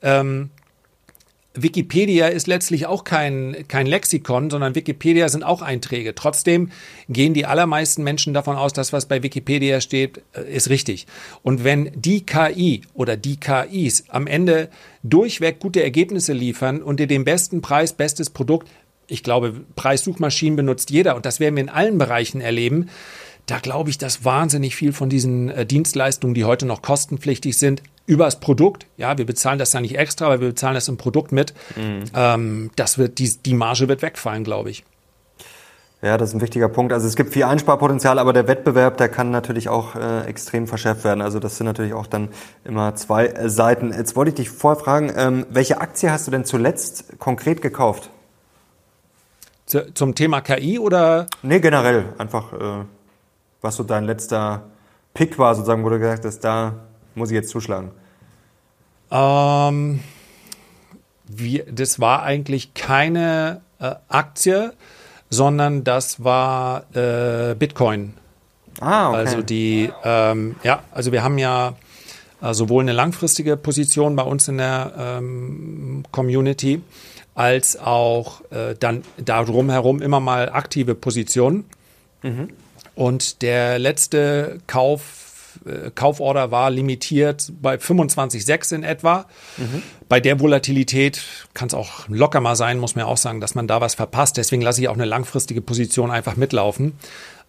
ähm, 0.00 0.48
Wikipedia 1.56 2.28
ist 2.28 2.46
letztlich 2.46 2.86
auch 2.86 3.04
kein, 3.04 3.64
kein 3.68 3.86
Lexikon, 3.86 4.50
sondern 4.50 4.74
Wikipedia 4.74 5.28
sind 5.28 5.42
auch 5.42 5.62
Einträge. 5.62 6.14
Trotzdem 6.14 6.70
gehen 7.08 7.34
die 7.34 7.46
allermeisten 7.46 8.02
Menschen 8.02 8.34
davon 8.34 8.56
aus, 8.56 8.72
dass 8.72 8.92
was 8.92 9.06
bei 9.06 9.22
Wikipedia 9.22 9.80
steht, 9.80 10.22
äh, 10.34 10.42
ist 10.54 10.70
richtig. 10.70 11.06
Und 11.42 11.64
wenn 11.64 11.90
die 11.94 12.24
KI 12.24 12.82
oder 12.94 13.16
die 13.16 13.38
KIs 13.38 14.04
am 14.08 14.26
Ende 14.26 14.68
durchweg 15.02 15.58
gute 15.58 15.82
Ergebnisse 15.82 16.32
liefern 16.32 16.82
und 16.82 17.00
dir 17.00 17.06
den 17.06 17.24
besten 17.24 17.62
Preis, 17.62 17.92
bestes 17.92 18.30
Produkt, 18.30 18.68
ich 19.08 19.22
glaube, 19.22 19.64
Preissuchmaschinen 19.76 20.56
benutzt 20.56 20.90
jeder 20.90 21.16
und 21.16 21.26
das 21.26 21.40
werden 21.40 21.56
wir 21.56 21.62
in 21.62 21.68
allen 21.68 21.98
Bereichen 21.98 22.40
erleben, 22.40 22.88
da 23.46 23.60
glaube 23.60 23.90
ich, 23.90 23.98
dass 23.98 24.24
wahnsinnig 24.24 24.74
viel 24.74 24.92
von 24.92 25.08
diesen 25.08 25.48
äh, 25.48 25.64
Dienstleistungen, 25.64 26.34
die 26.34 26.44
heute 26.44 26.66
noch 26.66 26.82
kostenpflichtig 26.82 27.56
sind, 27.56 27.82
übers 28.06 28.40
Produkt, 28.40 28.86
ja, 28.96 29.18
wir 29.18 29.26
bezahlen 29.26 29.58
das 29.58 29.72
da 29.72 29.80
nicht 29.80 29.98
extra, 29.98 30.26
aber 30.26 30.40
wir 30.40 30.48
bezahlen 30.48 30.74
das 30.74 30.88
im 30.88 30.96
Produkt 30.96 31.32
mit, 31.32 31.54
mhm. 31.76 32.04
ähm, 32.14 32.70
das 32.76 32.98
wird, 32.98 33.18
die, 33.18 33.36
die 33.44 33.54
Marge 33.54 33.88
wird 33.88 34.02
wegfallen, 34.02 34.44
glaube 34.44 34.70
ich. 34.70 34.84
Ja, 36.02 36.18
das 36.18 36.28
ist 36.28 36.34
ein 36.34 36.40
wichtiger 36.40 36.68
Punkt. 36.68 36.92
Also 36.92 37.06
es 37.08 37.16
gibt 37.16 37.32
viel 37.32 37.44
Einsparpotenzial, 37.44 38.18
aber 38.18 38.32
der 38.34 38.46
Wettbewerb, 38.46 38.98
der 38.98 39.08
kann 39.08 39.30
natürlich 39.30 39.68
auch 39.68 39.96
äh, 39.96 40.26
extrem 40.26 40.66
verschärft 40.66 41.04
werden. 41.04 41.22
Also 41.22 41.40
das 41.40 41.56
sind 41.56 41.66
natürlich 41.66 41.94
auch 41.94 42.06
dann 42.06 42.28
immer 42.64 42.94
zwei 42.94 43.26
äh, 43.26 43.48
Seiten. 43.48 43.92
Jetzt 43.92 44.14
wollte 44.14 44.28
ich 44.28 44.34
dich 44.34 44.50
vorher 44.50 44.80
fragen, 44.80 45.12
ähm, 45.16 45.46
welche 45.48 45.80
Aktie 45.80 46.10
hast 46.10 46.26
du 46.26 46.30
denn 46.30 46.44
zuletzt 46.44 47.18
konkret 47.18 47.62
gekauft? 47.62 48.10
Z 49.64 49.96
zum 49.96 50.14
Thema 50.14 50.42
KI 50.42 50.78
oder? 50.78 51.26
Nee, 51.42 51.60
generell. 51.60 52.04
Einfach, 52.18 52.52
äh, 52.52 52.84
was 53.62 53.76
so 53.76 53.82
dein 53.82 54.04
letzter 54.04 54.64
Pick 55.14 55.38
war, 55.38 55.54
sozusagen, 55.54 55.82
wo 55.82 55.88
du 55.88 55.98
gesagt 55.98 56.26
hast, 56.26 56.40
da 56.40 56.74
muss 57.16 57.30
ich 57.30 57.34
jetzt 57.34 57.48
zuschlagen? 57.48 57.90
Ähm, 59.10 60.00
wir, 61.26 61.64
das 61.70 61.98
war 61.98 62.22
eigentlich 62.22 62.74
keine 62.74 63.62
äh, 63.80 63.94
Aktie, 64.08 64.72
sondern 65.30 65.82
das 65.82 66.22
war 66.22 66.84
äh, 66.94 67.54
Bitcoin. 67.54 68.14
Ah, 68.80 69.08
okay. 69.08 69.18
Also 69.18 69.42
die, 69.42 69.90
ähm, 70.04 70.56
ja, 70.62 70.82
also 70.92 71.10
wir 71.10 71.22
haben 71.22 71.38
ja 71.38 71.74
äh, 72.42 72.52
sowohl 72.52 72.82
eine 72.82 72.92
langfristige 72.92 73.56
Position 73.56 74.14
bei 74.16 74.22
uns 74.22 74.48
in 74.48 74.58
der 74.58 74.92
ähm, 74.98 76.04
Community 76.12 76.82
als 77.34 77.78
auch 77.78 78.40
äh, 78.50 78.74
dann 78.78 79.02
darum 79.18 79.70
herum 79.70 80.00
immer 80.00 80.20
mal 80.20 80.50
aktive 80.50 80.94
Positionen. 80.94 81.64
Mhm. 82.22 82.48
Und 82.94 83.42
der 83.42 83.78
letzte 83.78 84.58
Kauf 84.66 85.25
Kauforder 85.94 86.50
war 86.50 86.70
limitiert 86.70 87.52
bei 87.60 87.76
25,6 87.76 88.74
in 88.74 88.82
etwa. 88.84 89.26
Mhm. 89.56 89.82
Bei 90.08 90.20
der 90.20 90.40
Volatilität 90.40 91.22
kann 91.54 91.68
es 91.68 91.74
auch 91.74 92.08
locker 92.08 92.40
mal 92.40 92.56
sein, 92.56 92.78
muss 92.78 92.94
man 92.94 93.04
auch 93.04 93.16
sagen, 93.16 93.40
dass 93.40 93.54
man 93.54 93.66
da 93.66 93.80
was 93.80 93.94
verpasst. 93.94 94.36
Deswegen 94.36 94.62
lasse 94.62 94.80
ich 94.80 94.88
auch 94.88 94.94
eine 94.94 95.04
langfristige 95.04 95.60
Position 95.60 96.10
einfach 96.10 96.36
mitlaufen. 96.36 96.92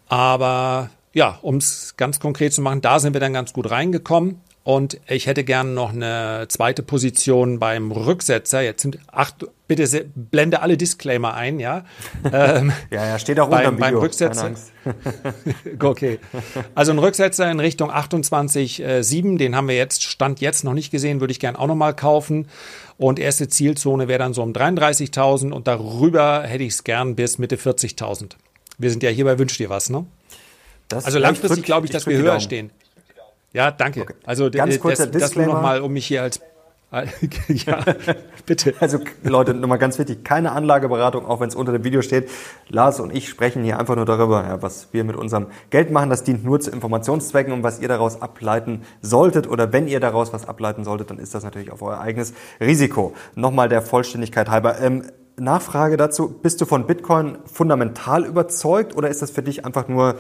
Aber 0.10 0.90
ja, 1.14 1.40
um 1.42 1.58
es 1.58 1.96
ganz 1.98 2.20
konkret 2.20 2.54
zu 2.54 2.62
machen, 2.62 2.82
da 2.82 3.00
sind 3.00 3.14
wir 3.14 3.20
dann 3.20 3.34
ganz 3.34 3.54
gut 3.54 3.70
reingekommen. 3.70 4.42
Und 4.68 5.00
ich 5.08 5.28
hätte 5.28 5.46
gerne 5.46 5.70
noch 5.70 5.94
eine 5.94 6.46
zweite 6.50 6.84
Position 6.84 7.58
beim 7.58 7.90
Rücksetzer. 7.94 8.60
Jetzt 8.60 8.82
sind 8.82 9.00
acht, 9.10 9.46
bitte 9.66 10.10
blende 10.14 10.62
alle 10.62 10.76
Disclaimer 10.76 11.36
ein, 11.36 11.62
ja. 11.62 11.86
Ähm, 12.34 12.74
ja, 12.92 13.06
ja, 13.08 13.18
steht 13.18 13.40
auch 13.40 13.50
beim, 13.50 13.78
beim 13.78 13.96
Rücksetzer. 13.96 14.52
okay. 15.82 16.20
Also 16.76 16.92
ein 16.92 17.00
Rücksetzer 17.00 17.50
in 17.50 17.62
Richtung 17.62 17.90
28,7, 17.90 19.36
äh, 19.36 19.38
den 19.38 19.56
haben 19.56 19.70
wir 19.70 19.78
jetzt, 19.78 20.04
Stand 20.04 20.42
jetzt 20.42 20.66
noch 20.66 20.74
nicht 20.74 20.92
gesehen, 20.92 21.22
würde 21.22 21.32
ich 21.32 21.40
gerne 21.40 21.58
auch 21.58 21.68
nochmal 21.68 21.96
kaufen. 21.96 22.50
Und 22.98 23.20
erste 23.20 23.48
Zielzone 23.48 24.10
wäre 24.10 24.20
dann 24.20 24.34
so 24.34 24.44
um 24.44 24.52
33.000 24.52 25.54
und 25.54 25.68
darüber 25.68 26.44
hätte 26.44 26.66
ich 26.66 26.74
es 26.74 26.84
gern 26.84 27.16
bis 27.16 27.38
Mitte 27.38 27.56
40.000. 27.56 28.32
Wir 28.78 28.90
sind 28.90 29.02
ja 29.02 29.12
hier 29.12 29.24
bei 29.24 29.40
Wünsch 29.40 29.58
dir 29.58 29.70
was, 29.70 29.90
ne? 29.90 30.06
Das 30.90 31.06
also 31.06 31.20
langfristig 31.20 31.64
glaube 31.64 31.86
ich, 31.86 31.94
dass 31.94 32.06
wir 32.06 32.18
höher 32.18 32.42
stehen. 32.42 32.70
Ja, 33.54 33.72
danke. 33.72 34.02
Okay. 34.02 34.14
Also 34.26 34.52
ganz 34.52 34.80
kurzer 34.80 35.08
das, 35.08 35.22
das 35.22 35.36
nur 35.36 35.46
noch 35.48 35.62
mal, 35.62 35.82
um 35.82 35.94
mich 35.94 36.06
hier 36.06 36.22
als 36.22 36.40
ja, 37.50 37.84
bitte. 38.46 38.74
Also 38.80 39.00
Leute, 39.24 39.54
nochmal 39.54 39.78
ganz 39.78 40.00
wichtig, 40.00 40.24
keine 40.24 40.54
Anlageberatung, 40.54 41.26
auch 41.26 41.42
wenn 41.42 41.50
es 41.50 41.56
unter 41.56 41.74
dem 41.74 41.84
Video 41.84 42.02
steht. 42.02 42.30
Lars 42.70 43.02
und 43.02 43.14
ich 43.14 43.28
sprechen 43.28 43.64
hier 43.64 43.78
einfach 43.78 43.98
nur 43.98 44.06
darüber, 44.06 44.44
ja, 44.44 44.62
was 44.62 44.94
wir 44.94 45.04
mit 45.04 45.18
unserem 45.18 45.48
Geld 45.70 45.92
machen. 45.92 46.10
Das 46.10 46.24
dient 46.24 46.46
nur 46.46 46.62
zu 46.62 46.72
Informationszwecken 46.72 47.52
und 47.52 47.62
was 47.62 47.82
ihr 47.82 47.90
daraus 47.90 48.22
ableiten 48.22 48.84
solltet 49.02 49.50
oder 49.50 49.74
wenn 49.74 49.88
ihr 49.88 50.00
daraus 50.00 50.32
was 50.32 50.48
ableiten 50.48 50.86
solltet, 50.86 51.10
dann 51.10 51.20
ist 51.20 51.36
das 51.36 51.44
natürlich 51.44 51.72
auf 51.72 51.82
euer 51.82 52.00
eigenes 52.00 52.34
Risiko. 52.62 53.14
Nochmal 53.36 53.68
der 53.68 53.82
Vollständigkeit 53.82 54.50
halber. 54.50 54.80
Ähm, 54.80 55.04
Nachfrage 55.40 55.98
dazu, 55.98 56.30
bist 56.30 56.62
du 56.62 56.66
von 56.66 56.88
Bitcoin 56.88 57.38
fundamental 57.46 58.26
überzeugt 58.26 58.96
oder 58.96 59.10
ist 59.10 59.22
das 59.22 59.30
für 59.30 59.44
dich 59.44 59.66
einfach 59.66 59.88
nur 59.88 60.16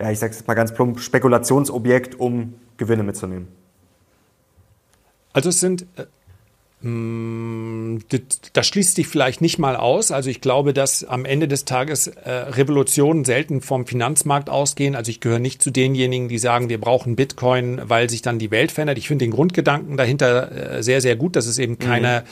ja, 0.00 0.10
ich 0.10 0.18
sage 0.18 0.32
es 0.32 0.46
mal 0.46 0.54
ganz 0.54 0.72
plump, 0.72 1.00
Spekulationsobjekt, 1.00 2.18
um 2.18 2.54
Gewinne 2.76 3.02
mitzunehmen? 3.02 3.48
Also 5.32 5.50
es 5.50 5.60
sind 5.60 5.86
äh, 5.96 6.06
hm, 6.80 7.98
das 8.52 8.66
schließt 8.68 8.94
sich 8.94 9.08
vielleicht 9.08 9.40
nicht 9.40 9.58
mal 9.58 9.74
aus. 9.74 10.12
Also 10.12 10.30
ich 10.30 10.40
glaube, 10.40 10.72
dass 10.72 11.02
am 11.02 11.24
Ende 11.24 11.48
des 11.48 11.64
Tages 11.64 12.06
äh, 12.06 12.30
Revolutionen 12.30 13.24
selten 13.24 13.60
vom 13.60 13.84
Finanzmarkt 13.84 14.48
ausgehen. 14.48 14.94
Also 14.94 15.10
ich 15.10 15.20
gehöre 15.20 15.40
nicht 15.40 15.60
zu 15.60 15.72
denjenigen, 15.72 16.28
die 16.28 16.38
sagen, 16.38 16.68
wir 16.68 16.80
brauchen 16.80 17.16
Bitcoin, 17.16 17.80
weil 17.82 18.08
sich 18.08 18.22
dann 18.22 18.38
die 18.38 18.52
Welt 18.52 18.70
verändert. 18.70 18.98
Ich 18.98 19.08
finde 19.08 19.24
den 19.24 19.32
Grundgedanken 19.32 19.96
dahinter 19.96 20.76
äh, 20.76 20.82
sehr, 20.82 21.00
sehr 21.00 21.16
gut, 21.16 21.34
dass 21.34 21.46
es 21.46 21.58
eben 21.58 21.72
mhm. 21.72 21.78
keine, 21.78 22.24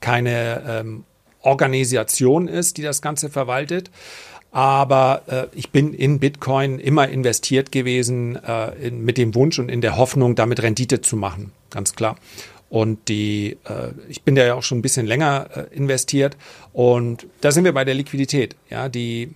keine 0.00 0.62
ähm, 0.68 1.04
Organisation 1.42 2.46
ist, 2.46 2.76
die 2.76 2.82
das 2.82 3.02
Ganze 3.02 3.30
verwaltet. 3.30 3.90
Aber 4.50 5.22
äh, 5.26 5.46
ich 5.54 5.70
bin 5.70 5.92
in 5.92 6.20
Bitcoin 6.20 6.78
immer 6.78 7.08
investiert 7.08 7.70
gewesen 7.70 8.36
äh, 8.36 8.88
in, 8.88 9.04
mit 9.04 9.18
dem 9.18 9.34
Wunsch 9.34 9.58
und 9.58 9.68
in 9.68 9.80
der 9.80 9.96
Hoffnung, 9.96 10.34
damit 10.34 10.62
Rendite 10.62 11.00
zu 11.00 11.16
machen. 11.16 11.52
Ganz 11.70 11.94
klar. 11.94 12.16
Und 12.70 13.08
die, 13.08 13.56
äh, 13.64 13.92
ich 14.08 14.22
bin 14.22 14.34
da 14.34 14.44
ja 14.44 14.54
auch 14.54 14.62
schon 14.62 14.78
ein 14.78 14.82
bisschen 14.82 15.06
länger 15.06 15.48
äh, 15.54 15.74
investiert. 15.74 16.36
Und 16.72 17.26
da 17.40 17.50
sind 17.50 17.64
wir 17.64 17.72
bei 17.72 17.84
der 17.84 17.94
Liquidität. 17.94 18.56
Ja, 18.70 18.88
die, 18.88 19.34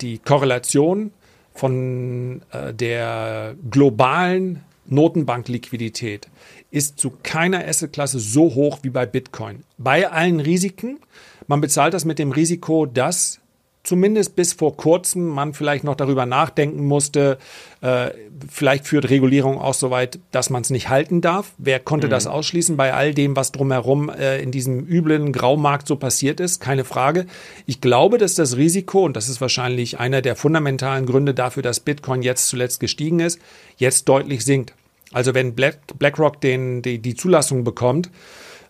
die 0.00 0.18
Korrelation 0.18 1.12
von 1.54 2.42
äh, 2.50 2.72
der 2.72 3.54
globalen 3.70 4.60
Notenbankliquidität 4.86 6.28
ist 6.70 6.98
zu 6.98 7.12
keiner 7.22 7.66
Assetklasse 7.66 8.18
so 8.18 8.54
hoch 8.54 8.78
wie 8.82 8.90
bei 8.90 9.06
Bitcoin. 9.06 9.64
Bei 9.78 10.10
allen 10.10 10.40
Risiken. 10.40 10.98
Man 11.46 11.60
bezahlt 11.60 11.94
das 11.94 12.04
mit 12.04 12.18
dem 12.18 12.32
Risiko, 12.32 12.86
dass 12.86 13.40
zumindest 13.84 14.36
bis 14.36 14.52
vor 14.52 14.76
kurzem 14.76 15.26
man 15.26 15.54
vielleicht 15.54 15.84
noch 15.84 15.96
darüber 15.96 16.24
nachdenken 16.24 16.84
musste, 16.86 17.38
äh, 17.80 18.10
vielleicht 18.48 18.86
führt 18.86 19.10
Regulierung 19.10 19.58
auch 19.58 19.74
so 19.74 19.90
weit, 19.90 20.20
dass 20.30 20.50
man 20.50 20.62
es 20.62 20.70
nicht 20.70 20.88
halten 20.88 21.20
darf. 21.20 21.52
Wer 21.58 21.80
konnte 21.80 22.06
mhm. 22.06 22.12
das 22.12 22.26
ausschließen 22.26 22.76
bei 22.76 22.94
all 22.94 23.12
dem, 23.12 23.34
was 23.34 23.50
drumherum 23.50 24.08
äh, 24.08 24.40
in 24.40 24.52
diesem 24.52 24.86
üblen 24.86 25.32
Graumarkt 25.32 25.88
so 25.88 25.96
passiert 25.96 26.38
ist? 26.38 26.60
Keine 26.60 26.84
Frage. 26.84 27.26
Ich 27.66 27.80
glaube, 27.80 28.18
dass 28.18 28.34
das 28.34 28.56
Risiko, 28.56 29.04
und 29.04 29.16
das 29.16 29.28
ist 29.28 29.40
wahrscheinlich 29.40 29.98
einer 29.98 30.22
der 30.22 30.36
fundamentalen 30.36 31.06
Gründe 31.06 31.34
dafür, 31.34 31.62
dass 31.62 31.80
Bitcoin 31.80 32.22
jetzt 32.22 32.48
zuletzt 32.48 32.78
gestiegen 32.78 33.20
ist, 33.20 33.40
jetzt 33.76 34.08
deutlich 34.08 34.44
sinkt. 34.44 34.74
Also 35.12 35.34
wenn 35.34 35.54
Black, 35.54 35.78
BlackRock 35.98 36.40
den, 36.40 36.82
die, 36.82 36.98
die 36.98 37.14
Zulassung 37.14 37.64
bekommt, 37.64 38.10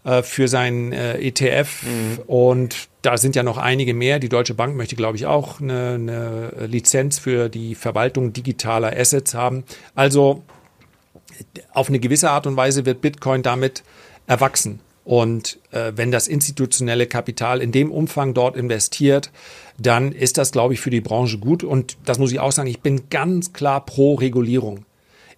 äh, 0.04 0.22
für 0.22 0.48
seinen 0.48 0.92
äh, 0.92 1.18
ETF 1.18 1.82
mhm. 1.82 2.18
und 2.26 2.88
da 3.02 3.18
sind 3.18 3.36
ja 3.36 3.42
noch 3.42 3.58
einige 3.58 3.94
mehr. 3.94 4.18
Die 4.18 4.28
Deutsche 4.28 4.54
Bank 4.54 4.76
möchte, 4.76 4.96
glaube 4.96 5.16
ich, 5.16 5.26
auch 5.26 5.60
eine, 5.60 5.94
eine 5.94 6.66
Lizenz 6.66 7.18
für 7.18 7.48
die 7.48 7.74
Verwaltung 7.74 8.32
digitaler 8.32 8.96
Assets 8.96 9.34
haben. 9.34 9.64
Also 9.94 10.42
auf 11.72 11.88
eine 11.88 11.98
gewisse 11.98 12.30
Art 12.30 12.46
und 12.46 12.56
Weise 12.56 12.86
wird 12.86 13.00
Bitcoin 13.00 13.42
damit 13.42 13.82
erwachsen. 14.26 14.80
Und 15.04 15.58
äh, 15.72 15.92
wenn 15.96 16.12
das 16.12 16.28
institutionelle 16.28 17.06
Kapital 17.06 17.60
in 17.60 17.72
dem 17.72 17.90
Umfang 17.90 18.34
dort 18.34 18.56
investiert, 18.56 19.32
dann 19.78 20.12
ist 20.12 20.38
das, 20.38 20.52
glaube 20.52 20.74
ich, 20.74 20.80
für 20.80 20.90
die 20.90 21.00
Branche 21.00 21.38
gut. 21.38 21.64
Und 21.64 21.96
das 22.04 22.18
muss 22.18 22.30
ich 22.30 22.38
auch 22.38 22.52
sagen, 22.52 22.68
ich 22.68 22.80
bin 22.80 23.08
ganz 23.10 23.52
klar 23.52 23.84
pro 23.84 24.14
Regulierung. 24.14 24.84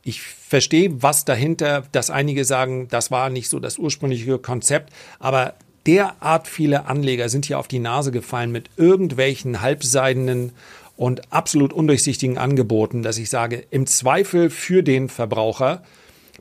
Ich 0.05 0.21
verstehe, 0.21 1.03
was 1.03 1.25
dahinter, 1.25 1.85
dass 1.93 2.11
einige 2.11 2.45
sagen, 2.45 2.89
das 2.89 3.11
war 3.11 3.31
nicht 3.31 3.49
so 3.49 3.59
das 3.59 3.79
ursprüngliche 3.79 4.39
Konzept, 4.39 4.93
aber 5.19 5.55
derart 5.87 6.47
viele 6.47 6.87
Anleger 6.87 7.29
sind 7.29 7.47
hier 7.47 7.59
auf 7.59 7.69
die 7.69 7.79
Nase 7.79 8.13
gefallen 8.13 8.53
mit 8.53 8.71
irgendwelchen 8.77 9.61
halbseidenen 9.61 10.53
und 10.97 11.33
absolut 11.33 11.73
undurchsichtigen 11.73 12.39
Angeboten, 12.39 13.03
dass 13.03 13.19
ich 13.19 13.31
sage, 13.31 13.65
im 13.71 13.87
Zweifel 13.87 14.51
für 14.51 14.83
den 14.83 15.09
Verbraucher, 15.09 15.83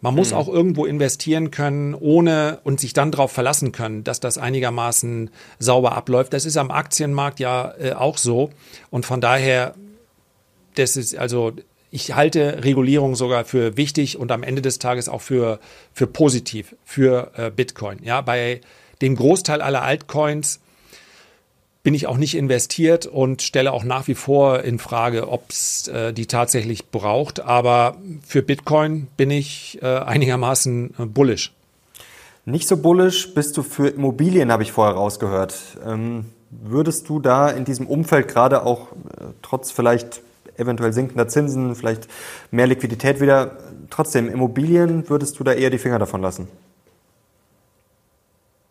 man 0.01 0.15
muss 0.15 0.31
mhm. 0.31 0.37
auch 0.37 0.47
irgendwo 0.49 0.85
investieren 0.85 1.49
können, 1.49 1.93
ohne 1.95 2.59
und 2.63 2.79
sich 2.79 2.93
dann 2.93 3.11
darauf 3.11 3.31
verlassen 3.31 3.71
können, 3.71 4.03
dass 4.03 4.19
das 4.19 4.37
einigermaßen 4.37 5.29
sauber 5.59 5.93
abläuft. 5.93 6.33
Das 6.33 6.45
ist 6.45 6.57
am 6.57 6.71
Aktienmarkt 6.71 7.39
ja 7.39 7.73
äh, 7.79 7.93
auch 7.93 8.17
so. 8.17 8.49
Und 8.89 9.05
von 9.05 9.21
daher, 9.21 9.75
das 10.75 10.97
ist 10.97 11.15
also, 11.15 11.53
ich 11.93 12.15
halte 12.15 12.63
Regulierung 12.63 13.13
sogar 13.15 13.45
für 13.45 13.77
wichtig 13.77 14.17
und 14.17 14.31
am 14.31 14.41
Ende 14.41 14.63
des 14.63 14.79
Tages 14.79 15.07
auch 15.07 15.21
für, 15.21 15.59
für 15.93 16.07
positiv 16.07 16.75
für 16.83 17.31
äh, 17.35 17.51
Bitcoin. 17.51 17.99
Ja, 18.03 18.21
bei 18.21 18.61
dem 19.03 19.15
Großteil 19.15 19.61
aller 19.61 19.83
Altcoins 19.83 20.59
bin 21.83 21.93
ich 21.93 22.07
auch 22.07 22.17
nicht 22.17 22.35
investiert 22.35 23.05
und 23.05 23.43
stelle 23.43 23.71
auch 23.71 23.83
nach 23.83 24.07
wie 24.07 24.15
vor 24.15 24.63
in 24.63 24.79
Frage, 24.79 25.29
ob 25.29 25.51
es 25.51 25.87
äh, 25.87 26.13
die 26.13 26.25
tatsächlich 26.25 26.89
braucht. 26.89 27.41
Aber 27.41 27.97
für 28.25 28.41
Bitcoin 28.41 29.05
bin 29.15 29.29
ich 29.29 29.77
äh, 29.83 29.85
einigermaßen 29.85 30.95
äh, 30.97 31.05
bullish. 31.05 31.53
Nicht 32.45 32.67
so 32.67 32.77
bullish 32.77 33.35
bist 33.35 33.55
du 33.55 33.61
für 33.61 33.89
Immobilien, 33.89 34.51
habe 34.51 34.63
ich 34.63 34.71
vorher 34.71 34.95
rausgehört. 34.95 35.53
Ähm, 35.85 36.25
würdest 36.49 37.07
du 37.07 37.19
da 37.19 37.49
in 37.49 37.65
diesem 37.65 37.85
Umfeld 37.85 38.29
gerade 38.29 38.65
auch 38.65 38.93
äh, 38.93 39.25
trotz 39.43 39.69
vielleicht 39.69 40.23
eventuell 40.57 40.93
sinkender 40.93 41.27
Zinsen, 41.27 41.75
vielleicht 41.75 42.07
mehr 42.51 42.67
Liquidität 42.67 43.21
wieder, 43.21 43.57
trotzdem 43.89 44.29
Immobilien, 44.29 45.09
würdest 45.09 45.39
du 45.39 45.43
da 45.43 45.53
eher 45.53 45.69
die 45.69 45.77
Finger 45.77 45.99
davon 45.99 46.21
lassen? 46.21 46.47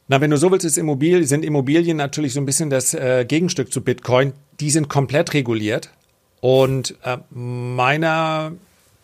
Na, 0.09 0.21
wenn 0.21 0.31
du 0.31 0.37
so 0.37 0.51
willst, 0.51 0.67
ist 0.67 0.79
Immobilien, 0.79 1.25
sind 1.25 1.45
Immobilien 1.45 1.97
natürlich 1.97 2.35
so 2.35 2.41
ein 2.41 2.45
bisschen 2.47 2.71
das 2.71 2.93
äh, 2.93 3.25
Gegenstück 3.27 3.73
zu 3.73 3.83
Bitcoin. 3.83 4.33
Die 4.61 4.71
sind 4.71 4.89
komplett 4.89 5.33
reguliert. 5.33 5.91
Und 6.41 6.97
äh, 7.05 7.19
meiner 7.31 8.53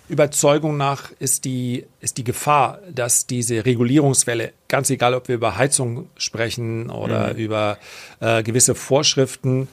Überzeugung 0.08 0.76
nach 0.76 1.12
ist 1.18 1.44
die, 1.44 1.86
ist 2.00 2.18
die 2.18 2.24
Gefahr, 2.24 2.80
dass 2.92 3.26
diese 3.26 3.64
Regulierungswelle, 3.64 4.52
ganz 4.66 4.90
egal, 4.90 5.14
ob 5.14 5.28
wir 5.28 5.36
über 5.36 5.56
Heizung 5.56 6.08
sprechen 6.16 6.90
oder 6.90 7.34
mhm. 7.34 7.38
über 7.38 7.78
äh, 8.20 8.42
gewisse 8.42 8.74
Vorschriften, 8.74 9.68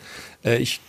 ich 0.46 0.80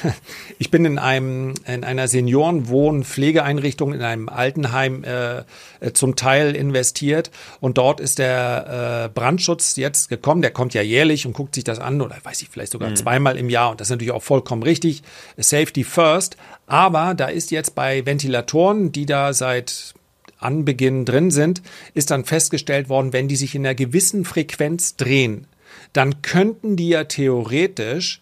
ich 0.58 0.70
bin 0.70 0.84
in 0.84 0.98
einem 0.98 1.54
in 1.66 1.84
einer 1.84 2.08
Seniorenwohn-Pflegeeinrichtung 2.08 3.94
in 3.94 4.02
einem 4.02 4.28
Altenheim 4.28 5.04
äh, 5.04 5.38
äh, 5.80 5.92
zum 5.92 6.16
Teil 6.16 6.56
investiert 6.56 7.30
und 7.60 7.78
dort 7.78 8.00
ist 8.00 8.18
der 8.18 9.06
äh, 9.06 9.08
Brandschutz 9.12 9.76
jetzt 9.76 10.08
gekommen. 10.08 10.42
Der 10.42 10.50
kommt 10.50 10.74
ja 10.74 10.82
jährlich 10.82 11.26
und 11.26 11.32
guckt 11.32 11.54
sich 11.54 11.64
das 11.64 11.78
an 11.78 12.00
oder 12.00 12.16
weiß 12.22 12.42
ich 12.42 12.48
vielleicht 12.48 12.72
sogar 12.72 12.90
mhm. 12.90 12.96
zweimal 12.96 13.36
im 13.36 13.50
Jahr 13.50 13.70
und 13.70 13.80
das 13.80 13.88
ist 13.88 13.92
natürlich 13.92 14.12
auch 14.12 14.22
vollkommen 14.22 14.62
richtig. 14.62 15.02
Safety 15.36 15.84
first. 15.84 16.36
Aber 16.66 17.14
da 17.14 17.26
ist 17.26 17.50
jetzt 17.50 17.74
bei 17.74 18.06
Ventilatoren, 18.06 18.92
die 18.92 19.06
da 19.06 19.32
seit 19.32 19.94
Anbeginn 20.38 21.04
drin 21.04 21.30
sind, 21.30 21.62
ist 21.94 22.10
dann 22.10 22.24
festgestellt 22.24 22.88
worden, 22.88 23.12
wenn 23.12 23.28
die 23.28 23.36
sich 23.36 23.54
in 23.54 23.66
einer 23.66 23.74
gewissen 23.74 24.24
Frequenz 24.24 24.96
drehen, 24.96 25.46
dann 25.92 26.22
könnten 26.22 26.76
die 26.76 26.88
ja 26.88 27.04
theoretisch 27.04 28.19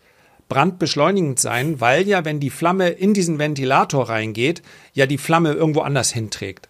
brandbeschleunigend 0.48 1.38
sein, 1.38 1.80
weil 1.80 2.06
ja, 2.06 2.24
wenn 2.24 2.40
die 2.40 2.50
Flamme 2.50 2.88
in 2.88 3.14
diesen 3.14 3.38
Ventilator 3.38 4.08
reingeht, 4.08 4.62
ja 4.94 5.06
die 5.06 5.18
Flamme 5.18 5.52
irgendwo 5.52 5.80
anders 5.80 6.12
hinträgt. 6.12 6.68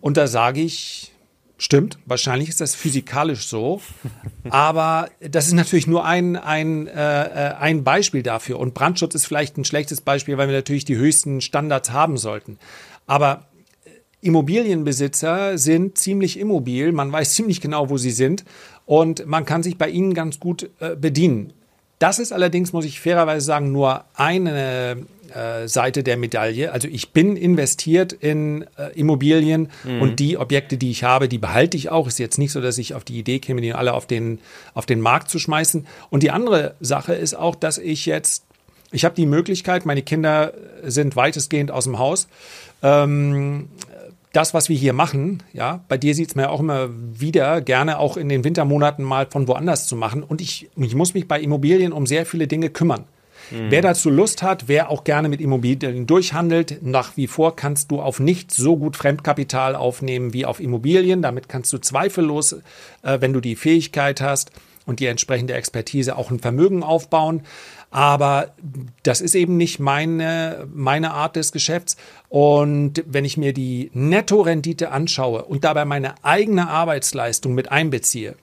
Und 0.00 0.16
da 0.16 0.26
sage 0.26 0.60
ich, 0.60 1.12
stimmt, 1.58 1.98
wahrscheinlich 2.04 2.48
ist 2.48 2.60
das 2.60 2.74
physikalisch 2.74 3.46
so, 3.46 3.80
aber 4.50 5.08
das 5.20 5.46
ist 5.46 5.54
natürlich 5.54 5.86
nur 5.86 6.04
ein, 6.04 6.36
ein, 6.36 6.86
äh, 6.86 7.54
ein 7.58 7.82
Beispiel 7.82 8.22
dafür. 8.22 8.58
Und 8.58 8.74
Brandschutz 8.74 9.14
ist 9.14 9.26
vielleicht 9.26 9.56
ein 9.56 9.64
schlechtes 9.64 10.00
Beispiel, 10.00 10.36
weil 10.36 10.48
wir 10.48 10.56
natürlich 10.56 10.84
die 10.84 10.96
höchsten 10.96 11.40
Standards 11.40 11.90
haben 11.90 12.18
sollten. 12.18 12.58
Aber 13.06 13.46
Immobilienbesitzer 14.20 15.56
sind 15.56 15.98
ziemlich 15.98 16.38
immobil, 16.38 16.92
man 16.92 17.12
weiß 17.12 17.34
ziemlich 17.34 17.60
genau, 17.60 17.90
wo 17.90 17.96
sie 17.96 18.10
sind 18.10 18.44
und 18.84 19.26
man 19.26 19.44
kann 19.44 19.62
sich 19.62 19.78
bei 19.78 19.88
ihnen 19.88 20.14
ganz 20.14 20.40
gut 20.40 20.70
äh, 20.80 20.96
bedienen. 20.96 21.52
Das 21.98 22.18
ist 22.18 22.32
allerdings, 22.32 22.72
muss 22.72 22.84
ich 22.84 23.00
fairerweise 23.00 23.46
sagen, 23.46 23.72
nur 23.72 24.04
eine 24.14 25.06
äh, 25.34 25.66
Seite 25.66 26.02
der 26.02 26.16
Medaille. 26.16 26.72
Also 26.72 26.88
ich 26.88 27.12
bin 27.12 27.36
investiert 27.36 28.12
in 28.12 28.66
äh, 28.76 28.92
Immobilien 28.94 29.70
mhm. 29.84 30.02
und 30.02 30.20
die 30.20 30.38
Objekte, 30.38 30.76
die 30.76 30.90
ich 30.90 31.04
habe, 31.04 31.28
die 31.28 31.38
behalte 31.38 31.76
ich 31.76 31.90
auch. 31.90 32.06
Ist 32.06 32.18
jetzt 32.18 32.38
nicht 32.38 32.52
so, 32.52 32.60
dass 32.60 32.78
ich 32.78 32.94
auf 32.94 33.04
die 33.04 33.18
Idee 33.18 33.38
käme, 33.38 33.60
die 33.60 33.72
alle 33.72 33.94
auf 33.94 34.06
den, 34.06 34.38
auf 34.74 34.86
den 34.86 35.00
Markt 35.00 35.30
zu 35.30 35.38
schmeißen. 35.38 35.86
Und 36.10 36.22
die 36.22 36.30
andere 36.30 36.74
Sache 36.80 37.14
ist 37.14 37.34
auch, 37.34 37.54
dass 37.54 37.78
ich 37.78 38.06
jetzt, 38.06 38.44
ich 38.92 39.04
habe 39.04 39.14
die 39.14 39.26
Möglichkeit, 39.26 39.86
meine 39.86 40.02
Kinder 40.02 40.52
sind 40.84 41.16
weitestgehend 41.16 41.70
aus 41.70 41.84
dem 41.84 41.98
Haus. 41.98 42.28
Ähm, 42.82 43.68
das, 44.36 44.52
was 44.52 44.68
wir 44.68 44.76
hier 44.76 44.92
machen, 44.92 45.42
ja, 45.54 45.84
bei 45.88 45.96
dir 45.96 46.14
sieht 46.14 46.28
es 46.28 46.34
mir 46.34 46.50
auch 46.50 46.60
immer 46.60 46.90
wieder 46.90 47.62
gerne 47.62 47.98
auch 47.98 48.18
in 48.18 48.28
den 48.28 48.44
Wintermonaten 48.44 49.02
mal 49.02 49.26
von 49.30 49.48
woanders 49.48 49.86
zu 49.86 49.96
machen. 49.96 50.22
Und 50.22 50.42
ich, 50.42 50.68
ich 50.76 50.94
muss 50.94 51.14
mich 51.14 51.26
bei 51.26 51.40
Immobilien 51.40 51.92
um 51.92 52.06
sehr 52.06 52.26
viele 52.26 52.46
Dinge 52.46 52.68
kümmern. 52.68 53.04
Mhm. 53.50 53.70
Wer 53.70 53.80
dazu 53.80 54.10
Lust 54.10 54.42
hat, 54.42 54.68
wer 54.68 54.90
auch 54.90 55.04
gerne 55.04 55.30
mit 55.30 55.40
Immobilien 55.40 56.06
durchhandelt, 56.06 56.82
nach 56.82 57.16
wie 57.16 57.28
vor 57.28 57.56
kannst 57.56 57.90
du 57.90 58.00
auf 58.00 58.20
nicht 58.20 58.52
so 58.52 58.76
gut 58.76 58.96
Fremdkapital 58.96 59.74
aufnehmen 59.74 60.34
wie 60.34 60.44
auf 60.44 60.60
Immobilien. 60.60 61.22
Damit 61.22 61.48
kannst 61.48 61.72
du 61.72 61.78
zweifellos, 61.78 62.56
äh, 63.02 63.20
wenn 63.20 63.32
du 63.32 63.40
die 63.40 63.56
Fähigkeit 63.56 64.20
hast, 64.20 64.50
und 64.86 65.00
die 65.00 65.06
entsprechende 65.06 65.54
Expertise 65.54 66.16
auch 66.16 66.30
ein 66.30 66.38
Vermögen 66.38 66.82
aufbauen. 66.82 67.42
Aber 67.90 68.54
das 69.02 69.20
ist 69.20 69.34
eben 69.34 69.56
nicht 69.56 69.78
meine, 69.78 70.66
meine 70.72 71.12
Art 71.12 71.36
des 71.36 71.52
Geschäfts. 71.52 71.96
Und 72.28 73.02
wenn 73.06 73.24
ich 73.24 73.36
mir 73.36 73.52
die 73.52 73.90
Nettorendite 73.94 74.90
anschaue 74.90 75.44
und 75.44 75.64
dabei 75.64 75.84
meine 75.84 76.14
eigene 76.24 76.68
Arbeitsleistung 76.68 77.54
mit 77.54 77.70
einbeziehe, 77.70 78.34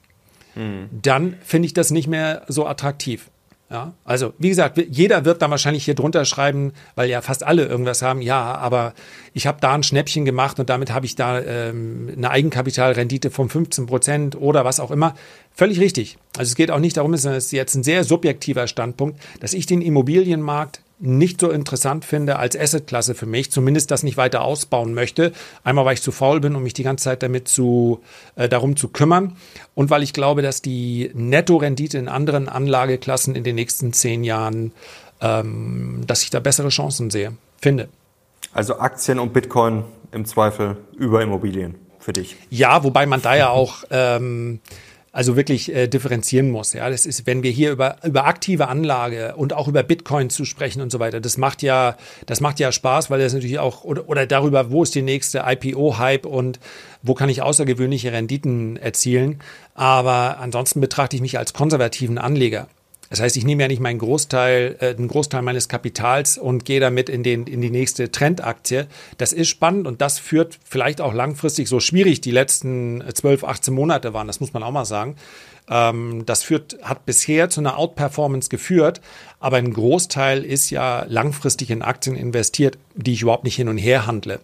hm. 0.54 0.88
dann 0.90 1.36
finde 1.42 1.66
ich 1.66 1.74
das 1.74 1.90
nicht 1.90 2.08
mehr 2.08 2.42
so 2.48 2.66
attraktiv. 2.66 3.30
Ja, 3.70 3.94
also 4.04 4.34
wie 4.38 4.50
gesagt, 4.50 4.78
jeder 4.90 5.24
wird 5.24 5.40
da 5.40 5.48
wahrscheinlich 5.50 5.84
hier 5.86 5.94
drunter 5.94 6.26
schreiben, 6.26 6.74
weil 6.96 7.08
ja 7.08 7.22
fast 7.22 7.42
alle 7.42 7.64
irgendwas 7.64 8.02
haben. 8.02 8.20
Ja, 8.20 8.54
aber 8.56 8.92
ich 9.32 9.46
habe 9.46 9.58
da 9.60 9.72
ein 9.72 9.82
Schnäppchen 9.82 10.26
gemacht 10.26 10.60
und 10.60 10.68
damit 10.68 10.92
habe 10.92 11.06
ich 11.06 11.16
da 11.16 11.40
ähm, 11.40 12.12
eine 12.14 12.30
Eigenkapitalrendite 12.30 13.30
von 13.30 13.48
15 13.48 13.86
Prozent 13.86 14.36
oder 14.36 14.64
was 14.66 14.80
auch 14.80 14.90
immer. 14.90 15.14
Völlig 15.50 15.80
richtig. 15.80 16.18
Also 16.36 16.50
es 16.50 16.56
geht 16.56 16.70
auch 16.70 16.78
nicht 16.78 16.98
darum, 16.98 17.14
es 17.14 17.24
ist 17.24 17.52
jetzt 17.52 17.74
ein 17.74 17.82
sehr 17.82 18.04
subjektiver 18.04 18.66
Standpunkt, 18.66 19.18
dass 19.40 19.54
ich 19.54 19.64
den 19.64 19.80
Immobilienmarkt 19.80 20.82
nicht 21.04 21.40
so 21.40 21.50
interessant 21.50 22.04
finde 22.04 22.38
als 22.38 22.58
Assetklasse 22.58 23.14
für 23.14 23.26
mich, 23.26 23.50
zumindest 23.50 23.90
das 23.90 24.02
nicht 24.02 24.16
weiter 24.16 24.42
ausbauen 24.42 24.94
möchte. 24.94 25.32
Einmal, 25.62 25.84
weil 25.84 25.94
ich 25.94 26.02
zu 26.02 26.12
faul 26.12 26.40
bin, 26.40 26.56
um 26.56 26.62
mich 26.62 26.74
die 26.74 26.82
ganze 26.82 27.04
Zeit 27.04 27.22
damit 27.22 27.48
zu, 27.48 28.00
äh, 28.36 28.48
darum 28.48 28.76
zu 28.76 28.88
kümmern 28.88 29.36
und 29.74 29.90
weil 29.90 30.02
ich 30.02 30.12
glaube, 30.12 30.42
dass 30.42 30.62
die 30.62 31.10
Nettorendite 31.14 31.98
in 31.98 32.08
anderen 32.08 32.48
Anlageklassen 32.48 33.34
in 33.34 33.44
den 33.44 33.54
nächsten 33.54 33.92
zehn 33.92 34.24
Jahren, 34.24 34.72
ähm, 35.20 36.02
dass 36.06 36.22
ich 36.22 36.30
da 36.30 36.40
bessere 36.40 36.68
Chancen 36.68 37.10
sehe, 37.10 37.32
finde. 37.60 37.88
Also 38.52 38.78
Aktien 38.78 39.18
und 39.18 39.32
Bitcoin 39.32 39.84
im 40.12 40.24
Zweifel 40.24 40.76
über 40.96 41.22
Immobilien 41.22 41.74
für 41.98 42.12
dich. 42.12 42.36
Ja, 42.50 42.84
wobei 42.84 43.06
man 43.06 43.22
da 43.22 43.34
ja 43.34 43.48
auch 43.48 43.84
ähm, 43.90 44.60
also 45.14 45.36
wirklich 45.36 45.72
äh, 45.72 45.86
differenzieren 45.86 46.50
muss. 46.50 46.72
Ja, 46.72 46.90
das 46.90 47.06
ist, 47.06 47.24
wenn 47.24 47.44
wir 47.44 47.52
hier 47.52 47.70
über, 47.70 47.98
über 48.02 48.26
aktive 48.26 48.66
Anlage 48.66 49.36
und 49.36 49.52
auch 49.52 49.68
über 49.68 49.84
Bitcoin 49.84 50.28
zu 50.28 50.44
sprechen 50.44 50.82
und 50.82 50.90
so 50.90 50.98
weiter, 50.98 51.20
das 51.20 51.38
macht 51.38 51.62
ja, 51.62 51.96
das 52.26 52.40
macht 52.40 52.58
ja 52.58 52.72
Spaß, 52.72 53.10
weil 53.10 53.20
das 53.20 53.32
natürlich 53.32 53.60
auch, 53.60 53.84
oder, 53.84 54.08
oder 54.08 54.26
darüber, 54.26 54.72
wo 54.72 54.82
ist 54.82 54.92
die 54.96 55.02
nächste 55.02 55.44
IPO-Hype 55.46 56.26
und 56.26 56.58
wo 57.02 57.14
kann 57.14 57.28
ich 57.28 57.42
außergewöhnliche 57.42 58.10
Renditen 58.10 58.76
erzielen. 58.76 59.38
Aber 59.74 60.38
ansonsten 60.40 60.80
betrachte 60.80 61.14
ich 61.14 61.22
mich 61.22 61.38
als 61.38 61.52
konservativen 61.52 62.18
Anleger. 62.18 62.66
Das 63.14 63.20
heißt, 63.20 63.36
ich 63.36 63.44
nehme 63.44 63.62
ja 63.62 63.68
nicht 63.68 63.78
meinen 63.78 64.00
Großteil, 64.00 64.76
äh, 64.80 64.86
einen 64.88 65.06
Großteil 65.06 65.40
meines 65.42 65.68
Kapitals 65.68 66.36
und 66.36 66.64
gehe 66.64 66.80
damit 66.80 67.08
in, 67.08 67.22
den, 67.22 67.46
in 67.46 67.60
die 67.60 67.70
nächste 67.70 68.10
Trendaktie. 68.10 68.88
Das 69.18 69.32
ist 69.32 69.48
spannend 69.48 69.86
und 69.86 70.00
das 70.00 70.18
führt 70.18 70.58
vielleicht 70.64 71.00
auch 71.00 71.14
langfristig, 71.14 71.68
so 71.68 71.78
schwierig 71.78 72.22
die 72.22 72.32
letzten 72.32 73.04
12, 73.14 73.44
18 73.44 73.72
Monate 73.72 74.14
waren, 74.14 74.26
das 74.26 74.40
muss 74.40 74.52
man 74.52 74.64
auch 74.64 74.72
mal 74.72 74.84
sagen. 74.84 75.14
Ähm, 75.70 76.26
das 76.26 76.42
führt, 76.42 76.76
hat 76.82 77.06
bisher 77.06 77.50
zu 77.50 77.60
einer 77.60 77.78
Outperformance 77.78 78.48
geführt, 78.48 79.00
aber 79.38 79.58
ein 79.58 79.72
Großteil 79.72 80.44
ist 80.44 80.70
ja 80.70 81.06
langfristig 81.08 81.70
in 81.70 81.82
Aktien 81.82 82.16
investiert, 82.16 82.78
die 82.96 83.12
ich 83.12 83.22
überhaupt 83.22 83.44
nicht 83.44 83.54
hin 83.54 83.68
und 83.68 83.78
her 83.78 84.08
handle. 84.08 84.40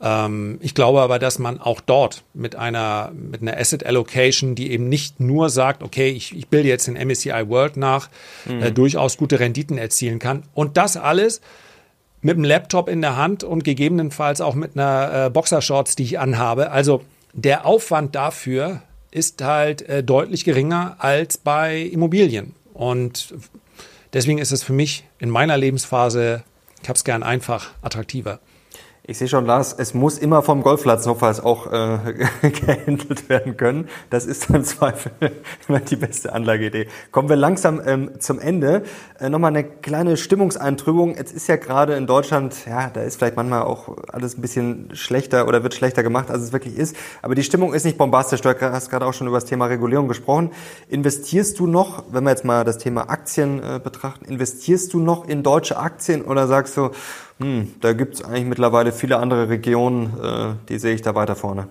Ähm, 0.00 0.58
ich 0.60 0.74
glaube 0.74 1.00
aber, 1.00 1.18
dass 1.18 1.38
man 1.38 1.60
auch 1.60 1.80
dort 1.80 2.22
mit 2.34 2.56
einer, 2.56 3.12
mit 3.14 3.42
einer 3.42 3.56
Asset 3.56 3.84
Allocation, 3.84 4.54
die 4.54 4.70
eben 4.70 4.88
nicht 4.88 5.20
nur 5.20 5.50
sagt, 5.50 5.82
okay, 5.82 6.10
ich, 6.10 6.36
ich 6.36 6.48
bilde 6.48 6.68
jetzt 6.68 6.86
den 6.86 6.94
MSCI 6.94 7.48
World 7.48 7.76
nach, 7.76 8.08
mhm. 8.44 8.62
äh, 8.62 8.70
durchaus 8.70 9.16
gute 9.16 9.40
Renditen 9.40 9.78
erzielen 9.78 10.18
kann. 10.18 10.44
Und 10.54 10.76
das 10.76 10.96
alles 10.96 11.40
mit 12.20 12.36
einem 12.36 12.44
Laptop 12.44 12.88
in 12.88 13.00
der 13.00 13.16
Hand 13.16 13.44
und 13.44 13.64
gegebenenfalls 13.64 14.40
auch 14.40 14.54
mit 14.54 14.76
einer 14.76 15.26
äh, 15.26 15.30
Boxershorts, 15.30 15.96
die 15.96 16.04
ich 16.04 16.18
anhabe. 16.18 16.70
Also 16.70 17.02
der 17.32 17.66
Aufwand 17.66 18.14
dafür 18.14 18.82
ist 19.10 19.42
halt 19.42 19.82
äh, 19.82 20.02
deutlich 20.02 20.44
geringer 20.44 20.96
als 20.98 21.38
bei 21.38 21.80
Immobilien. 21.80 22.54
Und 22.74 23.34
deswegen 24.12 24.38
ist 24.38 24.52
es 24.52 24.62
für 24.62 24.72
mich 24.72 25.04
in 25.18 25.30
meiner 25.30 25.56
Lebensphase, 25.56 26.42
ich 26.82 26.88
habe 26.88 26.96
es 26.96 27.04
gern 27.04 27.22
einfach, 27.22 27.70
attraktiver. 27.82 28.40
Ich 29.10 29.16
sehe 29.16 29.26
schon, 29.26 29.46
Lars, 29.46 29.74
es 29.78 29.94
muss 29.94 30.18
immer 30.18 30.42
vom 30.42 30.62
Golfplatz 30.62 31.06
notfalls 31.06 31.40
auch 31.40 31.72
äh, 31.72 32.12
gehandelt 32.50 33.30
werden 33.30 33.56
können. 33.56 33.88
Das 34.10 34.26
ist 34.26 34.50
im 34.50 34.64
Zweifel 34.64 35.12
immer 35.66 35.80
die 35.80 35.96
beste 35.96 36.34
Anlageidee. 36.34 36.88
Kommen 37.10 37.30
wir 37.30 37.36
langsam 37.36 37.80
ähm, 37.86 38.20
zum 38.20 38.38
Ende. 38.38 38.82
Äh, 39.18 39.30
Nochmal 39.30 39.52
eine 39.52 39.64
kleine 39.64 40.18
Stimmungseintrübung. 40.18 41.16
Jetzt 41.16 41.32
ist 41.32 41.48
ja 41.48 41.56
gerade 41.56 41.94
in 41.94 42.06
Deutschland, 42.06 42.54
ja, 42.66 42.90
da 42.90 43.00
ist 43.00 43.16
vielleicht 43.16 43.36
manchmal 43.36 43.62
auch 43.62 43.96
alles 44.08 44.36
ein 44.36 44.42
bisschen 44.42 44.90
schlechter 44.92 45.48
oder 45.48 45.62
wird 45.62 45.72
schlechter 45.72 46.02
gemacht, 46.02 46.30
als 46.30 46.42
es 46.42 46.52
wirklich 46.52 46.76
ist. 46.76 46.94
Aber 47.22 47.34
die 47.34 47.44
Stimmung 47.44 47.72
ist 47.72 47.84
nicht 47.84 47.96
bombastisch. 47.96 48.42
Du 48.42 48.50
hast 48.50 48.90
gerade 48.90 49.06
auch 49.06 49.14
schon 49.14 49.26
über 49.26 49.38
das 49.38 49.46
Thema 49.46 49.68
Regulierung 49.68 50.08
gesprochen. 50.08 50.50
Investierst 50.90 51.58
du 51.58 51.66
noch, 51.66 52.04
wenn 52.10 52.24
wir 52.24 52.30
jetzt 52.30 52.44
mal 52.44 52.62
das 52.62 52.76
Thema 52.76 53.08
Aktien 53.08 53.62
äh, 53.62 53.80
betrachten, 53.82 54.26
investierst 54.26 54.92
du 54.92 55.00
noch 55.00 55.26
in 55.26 55.42
deutsche 55.42 55.78
Aktien 55.78 56.20
oder 56.20 56.46
sagst 56.46 56.76
du, 56.76 56.90
hm, 57.38 57.74
da 57.80 57.92
gibt 57.92 58.14
es 58.14 58.24
eigentlich 58.24 58.46
mittlerweile 58.46 58.92
viele 58.92 59.18
andere 59.18 59.48
Regionen, 59.48 60.12
äh, 60.20 60.54
die 60.68 60.78
sehe 60.78 60.94
ich 60.94 61.02
da 61.02 61.14
weiter 61.14 61.36
vorne. 61.36 61.68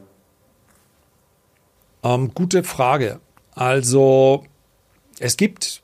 Ähm, 2.04 2.34
gute 2.34 2.64
Frage. 2.64 3.20
Also 3.54 4.46
es 5.20 5.36
gibt, 5.36 5.82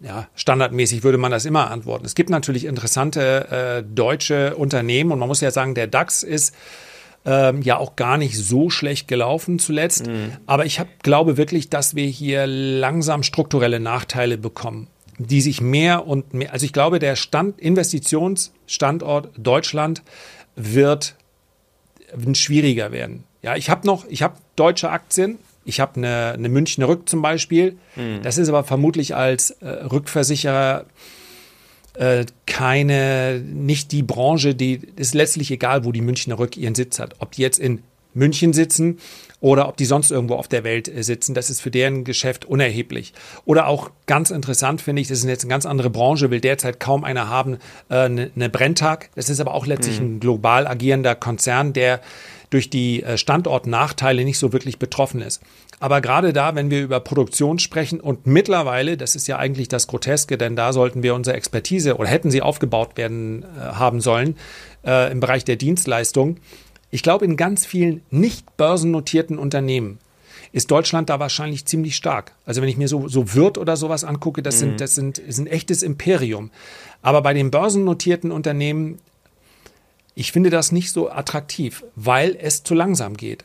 ja, 0.00 0.28
standardmäßig 0.34 1.04
würde 1.04 1.18
man 1.18 1.30
das 1.30 1.44
immer 1.44 1.70
antworten. 1.70 2.04
Es 2.04 2.14
gibt 2.14 2.30
natürlich 2.30 2.64
interessante 2.64 3.48
äh, 3.50 3.82
deutsche 3.82 4.56
Unternehmen 4.56 5.12
und 5.12 5.18
man 5.18 5.28
muss 5.28 5.40
ja 5.40 5.50
sagen, 5.50 5.74
der 5.74 5.86
DAX 5.86 6.22
ist 6.22 6.54
ähm, 7.24 7.62
ja 7.62 7.76
auch 7.76 7.94
gar 7.94 8.16
nicht 8.16 8.36
so 8.36 8.70
schlecht 8.70 9.06
gelaufen 9.06 9.58
zuletzt. 9.58 10.06
Mhm. 10.06 10.32
Aber 10.46 10.64
ich 10.64 10.80
hab, 10.80 11.02
glaube 11.02 11.36
wirklich, 11.36 11.70
dass 11.70 11.94
wir 11.94 12.06
hier 12.06 12.46
langsam 12.46 13.22
strukturelle 13.22 13.78
Nachteile 13.78 14.38
bekommen 14.38 14.88
die 15.18 15.40
sich 15.40 15.60
mehr 15.60 16.06
und 16.06 16.32
mehr, 16.32 16.52
also 16.52 16.64
ich 16.64 16.72
glaube, 16.72 16.98
der 16.98 17.16
Stand, 17.16 17.60
Investitionsstandort 17.60 19.30
Deutschland 19.36 20.02
wird 20.56 21.16
schwieriger 22.34 22.92
werden. 22.92 23.24
Ja, 23.42 23.56
ich 23.56 23.70
habe 23.70 23.86
noch, 23.86 24.06
ich 24.08 24.22
habe 24.22 24.36
deutsche 24.56 24.90
Aktien, 24.90 25.38
ich 25.64 25.80
habe 25.80 25.96
eine, 25.96 26.32
eine 26.32 26.48
Münchner 26.48 26.88
Rück 26.88 27.08
zum 27.08 27.20
Beispiel. 27.20 27.76
Mhm. 27.96 28.22
Das 28.22 28.38
ist 28.38 28.48
aber 28.48 28.64
vermutlich 28.64 29.14
als 29.14 29.50
äh, 29.50 29.68
Rückversicherer 29.68 30.86
äh, 31.94 32.24
keine, 32.46 33.40
nicht 33.40 33.92
die 33.92 34.02
Branche, 34.02 34.54
die 34.54 34.80
ist 34.96 35.14
letztlich 35.14 35.50
egal, 35.50 35.84
wo 35.84 35.92
die 35.92 36.00
Münchner 36.00 36.38
Rück 36.38 36.56
ihren 36.56 36.74
Sitz 36.74 36.98
hat. 36.98 37.16
Ob 37.18 37.32
die 37.32 37.42
jetzt 37.42 37.58
in 37.58 37.82
München 38.14 38.52
sitzen 38.52 38.98
oder 39.40 39.68
ob 39.68 39.76
die 39.76 39.84
sonst 39.84 40.10
irgendwo 40.10 40.34
auf 40.34 40.48
der 40.48 40.64
Welt 40.64 40.88
äh, 40.88 41.02
sitzen. 41.02 41.34
Das 41.34 41.50
ist 41.50 41.60
für 41.60 41.70
deren 41.70 42.04
Geschäft 42.04 42.44
unerheblich. 42.44 43.12
Oder 43.44 43.66
auch 43.66 43.90
ganz 44.06 44.30
interessant 44.30 44.80
finde 44.80 45.02
ich, 45.02 45.08
das 45.08 45.18
ist 45.18 45.24
jetzt 45.24 45.44
eine 45.44 45.50
ganz 45.50 45.66
andere 45.66 45.90
Branche, 45.90 46.30
will 46.30 46.40
derzeit 46.40 46.80
kaum 46.80 47.04
einer 47.04 47.28
haben, 47.28 47.58
äh, 47.88 47.96
eine, 47.96 48.30
eine 48.34 48.48
Brenntag. 48.48 49.10
Das 49.14 49.28
ist 49.28 49.40
aber 49.40 49.54
auch 49.54 49.66
letztlich 49.66 50.00
mhm. 50.00 50.16
ein 50.16 50.20
global 50.20 50.66
agierender 50.66 51.14
Konzern, 51.14 51.72
der 51.72 52.00
durch 52.50 52.70
die 52.70 53.02
äh, 53.02 53.18
Standortnachteile 53.18 54.24
nicht 54.24 54.38
so 54.38 54.52
wirklich 54.52 54.78
betroffen 54.78 55.20
ist. 55.20 55.42
Aber 55.80 56.00
gerade 56.00 56.32
da, 56.32 56.54
wenn 56.54 56.70
wir 56.70 56.82
über 56.82 56.98
Produktion 56.98 57.58
sprechen 57.58 58.00
und 58.00 58.26
mittlerweile, 58.26 58.96
das 58.96 59.14
ist 59.14 59.28
ja 59.28 59.38
eigentlich 59.38 59.68
das 59.68 59.86
Groteske, 59.86 60.36
denn 60.36 60.56
da 60.56 60.72
sollten 60.72 61.02
wir 61.02 61.14
unsere 61.14 61.36
Expertise 61.36 61.96
oder 61.96 62.08
hätten 62.08 62.30
sie 62.30 62.42
aufgebaut 62.42 62.96
werden 62.96 63.44
äh, 63.44 63.60
haben 63.60 64.00
sollen 64.00 64.36
äh, 64.84 65.12
im 65.12 65.20
Bereich 65.20 65.44
der 65.44 65.56
Dienstleistung, 65.56 66.38
ich 66.90 67.02
glaube, 67.02 67.24
in 67.24 67.36
ganz 67.36 67.66
vielen 67.66 68.02
nicht 68.10 68.56
börsennotierten 68.56 69.38
Unternehmen 69.38 69.98
ist 70.52 70.70
Deutschland 70.70 71.10
da 71.10 71.20
wahrscheinlich 71.20 71.66
ziemlich 71.66 71.96
stark. 71.96 72.32
Also 72.46 72.62
wenn 72.62 72.68
ich 72.68 72.76
mir 72.76 72.88
so, 72.88 73.08
so 73.08 73.34
Wirt 73.34 73.58
oder 73.58 73.76
sowas 73.76 74.04
angucke, 74.04 74.42
das, 74.42 74.56
mhm. 74.56 74.60
sind, 74.60 74.80
das 74.80 74.94
sind, 74.94 75.18
ist 75.18 75.38
ein 75.38 75.46
echtes 75.46 75.82
Imperium. 75.82 76.50
Aber 77.02 77.22
bei 77.22 77.34
den 77.34 77.50
börsennotierten 77.50 78.30
Unternehmen, 78.30 78.98
ich 80.14 80.32
finde 80.32 80.50
das 80.50 80.72
nicht 80.72 80.90
so 80.90 81.10
attraktiv, 81.10 81.84
weil 81.96 82.36
es 82.40 82.62
zu 82.62 82.74
langsam 82.74 83.16
geht. 83.16 83.44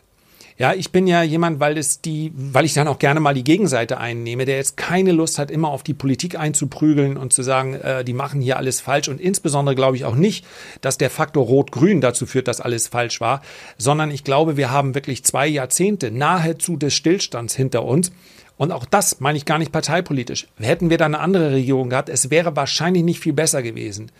Ja, 0.57 0.73
ich 0.73 0.91
bin 0.91 1.07
ja 1.07 1.23
jemand, 1.23 1.59
weil 1.59 1.77
es 1.77 2.01
die, 2.01 2.31
weil 2.35 2.65
ich 2.65 2.73
dann 2.73 2.87
auch 2.87 2.99
gerne 2.99 3.19
mal 3.19 3.33
die 3.33 3.43
Gegenseite 3.43 3.97
einnehme, 3.97 4.45
der 4.45 4.57
jetzt 4.57 4.77
keine 4.77 5.11
Lust 5.11 5.39
hat, 5.39 5.49
immer 5.49 5.69
auf 5.69 5.81
die 5.81 5.95
Politik 5.95 6.37
einzuprügeln 6.37 7.17
und 7.17 7.33
zu 7.33 7.41
sagen, 7.41 7.73
äh, 7.73 8.03
die 8.03 8.13
machen 8.13 8.39
hier 8.39 8.57
alles 8.57 8.79
falsch. 8.79 9.09
Und 9.09 9.19
insbesondere 9.19 9.75
glaube 9.75 9.97
ich 9.97 10.05
auch 10.05 10.15
nicht, 10.15 10.45
dass 10.81 10.97
der 10.97 11.09
Faktor 11.09 11.45
Rot-Grün 11.45 12.01
dazu 12.01 12.27
führt, 12.27 12.47
dass 12.47 12.61
alles 12.61 12.87
falsch 12.87 13.19
war, 13.19 13.41
sondern 13.77 14.11
ich 14.11 14.23
glaube, 14.23 14.55
wir 14.55 14.69
haben 14.69 14.93
wirklich 14.93 15.23
zwei 15.23 15.47
Jahrzehnte 15.47 16.11
nahezu 16.11 16.77
des 16.77 16.93
Stillstands 16.93 17.55
hinter 17.55 17.83
uns. 17.83 18.11
Und 18.55 18.71
auch 18.71 18.85
das 18.85 19.19
meine 19.19 19.37
ich 19.37 19.45
gar 19.45 19.57
nicht 19.57 19.71
parteipolitisch. 19.71 20.47
Hätten 20.59 20.91
wir 20.91 20.99
da 20.99 21.05
eine 21.05 21.19
andere 21.19 21.51
Regierung 21.51 21.89
gehabt, 21.89 22.09
es 22.09 22.29
wäre 22.29 22.55
wahrscheinlich 22.55 23.03
nicht 23.03 23.19
viel 23.19 23.33
besser 23.33 23.63
gewesen. 23.63 24.11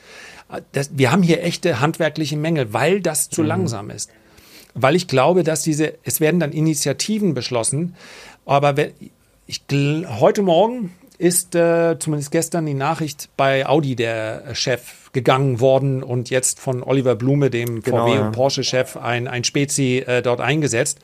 Das, 0.72 0.90
wir 0.98 1.12
haben 1.12 1.22
hier 1.22 1.44
echte 1.44 1.80
handwerkliche 1.80 2.38
Mängel, 2.38 2.74
weil 2.74 3.02
das 3.02 3.30
zu 3.30 3.42
mhm. 3.42 3.48
langsam 3.48 3.90
ist 3.92 4.10
weil 4.74 4.96
ich 4.96 5.08
glaube, 5.08 5.44
dass 5.44 5.64
diese, 5.64 5.94
es 6.04 6.20
werden 6.20 6.40
dann 6.40 6.52
Initiativen 6.52 7.34
beschlossen, 7.34 7.96
aber 8.46 8.76
ich, 9.46 9.62
heute 10.20 10.42
Morgen 10.42 10.94
ist 11.18 11.56
äh, 11.56 11.98
zumindest 12.00 12.32
gestern 12.32 12.66
die 12.66 12.74
Nachricht 12.74 13.30
bei 13.38 13.66
Audi 13.66 13.96
der 13.96 14.56
Chef 14.56 15.12
gegangen 15.14 15.60
worden 15.60 16.02
und 16.02 16.30
jetzt 16.30 16.60
von 16.60 16.82
Oliver 16.84 17.16
Blume, 17.16 17.50
dem 17.50 17.82
genau, 17.82 18.08
VW- 18.08 18.20
und 18.20 18.32
Porsche-Chef, 18.32 18.98
ein, 18.98 19.28
ein 19.28 19.44
Spezi 19.44 20.04
äh, 20.06 20.22
dort 20.22 20.42
eingesetzt. 20.42 21.00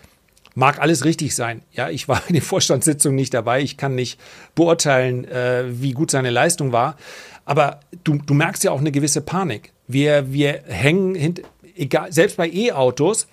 Mag 0.56 0.82
alles 0.82 1.06
richtig 1.06 1.36
sein. 1.36 1.62
Ja, 1.72 1.90
ich 1.90 2.08
war 2.08 2.22
in 2.28 2.34
den 2.34 2.42
Vorstandssitzungen 2.42 3.16
nicht 3.16 3.34
dabei. 3.34 3.62
Ich 3.62 3.78
kann 3.78 3.96
nicht 3.96 4.20
beurteilen, 4.56 5.26
äh, 5.26 5.66
wie 5.70 5.92
gut 5.92 6.10
seine 6.12 6.32
Leistung 6.32 6.72
war. 6.72 6.98
Aber 7.46 7.80
du, 8.04 8.18
du 8.18 8.34
merkst 8.34 8.64
ja 8.64 8.72
auch 8.72 8.80
eine 8.80 8.92
gewisse 8.92 9.22
Panik. 9.22 9.72
Wir, 9.88 10.34
wir 10.34 10.64
hängen 10.68 11.16
hinter, 11.16 11.44
egal, 11.76 12.12
selbst 12.12 12.38
bei 12.38 12.50
E-Autos, 12.50 13.28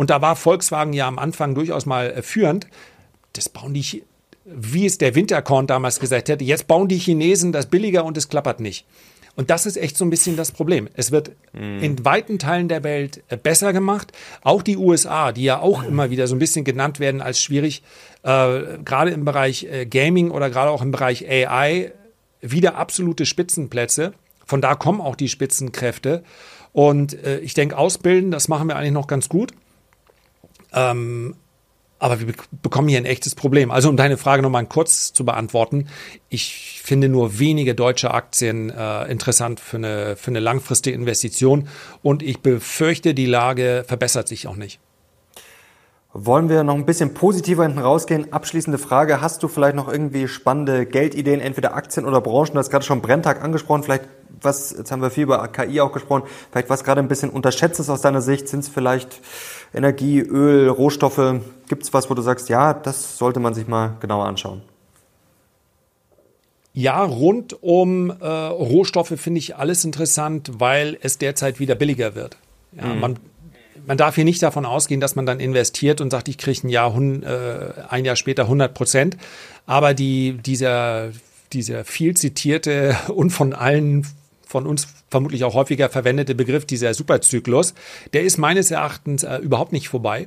und 0.00 0.08
da 0.08 0.22
war 0.22 0.34
Volkswagen 0.34 0.94
ja 0.94 1.06
am 1.06 1.18
Anfang 1.18 1.54
durchaus 1.54 1.84
mal 1.84 2.10
äh, 2.10 2.22
führend, 2.22 2.66
das 3.34 3.50
bauen 3.50 3.74
die, 3.74 4.02
wie 4.46 4.86
es 4.86 4.96
der 4.96 5.14
Winterkorn 5.14 5.66
damals 5.66 6.00
gesagt 6.00 6.30
hätte, 6.30 6.42
jetzt 6.42 6.66
bauen 6.66 6.88
die 6.88 6.96
Chinesen 6.96 7.52
das 7.52 7.66
billiger 7.66 8.06
und 8.06 8.16
es 8.16 8.30
klappert 8.30 8.60
nicht. 8.60 8.86
Und 9.36 9.50
das 9.50 9.66
ist 9.66 9.76
echt 9.76 9.98
so 9.98 10.06
ein 10.06 10.08
bisschen 10.08 10.38
das 10.38 10.52
Problem. 10.52 10.88
Es 10.94 11.12
wird 11.12 11.32
mhm. 11.52 11.82
in 11.82 12.02
weiten 12.02 12.38
Teilen 12.38 12.68
der 12.68 12.82
Welt 12.82 13.22
äh, 13.28 13.36
besser 13.36 13.74
gemacht. 13.74 14.12
Auch 14.40 14.62
die 14.62 14.78
USA, 14.78 15.32
die 15.32 15.44
ja 15.44 15.60
auch 15.60 15.82
mhm. 15.82 15.88
immer 15.88 16.08
wieder 16.08 16.26
so 16.28 16.34
ein 16.34 16.38
bisschen 16.38 16.64
genannt 16.64 16.98
werden 16.98 17.20
als 17.20 17.42
schwierig, 17.42 17.82
äh, 18.22 18.78
gerade 18.82 19.10
im 19.10 19.26
Bereich 19.26 19.64
äh, 19.64 19.84
Gaming 19.84 20.30
oder 20.30 20.48
gerade 20.48 20.70
auch 20.70 20.80
im 20.80 20.92
Bereich 20.92 21.28
AI, 21.28 21.92
wieder 22.40 22.76
absolute 22.76 23.26
Spitzenplätze. 23.26 24.14
Von 24.46 24.62
da 24.62 24.76
kommen 24.76 25.02
auch 25.02 25.14
die 25.14 25.28
Spitzenkräfte. 25.28 26.24
Und 26.72 27.22
äh, 27.22 27.40
ich 27.40 27.52
denke, 27.52 27.76
ausbilden, 27.76 28.30
das 28.30 28.48
machen 28.48 28.66
wir 28.66 28.76
eigentlich 28.76 28.92
noch 28.92 29.06
ganz 29.06 29.28
gut. 29.28 29.52
Ähm, 30.72 31.34
aber 32.00 32.18
wir 32.18 32.32
bekommen 32.62 32.88
hier 32.88 32.98
ein 32.98 33.04
echtes 33.04 33.34
Problem. 33.34 33.70
Also 33.70 33.88
um 33.90 33.96
deine 33.96 34.16
Frage 34.16 34.42
nochmal 34.42 34.64
kurz 34.66 35.12
zu 35.12 35.24
beantworten, 35.24 35.88
ich 36.30 36.80
finde 36.82 37.08
nur 37.08 37.38
wenige 37.38 37.74
deutsche 37.74 38.12
Aktien 38.12 38.70
äh, 38.70 39.04
interessant 39.04 39.60
für 39.60 39.76
eine, 39.76 40.16
für 40.16 40.30
eine 40.30 40.40
langfristige 40.40 40.96
Investition 40.96 41.68
und 42.02 42.22
ich 42.22 42.40
befürchte, 42.40 43.12
die 43.12 43.26
Lage 43.26 43.84
verbessert 43.86 44.28
sich 44.28 44.46
auch 44.48 44.56
nicht. 44.56 44.80
Wollen 46.12 46.48
wir 46.48 46.64
noch 46.64 46.74
ein 46.74 46.86
bisschen 46.86 47.14
positiver 47.14 47.62
hinten 47.62 47.78
rausgehen? 47.78 48.32
Abschließende 48.32 48.78
Frage. 48.78 49.20
Hast 49.20 49.42
du 49.42 49.48
vielleicht 49.48 49.76
noch 49.76 49.88
irgendwie 49.88 50.26
spannende 50.26 50.84
Geldideen, 50.84 51.40
entweder 51.40 51.74
Aktien 51.74 52.04
oder 52.04 52.20
Branchen? 52.20 52.54
Du 52.54 52.58
hast 52.58 52.70
gerade 52.70 52.84
schon 52.84 53.00
Brenntag 53.00 53.44
angesprochen. 53.44 53.84
Vielleicht 53.84 54.04
was, 54.42 54.74
jetzt 54.76 54.90
haben 54.90 55.02
wir 55.02 55.10
viel 55.10 55.24
über 55.24 55.46
KI 55.48 55.80
auch 55.80 55.92
gesprochen, 55.92 56.22
vielleicht 56.50 56.70
was 56.70 56.84
gerade 56.84 57.00
ein 57.00 57.08
bisschen 57.08 57.30
unterschätzt 57.30 57.80
ist 57.80 57.90
aus 57.90 58.00
deiner 58.00 58.22
Sicht? 58.22 58.48
Sind 58.48 58.60
es 58.60 58.68
vielleicht 58.68 59.20
Energie, 59.74 60.20
Öl, 60.20 60.68
Rohstoffe? 60.68 61.40
Gibt 61.68 61.82
es 61.82 61.92
was, 61.92 62.10
wo 62.10 62.14
du 62.14 62.22
sagst, 62.22 62.48
ja, 62.48 62.74
das 62.74 63.18
sollte 63.18 63.40
man 63.40 63.54
sich 63.54 63.66
mal 63.66 63.96
genauer 64.00 64.26
anschauen? 64.26 64.62
Ja, 66.72 67.02
rund 67.04 67.62
um 67.62 68.10
äh, 68.10 68.26
Rohstoffe 68.26 69.14
finde 69.16 69.38
ich 69.38 69.56
alles 69.56 69.84
interessant, 69.84 70.52
weil 70.58 70.98
es 71.02 71.18
derzeit 71.18 71.58
wieder 71.58 71.74
billiger 71.74 72.14
wird. 72.14 72.36
Ja, 72.72 72.86
mhm. 72.86 73.00
man, 73.00 73.18
man 73.86 73.96
darf 73.96 74.14
hier 74.14 74.24
nicht 74.24 74.42
davon 74.42 74.66
ausgehen, 74.66 75.00
dass 75.00 75.16
man 75.16 75.26
dann 75.26 75.40
investiert 75.40 76.00
und 76.00 76.10
sagt, 76.10 76.28
ich 76.28 76.38
kriege 76.38 76.66
ein 76.66 76.70
Jahr, 76.70 76.96
äh, 76.96 77.72
ein 77.88 78.04
Jahr 78.04 78.16
später 78.16 78.44
100 78.44 78.74
Prozent. 78.74 79.16
Aber 79.66 79.94
die, 79.94 80.34
dieser, 80.34 81.10
dieser 81.52 81.84
viel 81.84 82.16
zitierte 82.16 82.96
und 83.08 83.30
von 83.30 83.52
allen 83.52 84.06
von 84.46 84.66
uns 84.66 84.88
vermutlich 85.10 85.44
auch 85.44 85.54
häufiger 85.54 85.88
verwendete 85.88 86.34
Begriff, 86.34 86.66
dieser 86.66 86.92
Superzyklus, 86.92 87.74
der 88.12 88.22
ist 88.24 88.36
meines 88.36 88.72
Erachtens 88.72 89.22
äh, 89.22 89.36
überhaupt 89.36 89.72
nicht 89.72 89.88
vorbei. 89.88 90.26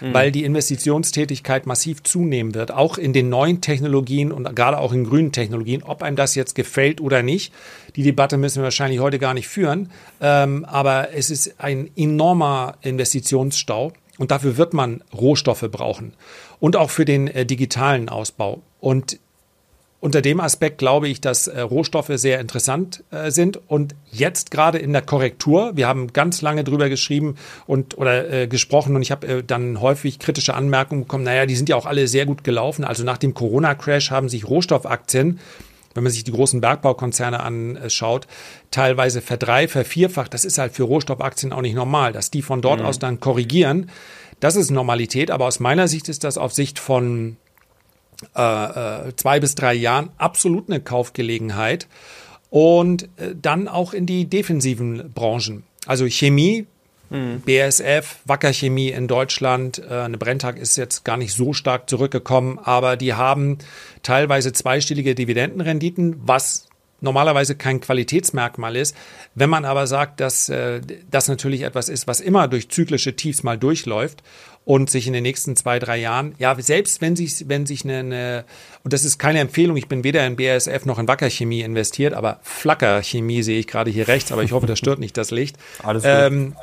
Mhm. 0.00 0.14
Weil 0.14 0.32
die 0.32 0.44
Investitionstätigkeit 0.44 1.66
massiv 1.66 2.02
zunehmen 2.02 2.54
wird, 2.54 2.72
auch 2.72 2.98
in 2.98 3.12
den 3.12 3.28
neuen 3.28 3.60
Technologien 3.60 4.32
und 4.32 4.54
gerade 4.54 4.78
auch 4.78 4.92
in 4.92 5.04
grünen 5.04 5.32
Technologien, 5.32 5.82
ob 5.82 6.02
einem 6.02 6.16
das 6.16 6.34
jetzt 6.34 6.54
gefällt 6.54 7.00
oder 7.00 7.22
nicht. 7.22 7.52
Die 7.96 8.02
Debatte 8.02 8.36
müssen 8.36 8.56
wir 8.56 8.64
wahrscheinlich 8.64 9.00
heute 9.00 9.18
gar 9.18 9.34
nicht 9.34 9.48
führen, 9.48 9.90
ähm, 10.20 10.64
aber 10.64 11.14
es 11.14 11.30
ist 11.30 11.60
ein 11.60 11.90
enormer 11.96 12.76
Investitionsstau 12.82 13.92
und 14.18 14.30
dafür 14.30 14.56
wird 14.56 14.74
man 14.74 15.02
Rohstoffe 15.14 15.66
brauchen 15.70 16.14
und 16.60 16.76
auch 16.76 16.90
für 16.90 17.04
den 17.04 17.26
äh, 17.28 17.46
digitalen 17.46 18.08
Ausbau. 18.08 18.62
Und 18.80 19.18
unter 20.00 20.22
dem 20.22 20.40
Aspekt 20.40 20.78
glaube 20.78 21.08
ich, 21.08 21.20
dass 21.20 21.46
äh, 21.46 21.60
Rohstoffe 21.60 22.10
sehr 22.14 22.40
interessant 22.40 23.04
äh, 23.10 23.30
sind 23.30 23.60
und 23.68 23.94
jetzt 24.10 24.50
gerade 24.50 24.78
in 24.78 24.92
der 24.92 25.02
Korrektur, 25.02 25.72
wir 25.76 25.86
haben 25.86 26.12
ganz 26.12 26.40
lange 26.40 26.64
drüber 26.64 26.88
geschrieben 26.88 27.36
und 27.66 27.98
oder 27.98 28.30
äh, 28.30 28.46
gesprochen 28.48 28.96
und 28.96 29.02
ich 29.02 29.10
habe 29.10 29.26
äh, 29.26 29.44
dann 29.44 29.80
häufig 29.80 30.18
kritische 30.18 30.54
Anmerkungen 30.54 31.02
bekommen, 31.02 31.24
naja, 31.24 31.44
die 31.44 31.54
sind 31.54 31.68
ja 31.68 31.76
auch 31.76 31.86
alle 31.86 32.08
sehr 32.08 32.24
gut 32.24 32.44
gelaufen. 32.44 32.84
Also 32.84 33.04
nach 33.04 33.18
dem 33.18 33.34
Corona-Crash 33.34 34.10
haben 34.10 34.28
sich 34.28 34.48
Rohstoffaktien 34.48 35.38
wenn 35.94 36.04
man 36.04 36.12
sich 36.12 36.22
die 36.22 36.30
großen 36.30 36.60
Bergbaukonzerne 36.60 37.40
anschaut, 37.40 38.28
teilweise 38.70 39.20
verdrei, 39.20 39.66
vervierfacht. 39.66 40.32
Das 40.32 40.44
ist 40.44 40.56
halt 40.56 40.72
für 40.72 40.84
Rohstoffaktien 40.84 41.52
auch 41.52 41.62
nicht 41.62 41.74
normal, 41.74 42.12
dass 42.12 42.30
die 42.30 42.42
von 42.42 42.62
dort 42.62 42.78
mhm. 42.78 42.86
aus 42.86 43.00
dann 43.00 43.18
korrigieren. 43.18 43.90
Das 44.38 44.54
ist 44.54 44.70
Normalität, 44.70 45.32
aber 45.32 45.46
aus 45.46 45.58
meiner 45.58 45.88
Sicht 45.88 46.08
ist 46.08 46.22
das 46.22 46.38
auf 46.38 46.52
Sicht 46.52 46.78
von 46.78 47.36
äh, 48.36 49.08
äh, 49.08 49.16
zwei 49.16 49.40
bis 49.40 49.54
drei 49.54 49.74
Jahren 49.74 50.10
absolut 50.18 50.68
eine 50.68 50.80
Kaufgelegenheit. 50.80 51.88
Und 52.50 53.04
äh, 53.16 53.34
dann 53.40 53.68
auch 53.68 53.92
in 53.92 54.06
die 54.06 54.24
defensiven 54.24 55.12
Branchen. 55.12 55.62
Also 55.86 56.06
Chemie, 56.08 56.66
mhm. 57.10 57.42
BASF, 57.42 58.16
Wacker 58.24 58.52
Chemie 58.52 58.90
in 58.90 59.06
Deutschland. 59.06 59.78
Äh, 59.78 59.94
eine 59.94 60.18
Brenntag 60.18 60.58
ist 60.58 60.76
jetzt 60.76 61.04
gar 61.04 61.16
nicht 61.16 61.32
so 61.32 61.52
stark 61.52 61.88
zurückgekommen, 61.88 62.58
aber 62.58 62.96
die 62.96 63.14
haben 63.14 63.58
teilweise 64.02 64.52
zweistellige 64.52 65.14
Dividendenrenditen, 65.14 66.16
was 66.24 66.69
normalerweise 67.00 67.54
kein 67.54 67.80
Qualitätsmerkmal 67.80 68.76
ist. 68.76 68.96
Wenn 69.34 69.50
man 69.50 69.64
aber 69.64 69.86
sagt, 69.86 70.20
dass 70.20 70.48
äh, 70.48 70.80
das 71.10 71.28
natürlich 71.28 71.62
etwas 71.62 71.88
ist, 71.88 72.06
was 72.06 72.20
immer 72.20 72.48
durch 72.48 72.68
zyklische 72.68 73.16
Tiefs 73.16 73.42
mal 73.42 73.58
durchläuft 73.58 74.22
und 74.64 74.90
sich 74.90 75.06
in 75.06 75.12
den 75.12 75.22
nächsten 75.22 75.56
zwei, 75.56 75.78
drei 75.78 75.98
Jahren, 75.98 76.34
ja, 76.38 76.54
selbst 76.60 77.00
wenn 77.00 77.16
sich, 77.16 77.48
wenn 77.48 77.66
sich 77.66 77.84
eine, 77.84 77.98
eine 77.98 78.44
und 78.84 78.92
das 78.92 79.04
ist 79.04 79.18
keine 79.18 79.40
Empfehlung, 79.40 79.76
ich 79.76 79.88
bin 79.88 80.04
weder 80.04 80.26
in 80.26 80.36
BASF 80.36 80.84
noch 80.84 80.98
in 80.98 81.08
Wackerchemie 81.08 81.62
investiert, 81.62 82.14
aber 82.14 82.40
Flackerchemie 82.42 83.42
sehe 83.42 83.58
ich 83.58 83.66
gerade 83.66 83.90
hier 83.90 84.08
rechts, 84.08 84.32
aber 84.32 84.42
ich 84.42 84.52
hoffe, 84.52 84.66
das 84.66 84.78
stört 84.78 84.98
nicht 84.98 85.16
das 85.16 85.30
Licht. 85.30 85.56
Alles 85.82 86.02
gut. 86.02 86.12
Ähm, 86.12 86.56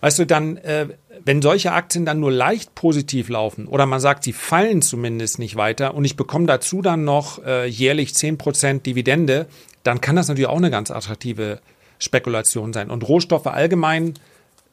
weißt 0.00 0.18
du, 0.18 0.26
dann, 0.26 0.56
äh, 0.58 0.88
wenn 1.24 1.42
solche 1.42 1.72
Aktien 1.72 2.04
dann 2.04 2.20
nur 2.20 2.32
leicht 2.32 2.74
positiv 2.74 3.28
laufen 3.28 3.66
oder 3.66 3.86
man 3.86 4.00
sagt, 4.00 4.24
sie 4.24 4.32
fallen 4.32 4.82
zumindest 4.82 5.38
nicht 5.38 5.56
weiter 5.56 5.94
und 5.94 6.04
ich 6.04 6.16
bekomme 6.16 6.46
dazu 6.46 6.82
dann 6.82 7.04
noch 7.04 7.44
äh, 7.44 7.66
jährlich 7.66 8.14
zehn 8.14 8.38
Prozent 8.38 8.86
Dividende, 8.86 9.46
dann 9.82 10.00
kann 10.00 10.16
das 10.16 10.28
natürlich 10.28 10.48
auch 10.48 10.56
eine 10.56 10.70
ganz 10.70 10.90
attraktive 10.90 11.60
Spekulation 11.98 12.72
sein. 12.72 12.90
Und 12.90 13.06
Rohstoffe 13.08 13.46
allgemein 13.46 14.14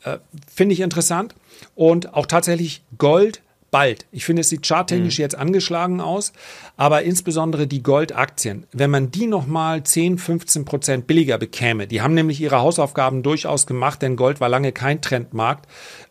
äh, 0.04 0.18
finde 0.54 0.74
ich 0.74 0.80
interessant. 0.80 1.36
Und 1.76 2.14
auch 2.14 2.26
tatsächlich 2.26 2.84
Gold 2.98 3.42
bald. 3.72 4.06
Ich 4.12 4.26
finde, 4.26 4.42
es 4.42 4.50
sieht 4.50 4.66
charttechnisch 4.66 5.18
mhm. 5.18 5.24
jetzt 5.24 5.36
angeschlagen 5.36 6.00
aus, 6.00 6.32
aber 6.78 7.04
insbesondere 7.04 7.68
die 7.68 7.84
Goldaktien, 7.84 8.66
wenn 8.72 8.90
man 8.90 9.12
die 9.12 9.28
nochmal 9.28 9.84
10, 9.84 10.18
15 10.18 10.66
Prozent 10.66 11.08
billiger 11.08 11.38
bekäme, 11.38 11.88
die 11.88 12.02
haben 12.02 12.14
nämlich 12.14 12.40
ihre 12.40 12.60
Hausaufgaben 12.60 13.24
durchaus 13.24 13.68
gemacht, 13.68 14.02
denn 14.02 14.16
Gold 14.16 14.40
war 14.40 14.50
lange 14.50 14.72
kein 14.72 15.02
Trendmarkt, 15.02 15.68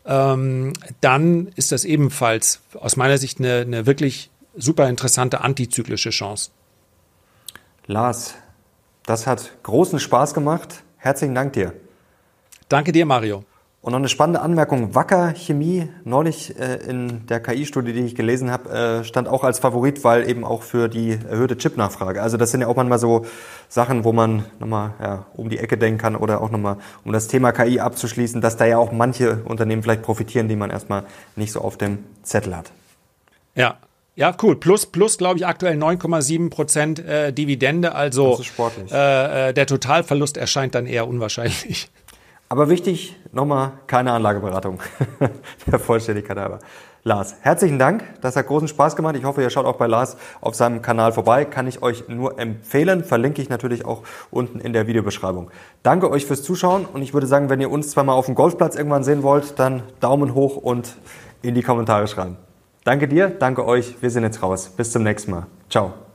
ähm, 0.06 0.72
dann 1.00 1.48
ist 1.56 1.72
das 1.72 1.84
ebenfalls 1.84 2.60
aus 2.74 2.96
meiner 2.96 3.18
Sicht 3.18 3.38
eine, 3.38 3.60
eine 3.60 3.86
wirklich 3.86 4.30
super 4.56 4.88
interessante 4.88 5.40
antizyklische 5.42 6.10
Chance. 6.10 6.50
Lars, 7.86 8.34
das 9.04 9.26
hat 9.26 9.62
großen 9.62 10.00
Spaß 10.00 10.34
gemacht. 10.34 10.82
Herzlichen 10.96 11.34
Dank 11.34 11.52
dir. 11.52 11.72
Danke 12.68 12.92
dir, 12.92 13.06
Mario. 13.06 13.44
Und 13.86 13.92
noch 13.92 14.00
eine 14.00 14.08
spannende 14.08 14.40
Anmerkung, 14.40 14.96
Wacker 14.96 15.32
Chemie, 15.36 15.88
neulich 16.02 16.58
äh, 16.58 16.74
in 16.88 17.24
der 17.28 17.38
KI-Studie, 17.38 17.92
die 17.92 18.00
ich 18.00 18.16
gelesen 18.16 18.50
habe, 18.50 18.68
äh, 18.68 19.04
stand 19.04 19.28
auch 19.28 19.44
als 19.44 19.60
Favorit, 19.60 20.02
weil 20.02 20.28
eben 20.28 20.44
auch 20.44 20.64
für 20.64 20.88
die 20.88 21.10
erhöhte 21.12 21.56
Chip-Nachfrage. 21.56 22.20
Also 22.20 22.36
das 22.36 22.50
sind 22.50 22.62
ja 22.62 22.66
auch 22.66 22.74
manchmal 22.74 22.98
so 22.98 23.26
Sachen, 23.68 24.02
wo 24.02 24.12
man 24.12 24.44
nochmal 24.58 24.94
ja, 25.00 25.26
um 25.34 25.50
die 25.50 25.58
Ecke 25.58 25.78
denken 25.78 25.98
kann 26.00 26.16
oder 26.16 26.40
auch 26.40 26.50
nochmal, 26.50 26.78
um 27.04 27.12
das 27.12 27.28
Thema 27.28 27.52
KI 27.52 27.78
abzuschließen, 27.78 28.40
dass 28.40 28.56
da 28.56 28.66
ja 28.66 28.76
auch 28.76 28.90
manche 28.90 29.44
Unternehmen 29.44 29.84
vielleicht 29.84 30.02
profitieren, 30.02 30.48
die 30.48 30.56
man 30.56 30.70
erstmal 30.70 31.04
nicht 31.36 31.52
so 31.52 31.60
auf 31.60 31.78
dem 31.78 31.98
Zettel 32.24 32.56
hat. 32.56 32.72
Ja, 33.54 33.76
ja, 34.16 34.34
cool. 34.42 34.56
Plus, 34.56 34.86
plus 34.86 35.16
glaube 35.16 35.38
ich, 35.38 35.46
aktuell 35.46 35.76
9,7 35.76 36.50
Prozent 36.50 36.98
äh, 36.98 37.32
Dividende. 37.32 37.94
Also 37.94 38.30
das 38.30 38.40
ist 38.40 38.46
sportlich. 38.46 38.90
Äh, 38.90 39.50
äh, 39.50 39.52
der 39.54 39.66
Totalverlust 39.66 40.38
erscheint 40.38 40.74
dann 40.74 40.86
eher 40.86 41.06
unwahrscheinlich. 41.06 41.88
Aber 42.48 42.68
wichtig, 42.68 43.16
nochmal 43.32 43.72
keine 43.86 44.12
Anlageberatung. 44.12 44.80
Der 45.66 45.78
Vollständigkeit 45.78 46.36
halber. 46.36 46.60
Lars, 47.02 47.36
herzlichen 47.40 47.78
Dank. 47.78 48.02
Das 48.20 48.34
hat 48.34 48.48
großen 48.48 48.66
Spaß 48.66 48.96
gemacht. 48.96 49.14
Ich 49.16 49.24
hoffe, 49.24 49.40
ihr 49.40 49.50
schaut 49.50 49.64
auch 49.64 49.76
bei 49.76 49.86
Lars 49.86 50.16
auf 50.40 50.56
seinem 50.56 50.82
Kanal 50.82 51.12
vorbei. 51.12 51.44
Kann 51.44 51.68
ich 51.68 51.80
euch 51.80 52.08
nur 52.08 52.38
empfehlen. 52.38 53.04
Verlinke 53.04 53.40
ich 53.40 53.48
natürlich 53.48 53.84
auch 53.84 54.02
unten 54.32 54.58
in 54.58 54.72
der 54.72 54.88
Videobeschreibung. 54.88 55.50
Danke 55.84 56.10
euch 56.10 56.26
fürs 56.26 56.42
Zuschauen 56.42 56.84
und 56.84 57.02
ich 57.02 57.14
würde 57.14 57.28
sagen, 57.28 57.48
wenn 57.48 57.60
ihr 57.60 57.70
uns 57.70 57.90
zweimal 57.90 58.16
auf 58.16 58.26
dem 58.26 58.34
Golfplatz 58.34 58.74
irgendwann 58.74 59.04
sehen 59.04 59.22
wollt, 59.22 59.58
dann 59.58 59.84
Daumen 60.00 60.34
hoch 60.34 60.56
und 60.56 60.96
in 61.42 61.54
die 61.54 61.62
Kommentare 61.62 62.08
schreiben. 62.08 62.36
Danke 62.82 63.06
dir, 63.06 63.28
danke 63.28 63.64
euch. 63.64 63.96
Wir 64.00 64.10
sind 64.10 64.24
jetzt 64.24 64.42
raus. 64.42 64.68
Bis 64.76 64.90
zum 64.90 65.04
nächsten 65.04 65.30
Mal. 65.30 65.46
Ciao. 65.70 66.05